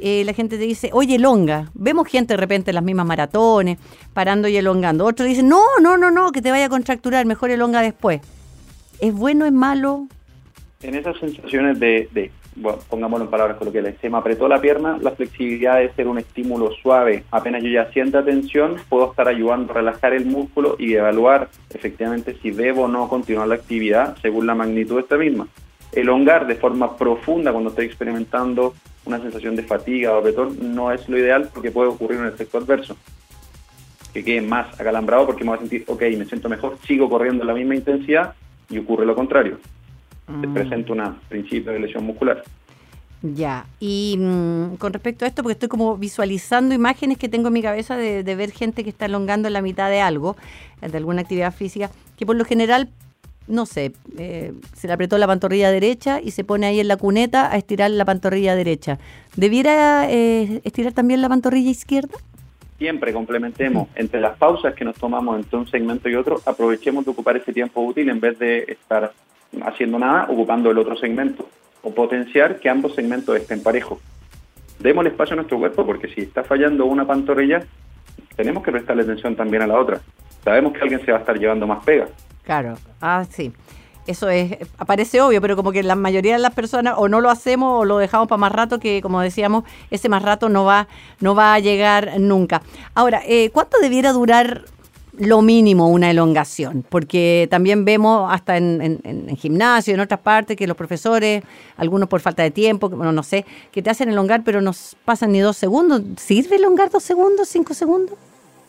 Eh, 0.00 0.24
la 0.24 0.32
gente 0.32 0.58
te 0.58 0.64
dice, 0.64 0.90
oye, 0.92 1.16
elonga. 1.16 1.70
Vemos 1.74 2.08
gente 2.08 2.34
de 2.34 2.38
repente 2.38 2.70
en 2.70 2.76
las 2.76 2.84
mismas 2.84 3.06
maratones, 3.06 3.78
parando 4.14 4.48
y 4.48 4.56
elongando. 4.56 5.04
Otros 5.04 5.28
dicen, 5.28 5.48
no, 5.48 5.62
no, 5.80 5.96
no, 5.96 6.10
no, 6.10 6.32
que 6.32 6.42
te 6.42 6.50
vaya 6.50 6.66
a 6.66 6.68
contracturar, 6.68 7.26
mejor 7.26 7.50
elonga 7.50 7.82
después. 7.82 8.20
¿Es 8.98 9.14
bueno, 9.14 9.46
es 9.46 9.52
malo? 9.52 10.06
En 10.82 10.94
esas 10.94 11.18
sensaciones 11.18 11.78
de 11.78 12.30
bueno, 12.56 12.78
pongámoslo 12.88 13.24
en 13.24 13.30
palabras 13.30 13.56
coloquiales, 13.56 13.96
se 14.00 14.10
me 14.10 14.18
apretó 14.18 14.48
la 14.48 14.60
pierna, 14.60 14.98
la 15.00 15.12
flexibilidad 15.12 15.78
de 15.78 15.92
ser 15.92 16.08
un 16.08 16.18
estímulo 16.18 16.72
suave. 16.82 17.24
Apenas 17.30 17.62
yo 17.62 17.70
ya 17.70 17.90
sienta 17.92 18.24
tensión, 18.24 18.76
puedo 18.88 19.10
estar 19.10 19.28
ayudando 19.28 19.72
a 19.72 19.76
relajar 19.76 20.12
el 20.12 20.26
músculo 20.26 20.76
y 20.78 20.94
evaluar 20.94 21.48
efectivamente 21.72 22.36
si 22.42 22.50
debo 22.50 22.82
o 22.82 22.88
no 22.88 23.08
continuar 23.08 23.48
la 23.48 23.54
actividad 23.54 24.16
según 24.20 24.46
la 24.46 24.54
magnitud 24.54 24.96
de 24.96 25.02
esta 25.02 25.16
misma. 25.16 25.46
Elongar 25.92 26.46
de 26.46 26.54
forma 26.54 26.96
profunda 26.96 27.52
cuando 27.52 27.70
estoy 27.70 27.86
experimentando 27.86 28.74
una 29.04 29.20
sensación 29.20 29.56
de 29.56 29.62
fatiga 29.62 30.12
o 30.12 30.18
apretón 30.18 30.74
no 30.74 30.92
es 30.92 31.08
lo 31.08 31.18
ideal 31.18 31.50
porque 31.52 31.70
puede 31.70 31.88
ocurrir 31.88 32.20
un 32.20 32.26
efecto 32.26 32.58
adverso. 32.58 32.96
Que 34.12 34.24
quede 34.24 34.40
más 34.40 34.78
acalambrado 34.80 35.26
porque 35.26 35.44
me 35.44 35.50
voy 35.50 35.56
a 35.56 35.60
sentir, 35.60 35.84
ok, 35.86 36.02
me 36.16 36.24
siento 36.24 36.48
mejor, 36.48 36.78
sigo 36.86 37.08
corriendo 37.08 37.44
a 37.44 37.46
la 37.46 37.54
misma 37.54 37.76
intensidad 37.76 38.34
y 38.68 38.78
ocurre 38.78 39.06
lo 39.06 39.14
contrario 39.14 39.58
se 40.40 40.46
mm. 40.46 40.54
presenta 40.54 40.92
un 40.92 41.16
principio 41.28 41.72
de 41.72 41.80
lesión 41.80 42.04
muscular. 42.04 42.42
Ya, 43.22 43.66
y 43.80 44.16
mm, 44.18 44.76
con 44.76 44.92
respecto 44.92 45.24
a 45.24 45.28
esto, 45.28 45.42
porque 45.42 45.52
estoy 45.52 45.68
como 45.68 45.96
visualizando 45.96 46.74
imágenes 46.74 47.18
que 47.18 47.28
tengo 47.28 47.48
en 47.48 47.54
mi 47.54 47.62
cabeza 47.62 47.96
de, 47.96 48.22
ver 48.22 48.50
gente 48.50 48.82
que 48.82 48.90
está 48.90 49.06
elongando 49.06 49.48
en 49.48 49.54
la 49.54 49.62
mitad 49.62 49.90
de 49.90 50.00
algo, 50.00 50.36
de 50.80 50.96
alguna 50.96 51.22
actividad 51.22 51.52
física, 51.52 51.90
que 52.16 52.24
por 52.24 52.36
lo 52.36 52.44
general, 52.44 52.88
no 53.50 53.66
sé, 53.66 53.92
eh, 54.16 54.52
se 54.74 54.86
le 54.86 54.92
apretó 54.92 55.18
la 55.18 55.26
pantorrilla 55.26 55.70
derecha 55.70 56.20
y 56.22 56.30
se 56.30 56.44
pone 56.44 56.66
ahí 56.66 56.80
en 56.80 56.88
la 56.88 56.96
cuneta 56.96 57.52
a 57.52 57.56
estirar 57.56 57.90
la 57.90 58.04
pantorrilla 58.04 58.54
derecha. 58.54 58.98
¿Debiera 59.36 60.10
eh, 60.10 60.60
estirar 60.64 60.92
también 60.92 61.20
la 61.20 61.28
pantorrilla 61.28 61.70
izquierda? 61.70 62.16
Siempre 62.78 63.12
complementemos. 63.12 63.88
Entre 63.94 64.20
las 64.20 64.38
pausas 64.38 64.74
que 64.74 64.84
nos 64.84 64.96
tomamos 64.96 65.36
entre 65.36 65.58
un 65.58 65.68
segmento 65.68 66.08
y 66.08 66.14
otro, 66.14 66.40
aprovechemos 66.46 67.04
de 67.04 67.10
ocupar 67.10 67.36
ese 67.36 67.52
tiempo 67.52 67.82
útil 67.82 68.08
en 68.08 68.20
vez 68.20 68.38
de 68.38 68.64
estar 68.68 69.12
haciendo 69.62 69.98
nada, 69.98 70.26
ocupando 70.30 70.70
el 70.70 70.78
otro 70.78 70.96
segmento, 70.96 71.46
o 71.82 71.92
potenciar 71.92 72.60
que 72.60 72.70
ambos 72.70 72.94
segmentos 72.94 73.36
estén 73.36 73.62
parejos. 73.62 73.98
Demos 74.78 75.04
el 75.04 75.12
espacio 75.12 75.34
a 75.34 75.36
nuestro 75.36 75.58
cuerpo 75.58 75.84
porque 75.84 76.08
si 76.08 76.22
está 76.22 76.42
fallando 76.42 76.86
una 76.86 77.06
pantorrilla, 77.06 77.62
tenemos 78.36 78.62
que 78.62 78.72
prestarle 78.72 79.02
atención 79.02 79.36
también 79.36 79.62
a 79.62 79.66
la 79.66 79.78
otra. 79.78 80.00
Sabemos 80.42 80.72
que 80.72 80.80
alguien 80.80 81.04
se 81.04 81.12
va 81.12 81.18
a 81.18 81.20
estar 81.20 81.38
llevando 81.38 81.66
más 81.66 81.84
pega. 81.84 82.08
Claro, 82.50 82.74
ah, 83.00 83.24
sí. 83.30 83.52
Eso 84.08 84.28
es, 84.28 84.56
aparece 84.76 85.20
obvio, 85.20 85.40
pero 85.40 85.54
como 85.54 85.70
que 85.70 85.84
la 85.84 85.94
mayoría 85.94 86.32
de 86.32 86.40
las 86.40 86.52
personas 86.52 86.94
o 86.96 87.08
no 87.08 87.20
lo 87.20 87.30
hacemos 87.30 87.82
o 87.82 87.84
lo 87.84 87.98
dejamos 87.98 88.26
para 88.26 88.38
más 88.38 88.50
rato, 88.50 88.80
que 88.80 89.00
como 89.02 89.20
decíamos, 89.20 89.62
ese 89.92 90.08
más 90.08 90.20
rato 90.20 90.48
no 90.48 90.64
va, 90.64 90.88
no 91.20 91.36
va 91.36 91.54
a 91.54 91.60
llegar 91.60 92.18
nunca. 92.18 92.60
Ahora, 92.96 93.22
eh, 93.24 93.50
¿cuánto 93.50 93.78
debiera 93.78 94.12
durar 94.12 94.64
lo 95.16 95.42
mínimo 95.42 95.90
una 95.90 96.10
elongación, 96.10 96.84
porque 96.88 97.46
también 97.52 97.84
vemos 97.84 98.28
hasta 98.32 98.56
en, 98.56 98.98
en, 99.04 99.36
gimnasio, 99.36 99.94
en 99.94 100.00
otras 100.00 100.18
partes, 100.18 100.56
que 100.56 100.66
los 100.66 100.76
profesores, 100.76 101.44
algunos 101.76 102.08
por 102.08 102.20
falta 102.20 102.42
de 102.42 102.50
tiempo, 102.50 102.88
bueno, 102.88 103.12
no 103.12 103.22
sé, 103.22 103.46
que 103.70 103.80
te 103.80 103.90
hacen 103.90 104.08
elongar, 104.08 104.42
pero 104.42 104.60
no 104.60 104.72
pasan 105.04 105.30
ni 105.30 105.38
dos 105.38 105.56
segundos. 105.56 106.02
¿Sirve 106.16 106.56
elongar 106.56 106.90
dos 106.90 107.04
segundos, 107.04 107.48
cinco 107.48 107.74
segundos? 107.74 108.18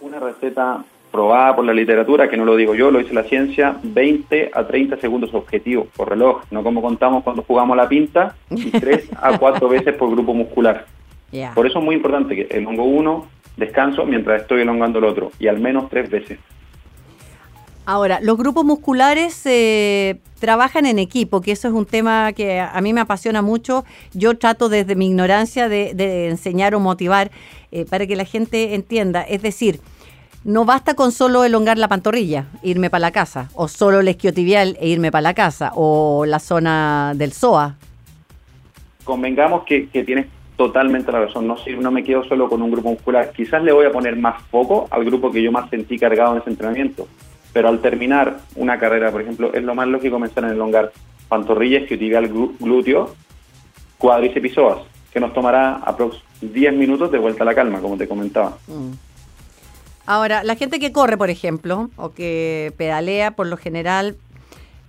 Una 0.02 0.20
receta 0.20 0.86
probada 1.12 1.56
por 1.56 1.66
la 1.66 1.74
literatura, 1.74 2.30
que 2.30 2.38
no 2.38 2.46
lo 2.46 2.56
digo 2.56 2.74
yo, 2.74 2.90
lo 2.90 3.00
dice 3.00 3.14
la 3.14 3.24
ciencia, 3.24 3.78
20 3.84 4.52
a 4.54 4.66
30 4.66 4.98
segundos 4.98 5.34
objetivo 5.34 5.88
por 5.96 6.10
reloj, 6.10 6.44
no 6.52 6.64
como 6.64 6.82
contamos 6.82 7.24
cuando 7.24 7.44
jugamos 7.44 7.76
la 7.76 7.88
pinta, 7.90 8.36
y 8.50 8.72
3 8.72 9.10
a 9.22 9.38
4 9.38 9.70
veces 9.70 9.94
por 9.96 10.10
grupo 10.12 10.34
muscular. 10.34 10.86
Por 11.56 11.66
eso 11.66 11.80
es 11.80 11.86
muy 11.86 11.96
importante 11.96 12.36
que 12.36 12.48
el 12.58 12.66
hongo 12.68 12.84
1 12.84 13.26
descanso 13.58 14.06
mientras 14.06 14.42
estoy 14.42 14.62
elongando 14.62 15.00
el 15.00 15.06
otro 15.06 15.32
y 15.40 15.48
al 15.48 15.60
menos 15.60 15.90
tres 15.90 16.10
veces. 16.10 16.40
Ahora, 17.86 18.20
los 18.22 18.38
grupos 18.38 18.64
musculares 18.64 19.42
eh, 19.46 20.20
trabajan 20.40 20.86
en 20.86 21.00
equipo, 21.00 21.42
que 21.42 21.52
eso 21.52 21.68
es 21.68 21.74
un 21.74 21.86
tema 21.86 22.32
que 22.32 22.60
a 22.60 22.80
mí 22.80 22.94
me 22.94 23.02
apasiona 23.02 23.42
mucho. 23.42 23.86
Yo 24.14 24.38
trato 24.38 24.70
desde 24.70 24.96
mi 24.96 25.08
ignorancia 25.08 25.68
de, 25.68 26.28
enseñar 26.30 26.76
o 26.76 26.80
motivar 26.80 27.32
eh, 27.72 27.86
para 27.90 28.06
que 28.06 28.16
la 28.16 28.26
gente 28.26 28.76
entienda. 28.76 29.24
Es 29.24 29.42
decir, 29.42 29.80
no 30.44 30.66
basta 30.66 30.94
con 30.94 31.12
solo 31.12 31.44
elongar 31.44 31.78
la 31.78 31.88
pantorrilla, 31.88 32.46
irme 32.64 32.90
para 32.90 33.02
la 33.02 33.12
casa, 33.12 33.50
o 33.54 33.68
solo 33.68 34.00
el 34.00 34.08
esquiotibial 34.08 34.78
e 34.80 34.88
irme 34.90 35.12
para 35.12 35.22
la 35.22 35.34
casa, 35.34 35.72
o 35.76 36.26
la 36.26 36.40
zona 36.40 37.14
del 37.16 37.32
psoa. 37.32 37.76
Convengamos 39.04 39.64
que, 39.64 39.90
que 39.90 40.04
tienes 40.04 40.28
totalmente 40.56 41.12
la 41.12 41.22
razón. 41.22 41.48
No, 41.48 41.58
no 41.80 41.92
me 41.92 42.04
quedo 42.04 42.24
solo 42.24 42.50
con 42.50 42.62
un 42.62 42.72
grupo 42.72 42.90
muscular. 42.90 43.32
Quizás 43.32 43.64
le 43.64 43.72
voy 43.72 43.86
a 43.86 43.92
poner 43.92 44.16
más 44.16 44.42
foco 44.44 44.88
al 44.92 45.06
grupo 45.06 45.32
que 45.32 45.42
yo 45.42 45.52
más 45.52 45.70
sentí 45.70 45.98
cargado 45.98 46.34
en 46.34 46.42
ese 46.42 46.50
entrenamiento. 46.50 47.08
Pero 47.54 47.68
al 47.68 47.80
terminar 47.80 48.40
una 48.56 48.80
carrera, 48.80 49.12
por 49.12 49.22
ejemplo, 49.22 49.52
es 49.54 49.64
lo 49.64 49.76
más 49.76 49.88
lógico 49.88 50.16
comenzar 50.16 50.44
en 50.46 50.52
elongar 50.52 50.92
pantorrillas, 51.28 51.84
isquiotibial, 51.84 52.28
glúteo, 52.60 53.14
cuádriceps 53.98 54.46
y 54.46 54.50
psoas, 54.50 54.80
que 55.12 55.20
nos 55.20 55.34
tomará 55.34 55.76
aproximadamente 55.76 56.32
10 56.42 56.74
minutos 56.74 57.12
de 57.12 57.20
vuelta 57.20 57.44
a 57.44 57.46
la 57.46 57.56
calma, 57.56 57.80
como 57.80 57.98
te 57.98 58.08
comentaba. 58.08 58.58
Mm. 58.68 59.11
Ahora, 60.06 60.44
la 60.44 60.56
gente 60.56 60.80
que 60.80 60.92
corre, 60.92 61.18
por 61.18 61.30
ejemplo, 61.30 61.90
o 61.96 62.12
que 62.12 62.74
pedalea, 62.78 63.32
por 63.32 63.48
lo 63.48 63.58
general, 63.58 64.18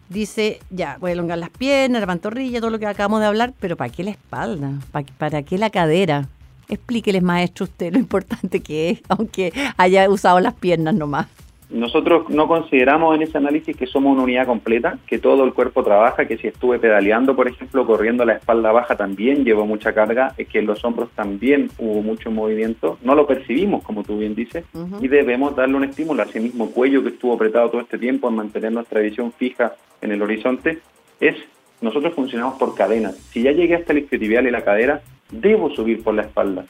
dice, 0.08 0.60
ya, 0.70 0.96
voy 1.00 1.12
a 1.12 1.36
las 1.36 1.50
piernas, 1.50 2.00
la 2.00 2.06
pantorrilla, 2.06 2.60
todo 2.60 2.70
lo 2.70 2.78
que 2.78 2.86
acabamos 2.86 3.20
de 3.20 3.26
hablar, 3.26 3.54
pero 3.60 3.76
¿para 3.76 3.92
qué 3.92 4.04
la 4.04 4.10
espalda? 4.10 4.72
¿Para, 5.18 5.42
qué 5.42 5.58
la 5.58 5.70
cadera? 5.70 6.28
Explíqueles, 6.68 7.22
maestro, 7.22 7.64
usted 7.64 7.92
lo 7.92 7.98
importante 7.98 8.60
que 8.60 8.90
es, 8.90 9.00
aunque 9.08 9.52
haya 9.76 10.08
usado 10.08 10.40
las 10.40 10.54
piernas 10.54 10.94
nomás. 10.94 11.26
Nosotros 11.72 12.28
no 12.28 12.48
consideramos 12.48 13.16
en 13.16 13.22
ese 13.22 13.38
análisis 13.38 13.76
que 13.76 13.86
somos 13.86 14.12
una 14.12 14.24
unidad 14.24 14.46
completa, 14.46 14.98
que 15.06 15.18
todo 15.18 15.44
el 15.44 15.54
cuerpo 15.54 15.82
trabaja, 15.82 16.26
que 16.26 16.36
si 16.36 16.48
estuve 16.48 16.78
pedaleando, 16.78 17.34
por 17.34 17.48
ejemplo, 17.48 17.86
corriendo 17.86 18.24
la 18.24 18.34
espalda 18.34 18.72
baja 18.72 18.96
también 18.96 19.44
llevo 19.44 19.66
mucha 19.66 19.94
carga, 19.94 20.34
es 20.36 20.48
que 20.48 20.58
en 20.58 20.66
los 20.66 20.84
hombros 20.84 21.10
también 21.14 21.70
hubo 21.78 22.02
mucho 22.02 22.30
movimiento, 22.30 22.98
no 23.02 23.14
lo 23.14 23.26
percibimos, 23.26 23.82
como 23.82 24.04
tú 24.04 24.18
bien 24.18 24.34
dices, 24.34 24.64
y 25.00 25.08
debemos 25.08 25.56
darle 25.56 25.76
un 25.76 25.84
estímulo 25.84 26.22
a 26.22 26.26
ese 26.26 26.40
mismo 26.40 26.70
cuello 26.70 27.02
que 27.02 27.08
estuvo 27.10 27.34
apretado 27.34 27.70
todo 27.70 27.80
este 27.80 27.98
tiempo 27.98 28.28
en 28.28 28.36
mantener 28.36 28.72
nuestra 28.72 29.00
visión 29.00 29.32
fija 29.32 29.72
en 30.02 30.12
el 30.12 30.20
horizonte, 30.20 30.80
es 31.20 31.36
nosotros 31.80 32.14
funcionamos 32.14 32.58
por 32.58 32.74
cadenas. 32.74 33.16
Si 33.16 33.42
ya 33.42 33.52
llegué 33.52 33.74
hasta 33.74 33.92
el 33.92 34.00
isquiotibial 34.00 34.46
y 34.46 34.50
la 34.50 34.62
cadera, 34.62 35.02
debo 35.30 35.70
subir 35.70 36.02
por 36.02 36.14
la 36.14 36.22
espalda. 36.22 36.64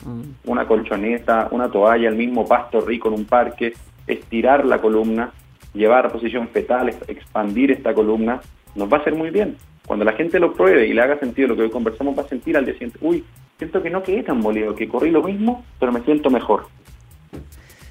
Una 0.45 0.67
colchoneta, 0.67 1.49
una 1.51 1.71
toalla, 1.71 2.09
el 2.09 2.17
mismo 2.17 2.47
pasto 2.47 2.81
rico 2.81 3.09
en 3.09 3.15
un 3.15 3.25
parque, 3.25 3.75
estirar 4.07 4.65
la 4.65 4.81
columna, 4.81 5.33
llevar 5.75 6.07
a 6.07 6.11
posición 6.11 6.49
fetal, 6.49 6.89
expandir 7.09 7.71
esta 7.71 7.95
columna, 7.95 8.41
nos 8.75 8.93
va 8.93 8.99
a 8.99 9.01
hacer 9.01 9.15
muy 9.15 9.31
bien. 9.31 9.57
Cuando 9.87 10.05
la 10.05 10.13
gente 10.13 10.39
lo 10.39 10.53
pruebe 10.55 10.87
y 10.87 10.93
le 10.93 11.03
haga 11.03 11.19
sentido 11.19 11.49
lo 11.49 11.57
que 11.57 11.63
hoy 11.63 11.71
conversamos, 11.71 12.17
va 12.17 12.23
a 12.23 12.29
sentir 12.29 12.57
al 12.57 12.65
día 12.65 12.75
siguiente, 12.75 12.99
uy, 13.01 13.25
siento 13.59 13.83
que 13.83 13.91
no 13.91 14.03
quedé 14.03 14.23
tan 14.23 14.39
molido, 14.39 14.75
que 14.75 14.89
corrí 14.89 15.11
lo 15.11 15.23
mismo, 15.23 15.65
pero 15.79 15.93
me 15.93 16.01
siento 16.03 16.31
mejor. 16.31 16.67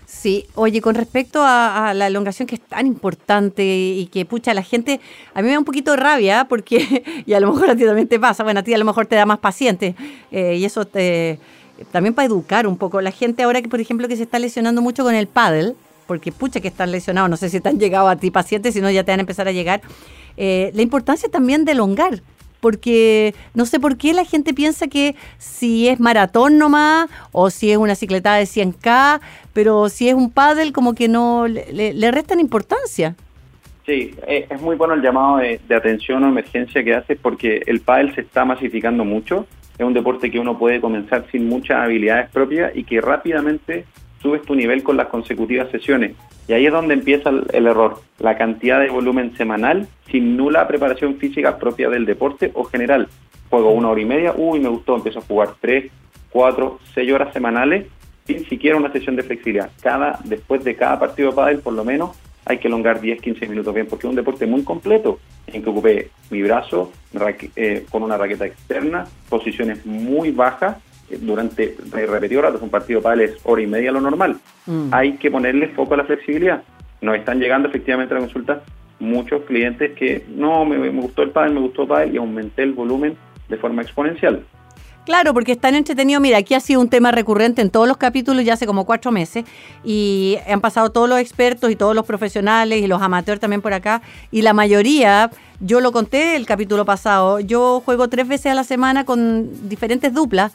Sí, 0.06 0.46
oye, 0.56 0.82
con 0.82 0.94
respecto 0.94 1.42
a, 1.44 1.94
la 1.96 2.08
elongación 2.08 2.48
que 2.48 2.56
es 2.56 2.62
tan 2.62 2.86
importante 2.86 3.64
y 3.64 4.08
que, 4.12 4.26
pucha, 4.26 4.54
la 4.54 4.62
gente, 4.62 5.00
a 5.34 5.42
mí 5.42 5.48
me 5.48 5.54
da 5.54 5.60
un 5.60 5.66
poquito 5.66 5.96
rabia 5.96 6.46
porque, 6.48 7.04
y 7.26 7.34
a 7.34 7.40
lo 7.40 7.52
mejor 7.52 7.72
a 7.72 7.76
ti 7.76 7.86
también 7.86 8.08
te 8.08 8.20
pasa, 8.20 8.44
bueno, 8.44 8.60
a 8.60 8.64
ti 8.64 8.74
a 8.74 8.78
lo 8.78 8.86
mejor 8.86 9.08
te 9.08 9.16
da 9.16 9.26
más 9.26 9.40
paciente 9.40 9.96
eh, 10.32 10.58
y 10.58 10.66
eso 10.66 10.86
te, 10.86 11.40
también 11.92 12.14
para 12.14 12.28
educar 12.28 12.68
un 12.68 12.78
poco. 12.78 13.02
La 13.02 13.12
gente 13.12 13.42
ahora 13.44 13.62
que, 13.62 13.70
por 13.70 13.80
ejemplo, 13.80 14.08
que 14.08 14.16
se 14.16 14.24
está 14.24 14.38
lesionando 14.38 14.82
mucho 14.82 15.04
con 15.04 15.16
el 15.16 15.28
paddle, 15.28 15.74
porque 16.12 16.34
pucha 16.34 16.60
que 16.60 16.68
están 16.68 16.92
lesionados, 16.92 17.30
no 17.30 17.38
sé 17.38 17.48
si 17.48 17.62
te 17.62 17.70
han 17.70 17.80
llegado 17.80 18.10
a 18.10 18.18
ti 18.18 18.32
pacientes, 18.32 18.74
si 18.74 18.82
no 18.82 18.92
ya 18.92 19.06
te 19.06 19.14
van 19.14 19.22
a 19.22 19.22
empezar 19.22 19.48
a 19.48 19.54
llegar. 19.54 19.80
Eh, 20.36 20.70
la 20.74 20.82
importancia 20.82 21.30
también 21.30 21.64
de 21.64 21.72
elongar, 21.72 22.22
porque 22.60 23.34
no 23.54 23.66
sé 23.66 23.80
por 23.80 23.96
qué 23.96 24.12
la 24.14 24.26
gente 24.26 24.54
piensa 24.54 24.90
que 24.90 25.16
si 25.38 25.88
es 25.88 26.02
maratón 26.02 26.58
nomás 26.58 27.10
o 27.32 27.50
si 27.50 27.72
es 27.72 27.78
una 27.78 27.96
cicletada 27.96 28.36
de 28.40 28.44
100K, 28.44 29.22
pero 29.54 29.88
si 29.88 30.10
es 30.10 30.16
un 30.16 30.30
paddle 30.30 30.74
como 30.74 30.96
que 30.96 31.08
no 31.08 31.48
le, 31.48 32.12
restan 32.12 32.42
importancia. 32.42 33.16
Sí, 33.86 34.14
eh, 34.28 34.48
es 34.50 34.62
muy 34.62 34.76
bueno 34.76 34.96
el 34.96 35.02
llamado 35.02 35.38
de, 35.38 35.62
atención 35.74 36.26
o 36.26 36.28
emergencia 36.28 36.84
que 36.84 36.94
hace 36.94 37.16
porque 37.16 37.64
el 37.68 37.80
paddle 37.80 38.14
se 38.16 38.20
está 38.20 38.44
masificando 38.44 39.06
mucho. 39.06 39.48
Es 39.78 39.86
un 39.86 39.94
deporte 39.94 40.30
que 40.30 40.40
uno 40.40 40.60
puede 40.60 40.82
comenzar 40.82 41.26
sin 41.32 41.48
muchas 41.48 41.78
habilidades 41.78 42.30
propias 42.32 42.76
y 42.76 42.84
que 42.84 43.00
rápidamente 43.00 43.86
subes 44.22 44.42
tu 44.44 44.56
nivel 44.56 44.84
con 44.84 44.98
las 44.98 45.08
consecutivas 45.08 45.70
sesiones. 45.72 46.16
Y 46.48 46.54
ahí 46.54 46.66
es 46.66 46.72
donde 46.72 46.94
empieza 46.94 47.30
el, 47.30 47.68
error, 47.68 48.02
la 48.20 48.38
cantidad 48.38 48.80
de 48.80 48.90
volumen 48.90 49.36
semanal 49.38 49.88
sin 50.10 50.38
nula 50.38 50.68
preparación 50.68 51.16
física 51.16 51.58
propia 51.58 51.90
del 51.90 52.06
deporte 52.06 52.52
o 52.54 52.64
general. 52.64 53.08
Juego 53.50 53.72
una 53.72 53.90
hora 53.90 54.02
y 54.02 54.06
media, 54.06 54.34
uy, 54.36 54.60
me 54.60 54.70
gustó, 54.70 54.96
empiezo 54.96 55.20
a 55.20 55.24
jugar 55.24 55.56
tres, 55.60 55.92
cuatro, 56.30 56.80
seis 56.94 57.12
horas 57.12 57.34
semanales 57.34 57.88
sin 58.28 58.46
siquiera 58.48 58.78
una 58.78 58.92
sesión 58.92 59.16
de 59.16 59.24
flexibilidad. 59.24 59.72
Cada, 59.82 60.20
después 60.24 60.64
de 60.64 60.76
cada 60.76 61.00
partido 61.00 61.32
de 61.32 61.36
pádel, 61.36 61.60
por 61.60 61.74
lo 61.74 61.84
menos, 61.84 62.12
hay 62.46 62.58
que 62.58 62.68
elongar 62.68 63.02
10, 63.02 63.22
15 63.22 63.48
minutos 63.48 63.74
bien, 63.74 63.88
porque 63.88 64.08
es 64.08 64.10
un 64.10 64.16
deporte 64.16 64.46
muy 64.46 64.64
completo, 64.64 65.20
en 65.48 65.64
que 65.64 65.70
ocupé 65.70 66.10
mi 66.30 66.42
brazo 66.42 66.92
eh, 67.56 67.86
con 67.90 68.04
una 68.04 68.18
raqueta 68.18 68.46
externa, 68.46 69.06
posiciones 69.30 69.86
muy 69.86 70.32
bajas, 70.32 70.78
durante 71.20 71.76
repetido 71.92 72.42
rato, 72.42 72.60
un 72.62 72.70
partido 72.70 73.02
para 73.02 73.24
es 73.24 73.38
hora 73.44 73.62
y 73.62 73.68
media 73.68 73.92
lo 73.92 74.02
normal. 74.02 74.38
Mm. 74.66 74.90
Hay 74.92 75.14
que 75.18 75.30
ponerle 75.30 75.70
foco 75.70 75.94
a 75.94 75.98
la 75.98 76.06
flexibilidad. 76.06 76.64
Nos 77.02 77.16
están 77.16 77.40
llegando 77.40 77.68
efectivamente 77.68 78.14
a 78.14 78.20
la 78.20 78.26
consulta 78.26 78.64
muchos 79.02 79.44
clientes 79.44 79.92
que 79.98 80.26
no, 80.30 80.64
me, 80.64 80.90
gustó 80.90 81.24
el 81.24 81.32
pádel, 81.32 81.54
me 81.54 81.60
gustó 81.60 81.84
el 81.84 81.88
pádel 81.88 82.14
y 82.14 82.18
aumenté 82.18 82.64
el 82.64 82.74
volumen 82.74 83.18
de 83.50 83.58
forma 83.58 83.82
exponencial. 83.82 84.46
Claro, 85.06 85.34
porque 85.34 85.54
están 85.54 85.74
entretenidos. 85.74 86.22
Mira, 86.22 86.38
aquí 86.38 86.54
ha 86.54 86.60
sido 86.60 86.80
un 86.80 86.88
tema 86.88 87.12
recurrente 87.12 87.64
en 87.64 87.72
todos 87.72 87.88
los 87.88 87.98
capítulos 87.98 88.46
ya 88.46 88.54
hace 88.54 88.68
como 88.68 88.86
cuatro 88.86 89.12
meses 89.12 89.46
y 89.84 90.38
han 90.48 90.62
pasado 90.62 90.92
todos 90.92 91.10
los 91.10 91.20
expertos 91.20 91.72
y 91.72 91.76
todos 91.76 91.96
los 91.96 92.06
profesionales 92.06 92.82
y 92.82 92.88
los 92.88 93.02
amateurs 93.02 93.42
también 93.42 93.62
por 93.62 93.74
acá 93.74 94.04
y 94.32 94.44
la 94.44 94.54
mayoría, 94.54 95.32
yo 95.60 95.82
lo 95.82 95.92
conté 95.92 96.36
el 96.36 96.46
capítulo 96.46 96.86
pasado, 96.86 97.40
yo 97.40 97.82
juego 97.84 98.10
tres 98.10 98.28
veces 98.28 98.52
a 98.52 98.56
la 98.56 98.64
semana 98.64 99.04
con 99.04 99.68
diferentes 99.68 100.14
duplas 100.14 100.54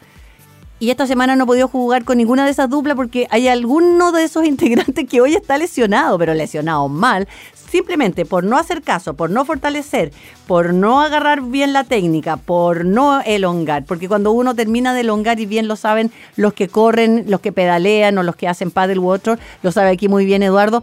y 0.78 0.90
esta 0.90 1.06
semana 1.06 1.36
no 1.36 1.44
he 1.44 1.46
podido 1.46 1.68
jugar 1.68 2.04
con 2.04 2.18
ninguna 2.18 2.44
de 2.44 2.50
esas 2.50 2.68
duplas 2.68 2.96
porque 2.96 3.26
hay 3.30 3.48
alguno 3.48 4.12
de 4.12 4.24
esos 4.24 4.44
integrantes 4.46 5.08
que 5.08 5.20
hoy 5.20 5.34
está 5.34 5.56
lesionado, 5.58 6.18
pero 6.18 6.34
lesionado 6.34 6.88
mal, 6.88 7.26
simplemente 7.54 8.24
por 8.24 8.44
no 8.44 8.58
hacer 8.58 8.82
caso, 8.82 9.14
por 9.14 9.30
no 9.30 9.44
fortalecer, 9.44 10.12
por 10.46 10.74
no 10.74 11.00
agarrar 11.00 11.42
bien 11.42 11.72
la 11.72 11.84
técnica, 11.84 12.36
por 12.36 12.84
no 12.84 13.20
elongar, 13.22 13.84
porque 13.84 14.08
cuando 14.08 14.32
uno 14.32 14.54
termina 14.54 14.94
de 14.94 15.00
elongar 15.00 15.40
y 15.40 15.46
bien 15.46 15.66
lo 15.68 15.76
saben 15.76 16.12
los 16.36 16.52
que 16.52 16.68
corren, 16.68 17.24
los 17.28 17.40
que 17.40 17.52
pedalean 17.52 18.18
o 18.18 18.22
los 18.22 18.36
que 18.36 18.48
hacen 18.48 18.70
paddle 18.70 18.98
water, 18.98 19.38
lo 19.62 19.72
sabe 19.72 19.90
aquí 19.90 20.08
muy 20.08 20.24
bien 20.24 20.42
Eduardo, 20.42 20.82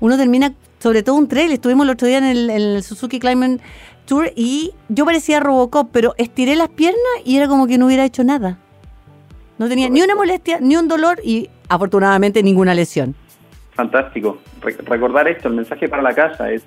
uno 0.00 0.16
termina 0.16 0.54
sobre 0.80 1.02
todo 1.02 1.16
un 1.16 1.28
trail, 1.28 1.52
estuvimos 1.52 1.84
el 1.84 1.90
otro 1.90 2.08
día 2.08 2.18
en 2.18 2.24
el, 2.24 2.50
en 2.50 2.62
el 2.62 2.82
Suzuki 2.82 3.18
Climbing 3.18 3.60
Tour 4.06 4.32
y 4.36 4.72
yo 4.88 5.06
parecía 5.06 5.40
Robocop, 5.40 5.88
pero 5.92 6.14
estiré 6.18 6.56
las 6.56 6.68
piernas 6.68 7.00
y 7.24 7.36
era 7.36 7.48
como 7.48 7.66
que 7.66 7.78
no 7.78 7.86
hubiera 7.86 8.04
hecho 8.04 8.22
nada. 8.22 8.58
No 9.58 9.68
tenía 9.68 9.88
ni 9.88 10.02
una 10.02 10.14
molestia, 10.14 10.58
ni 10.60 10.76
un 10.76 10.88
dolor 10.88 11.20
y 11.22 11.48
afortunadamente 11.68 12.42
ninguna 12.42 12.74
lesión. 12.74 13.14
Fantástico. 13.72 14.38
recordar 14.86 15.28
esto, 15.28 15.48
el 15.48 15.54
mensaje 15.54 15.88
para 15.88 16.02
la 16.02 16.14
casa 16.14 16.50
es 16.50 16.62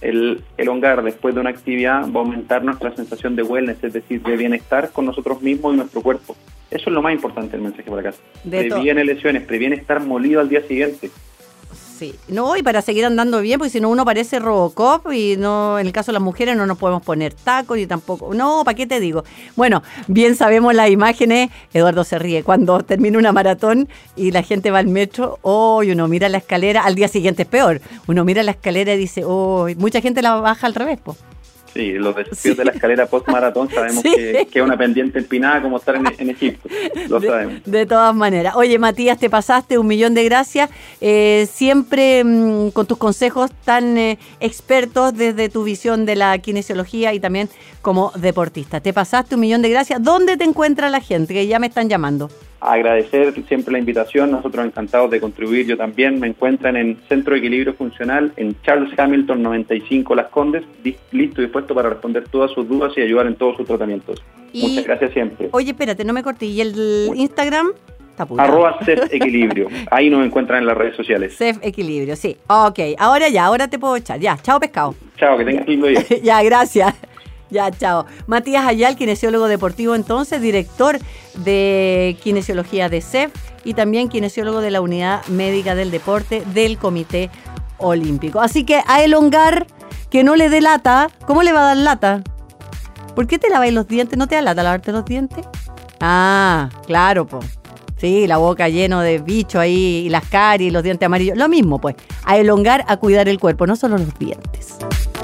el 0.00 0.44
elongar 0.56 1.02
después 1.02 1.34
de 1.34 1.40
una 1.40 1.50
actividad 1.50 2.02
va 2.02 2.20
a 2.20 2.24
aumentar 2.24 2.62
nuestra 2.62 2.94
sensación 2.94 3.34
de 3.34 3.42
wellness, 3.42 3.82
es 3.82 3.92
decir, 3.92 4.22
de 4.22 4.36
bienestar 4.36 4.90
con 4.92 5.06
nosotros 5.06 5.42
mismos 5.42 5.74
y 5.74 5.76
nuestro 5.78 6.02
cuerpo. 6.02 6.36
Eso 6.70 6.90
es 6.90 6.94
lo 6.94 7.02
más 7.02 7.14
importante 7.14 7.56
el 7.56 7.62
mensaje 7.62 7.84
para 7.84 8.02
la 8.02 8.10
casa. 8.10 8.22
previene 8.48 9.04
lesiones, 9.04 9.42
previene 9.44 9.76
estar 9.76 10.00
molido 10.00 10.40
al 10.40 10.48
día 10.48 10.62
siguiente. 10.62 11.10
Sí, 11.98 12.14
no, 12.28 12.56
y 12.56 12.62
para 12.62 12.80
seguir 12.80 13.04
andando 13.04 13.40
bien, 13.40 13.58
porque 13.58 13.70
si 13.70 13.80
no 13.80 13.88
uno 13.88 14.04
parece 14.04 14.38
Robocop 14.38 15.12
y 15.12 15.36
no, 15.36 15.80
en 15.80 15.86
el 15.88 15.92
caso 15.92 16.12
de 16.12 16.14
las 16.14 16.22
mujeres 16.22 16.56
no 16.56 16.64
nos 16.64 16.78
podemos 16.78 17.02
poner 17.02 17.34
tacos 17.34 17.76
y 17.76 17.88
tampoco, 17.88 18.32
no, 18.34 18.62
¿para 18.64 18.76
qué 18.76 18.86
te 18.86 19.00
digo? 19.00 19.24
Bueno, 19.56 19.82
bien 20.06 20.36
sabemos 20.36 20.76
las 20.76 20.90
imágenes, 20.90 21.50
Eduardo 21.72 22.04
se 22.04 22.20
ríe, 22.20 22.44
cuando 22.44 22.84
termina 22.84 23.18
una 23.18 23.32
maratón 23.32 23.88
y 24.14 24.30
la 24.30 24.44
gente 24.44 24.70
va 24.70 24.78
al 24.78 24.86
metro, 24.86 25.40
oh, 25.42 25.82
uno 25.84 26.06
mira 26.06 26.28
la 26.28 26.38
escalera, 26.38 26.84
al 26.84 26.94
día 26.94 27.08
siguiente 27.08 27.42
es 27.42 27.48
peor, 27.48 27.80
uno 28.06 28.24
mira 28.24 28.44
la 28.44 28.52
escalera 28.52 28.94
y 28.94 28.98
dice, 28.98 29.24
oh, 29.26 29.66
mucha 29.76 30.00
gente 30.00 30.22
la 30.22 30.36
baja 30.36 30.68
al 30.68 30.76
revés, 30.76 31.00
pues. 31.02 31.18
Sí, 31.72 31.92
los 31.92 32.14
desafíos 32.14 32.56
de 32.56 32.64
la 32.64 32.72
escalera 32.72 33.06
post-maratón 33.06 33.68
sabemos 33.74 34.02
que, 34.02 34.48
es 34.52 34.62
una 34.62 34.76
pendiente 34.76 35.18
empinada 35.18 35.62
como 35.62 35.76
estar 35.76 35.96
en, 35.96 36.30
Egipto. 36.30 36.68
Lo 37.08 37.20
sabemos. 37.20 37.62
De 37.64 37.86
todas 37.86 38.14
maneras. 38.14 38.54
Oye, 38.56 38.78
Matías, 38.78 39.18
te 39.18 39.30
pasaste 39.30 39.78
un 39.78 39.86
millón 39.86 40.14
de 40.14 40.24
gracias. 40.24 40.70
Eh, 41.00 41.48
siempre 41.52 42.24
mm, 42.24 42.70
con 42.70 42.86
tus 42.86 42.98
consejos 42.98 43.50
tan 43.64 43.96
eh, 43.98 44.18
expertos 44.40 45.14
desde 45.14 45.48
tu 45.48 45.64
visión 45.64 46.06
de 46.06 46.16
la 46.16 46.36
kinesiología 46.38 47.14
y 47.14 47.20
también 47.20 47.48
como 47.82 48.12
deportista. 48.16 48.80
Te 48.80 48.92
pasaste 48.92 49.34
un 49.34 49.42
millón 49.42 49.62
de 49.62 49.70
gracias. 49.70 50.02
¿Dónde 50.02 50.36
te 50.36 50.44
encuentra 50.44 50.90
la 50.90 51.00
gente? 51.00 51.34
Que 51.34 51.46
ya 51.46 51.58
me 51.58 51.68
están 51.68 51.88
llamando 51.88 52.30
agradecer 52.60 53.34
siempre 53.46 53.72
la 53.72 53.78
invitación, 53.78 54.30
nosotros 54.30 54.64
encantados 54.66 55.10
de 55.10 55.20
contribuir, 55.20 55.66
yo 55.66 55.76
también, 55.76 56.18
me 56.20 56.26
encuentran 56.26 56.76
en 56.76 56.98
Centro 57.08 57.34
de 57.34 57.40
Equilibrio 57.40 57.74
Funcional 57.74 58.32
en 58.36 58.60
Charles 58.62 58.96
Hamilton 58.98 59.42
95 59.42 60.14
Las 60.14 60.28
Condes, 60.28 60.64
listo 61.12 61.40
y 61.40 61.44
dispuesto 61.44 61.74
para 61.74 61.90
responder 61.90 62.28
todas 62.28 62.50
sus 62.52 62.68
dudas 62.68 62.92
y 62.96 63.00
ayudar 63.00 63.26
en 63.26 63.36
todos 63.36 63.56
sus 63.56 63.66
tratamientos. 63.66 64.22
Muchas 64.52 64.84
gracias 64.84 65.12
siempre. 65.12 65.48
Oye, 65.52 65.70
espérate, 65.70 66.04
no 66.04 66.12
me 66.12 66.22
corté, 66.22 66.46
¿y 66.46 66.60
el 66.60 66.74
Instagram? 67.14 67.68
Arroba 68.36 68.78
Cef 68.84 69.12
Equilibrio. 69.12 69.68
Ahí 69.90 70.10
nos 70.10 70.24
encuentran 70.26 70.60
en 70.60 70.66
las 70.66 70.76
redes 70.76 70.96
sociales. 70.96 71.36
Cef 71.36 71.58
Equilibrio, 71.62 72.16
sí. 72.16 72.36
Ok, 72.48 72.80
ahora 72.98 73.28
ya, 73.28 73.44
ahora 73.44 73.68
te 73.68 73.78
puedo 73.78 73.96
echar. 73.96 74.18
Ya, 74.18 74.36
chao 74.42 74.58
pescado. 74.58 74.94
Chao, 75.16 75.38
que 75.38 75.44
tengas 75.44 75.68
lindo 75.68 75.86
día. 75.86 76.04
ya, 76.22 76.42
gracias. 76.42 76.94
Ya, 77.50 77.70
chao. 77.70 78.06
Matías 78.26 78.66
Ayal, 78.66 78.96
kinesiólogo 78.96 79.48
deportivo 79.48 79.94
entonces, 79.94 80.40
director 80.40 80.98
de 81.34 82.16
kinesiología 82.22 82.88
de 82.88 83.00
CEF 83.00 83.32
y 83.64 83.74
también 83.74 84.08
kinesiólogo 84.08 84.60
de 84.60 84.70
la 84.70 84.80
unidad 84.80 85.24
médica 85.26 85.74
del 85.74 85.90
deporte 85.90 86.42
del 86.54 86.78
Comité 86.78 87.30
Olímpico. 87.78 88.40
Así 88.40 88.64
que 88.64 88.82
a 88.86 89.02
elongar, 89.02 89.66
que 90.10 90.24
no 90.24 90.36
le 90.36 90.48
dé 90.48 90.60
lata. 90.60 91.08
¿Cómo 91.26 91.42
le 91.42 91.52
va 91.52 91.60
a 91.60 91.74
dar 91.74 91.76
lata? 91.76 92.22
¿Por 93.14 93.26
qué 93.26 93.38
te 93.38 93.48
lavas 93.50 93.72
los 93.72 93.88
dientes? 93.88 94.18
¿No 94.18 94.26
te 94.26 94.36
da 94.36 94.42
lata 94.42 94.62
lavarte 94.62 94.92
los 94.92 95.04
dientes? 95.04 95.44
Ah, 96.00 96.68
claro, 96.86 97.26
pues. 97.26 97.58
Sí, 97.96 98.28
la 98.28 98.36
boca 98.36 98.68
lleno 98.68 99.00
de 99.00 99.18
bicho 99.18 99.58
ahí, 99.58 100.04
y 100.06 100.08
las 100.08 100.24
caries, 100.28 100.72
los 100.72 100.84
dientes 100.84 101.04
amarillos. 101.04 101.36
Lo 101.36 101.48
mismo, 101.48 101.80
pues. 101.80 101.96
A 102.24 102.36
elongar, 102.36 102.84
a 102.86 102.96
cuidar 102.98 103.28
el 103.28 103.40
cuerpo, 103.40 103.66
no 103.66 103.74
solo 103.74 103.98
los 103.98 104.16
dientes. 104.18 104.76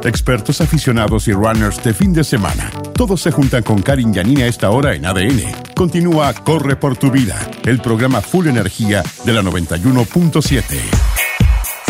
Expertos 0.05 0.61
aficionados 0.61 1.29
y 1.29 1.33
runners 1.33 1.83
de 1.83 1.95
fin 1.95 2.13
de 2.13 2.25
semana. 2.25 2.71
Todos 2.95 3.21
se 3.23 3.31
juntan 3.31 3.63
con 3.63 3.83
Karin 3.83 4.13
Yanini 4.13 4.43
a 4.43 4.47
esta 4.47 4.71
hora 4.71 4.95
en 4.95 5.07
ADN. 5.07 5.43
Continúa 5.75 6.33
Corre 6.35 6.77
por 6.77 6.97
tu 6.97 7.11
vida, 7.11 7.39
el 7.65 7.81
programa 7.81 8.21
Full 8.21 8.47
Energía 8.49 9.03
de 9.25 9.33
la 9.33 9.43
91.7. 9.43 10.63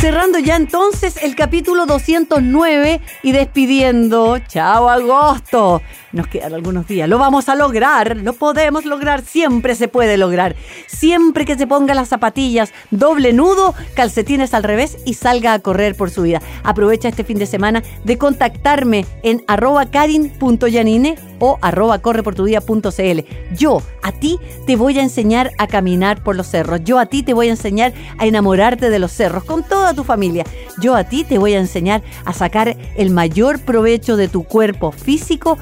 Cerrando 0.04 0.38
ya 0.38 0.56
entonces 0.56 1.16
el 1.22 1.34
capítulo 1.34 1.86
209 1.86 3.00
y 3.22 3.32
despidiendo. 3.32 4.38
Chao 4.38 4.90
agosto. 4.90 5.80
Nos 6.14 6.28
quedan 6.28 6.54
algunos 6.54 6.86
días. 6.86 7.08
Lo 7.08 7.18
vamos 7.18 7.48
a 7.48 7.56
lograr. 7.56 8.16
Lo 8.18 8.34
podemos 8.34 8.84
lograr. 8.84 9.22
Siempre 9.22 9.74
se 9.74 9.88
puede 9.88 10.16
lograr. 10.16 10.54
Siempre 10.86 11.44
que 11.44 11.58
se 11.58 11.66
ponga 11.66 11.92
las 11.92 12.08
zapatillas, 12.08 12.72
doble 12.92 13.32
nudo, 13.32 13.74
calcetines 13.94 14.54
al 14.54 14.62
revés 14.62 14.96
y 15.04 15.14
salga 15.14 15.54
a 15.54 15.58
correr 15.58 15.96
por 15.96 16.12
su 16.12 16.22
vida. 16.22 16.40
Aprovecha 16.62 17.08
este 17.08 17.24
fin 17.24 17.38
de 17.38 17.46
semana 17.46 17.82
de 18.04 18.16
contactarme 18.16 19.06
en 19.24 19.42
arroba 19.48 19.86
karin.yanine 19.86 21.16
o 21.40 21.58
arroba 21.60 21.98
correportudía.cl. 21.98 23.20
Yo 23.56 23.82
a 24.02 24.12
ti 24.12 24.38
te 24.66 24.76
voy 24.76 24.98
a 24.98 25.02
enseñar 25.02 25.50
a 25.58 25.66
caminar 25.66 26.22
por 26.22 26.36
los 26.36 26.46
cerros. 26.46 26.80
Yo 26.84 27.00
a 27.00 27.06
ti 27.06 27.24
te 27.24 27.34
voy 27.34 27.48
a 27.48 27.50
enseñar 27.50 27.92
a 28.18 28.26
enamorarte 28.26 28.88
de 28.88 29.00
los 29.00 29.10
cerros 29.10 29.42
con 29.42 29.64
toda 29.64 29.94
tu 29.94 30.04
familia. 30.04 30.44
Yo 30.80 30.94
a 30.94 31.04
ti 31.04 31.24
te 31.24 31.38
voy 31.38 31.54
a 31.54 31.58
enseñar 31.58 32.02
a 32.24 32.32
sacar 32.32 32.76
el 32.96 33.10
mayor 33.10 33.58
provecho 33.60 34.16
de 34.16 34.28
tu 34.28 34.44
cuerpo 34.44 34.92
físico, 34.92 35.58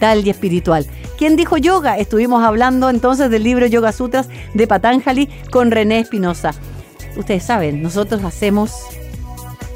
y 0.00 0.30
espiritual. 0.30 0.86
¿Quién 1.16 1.36
dijo 1.36 1.56
yoga? 1.56 1.96
Estuvimos 1.96 2.44
hablando 2.44 2.90
entonces 2.90 3.30
del 3.30 3.42
libro 3.42 3.66
Yoga 3.66 3.92
Sutras 3.92 4.28
de 4.54 4.66
Patanjali 4.66 5.28
con 5.50 5.70
René 5.70 6.00
Espinosa. 6.00 6.52
Ustedes 7.16 7.42
saben, 7.42 7.82
nosotros 7.82 8.22
hacemos 8.24 8.72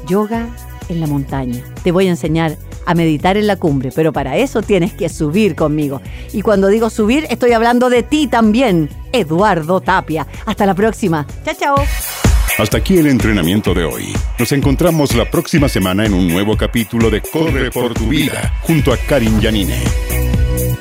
yoga 0.07 0.47
en 0.89 0.99
la 0.99 1.07
montaña. 1.07 1.63
Te 1.83 1.91
voy 1.91 2.07
a 2.07 2.11
enseñar 2.11 2.57
a 2.85 2.93
meditar 2.93 3.37
en 3.37 3.47
la 3.47 3.55
cumbre, 3.55 3.91
pero 3.95 4.13
para 4.13 4.37
eso 4.37 4.61
tienes 4.61 4.93
que 4.93 5.09
subir 5.09 5.55
conmigo. 5.55 6.01
Y 6.33 6.41
cuando 6.41 6.67
digo 6.67 6.89
subir, 6.89 7.25
estoy 7.29 7.53
hablando 7.53 7.89
de 7.89 8.03
ti 8.03 8.27
también, 8.27 8.89
Eduardo 9.11 9.81
Tapia. 9.81 10.27
Hasta 10.45 10.65
la 10.65 10.75
próxima. 10.75 11.25
Chao, 11.43 11.55
chao. 11.59 12.30
Hasta 12.57 12.77
aquí 12.77 12.97
el 12.97 13.07
entrenamiento 13.07 13.73
de 13.73 13.85
hoy. 13.85 14.13
Nos 14.37 14.51
encontramos 14.51 15.15
la 15.15 15.29
próxima 15.29 15.69
semana 15.69 16.05
en 16.05 16.13
un 16.13 16.27
nuevo 16.27 16.57
capítulo 16.57 17.09
de 17.09 17.21
Corre 17.21 17.71
por 17.71 17.93
tu 17.93 18.07
vida 18.07 18.53
junto 18.61 18.93
a 18.93 18.97
Karin 18.97 19.39
Yanine. 19.39 19.81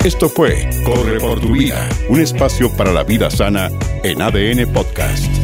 Esto 0.04 0.28
fue 0.28 0.68
Corre 0.84 1.18
por 1.20 1.40
tu 1.40 1.52
vida, 1.52 1.88
un 2.08 2.20
espacio 2.20 2.74
para 2.76 2.92
la 2.92 3.04
vida 3.04 3.30
sana 3.30 3.70
en 4.02 4.20
ADN 4.20 4.70
Podcast. 4.72 5.39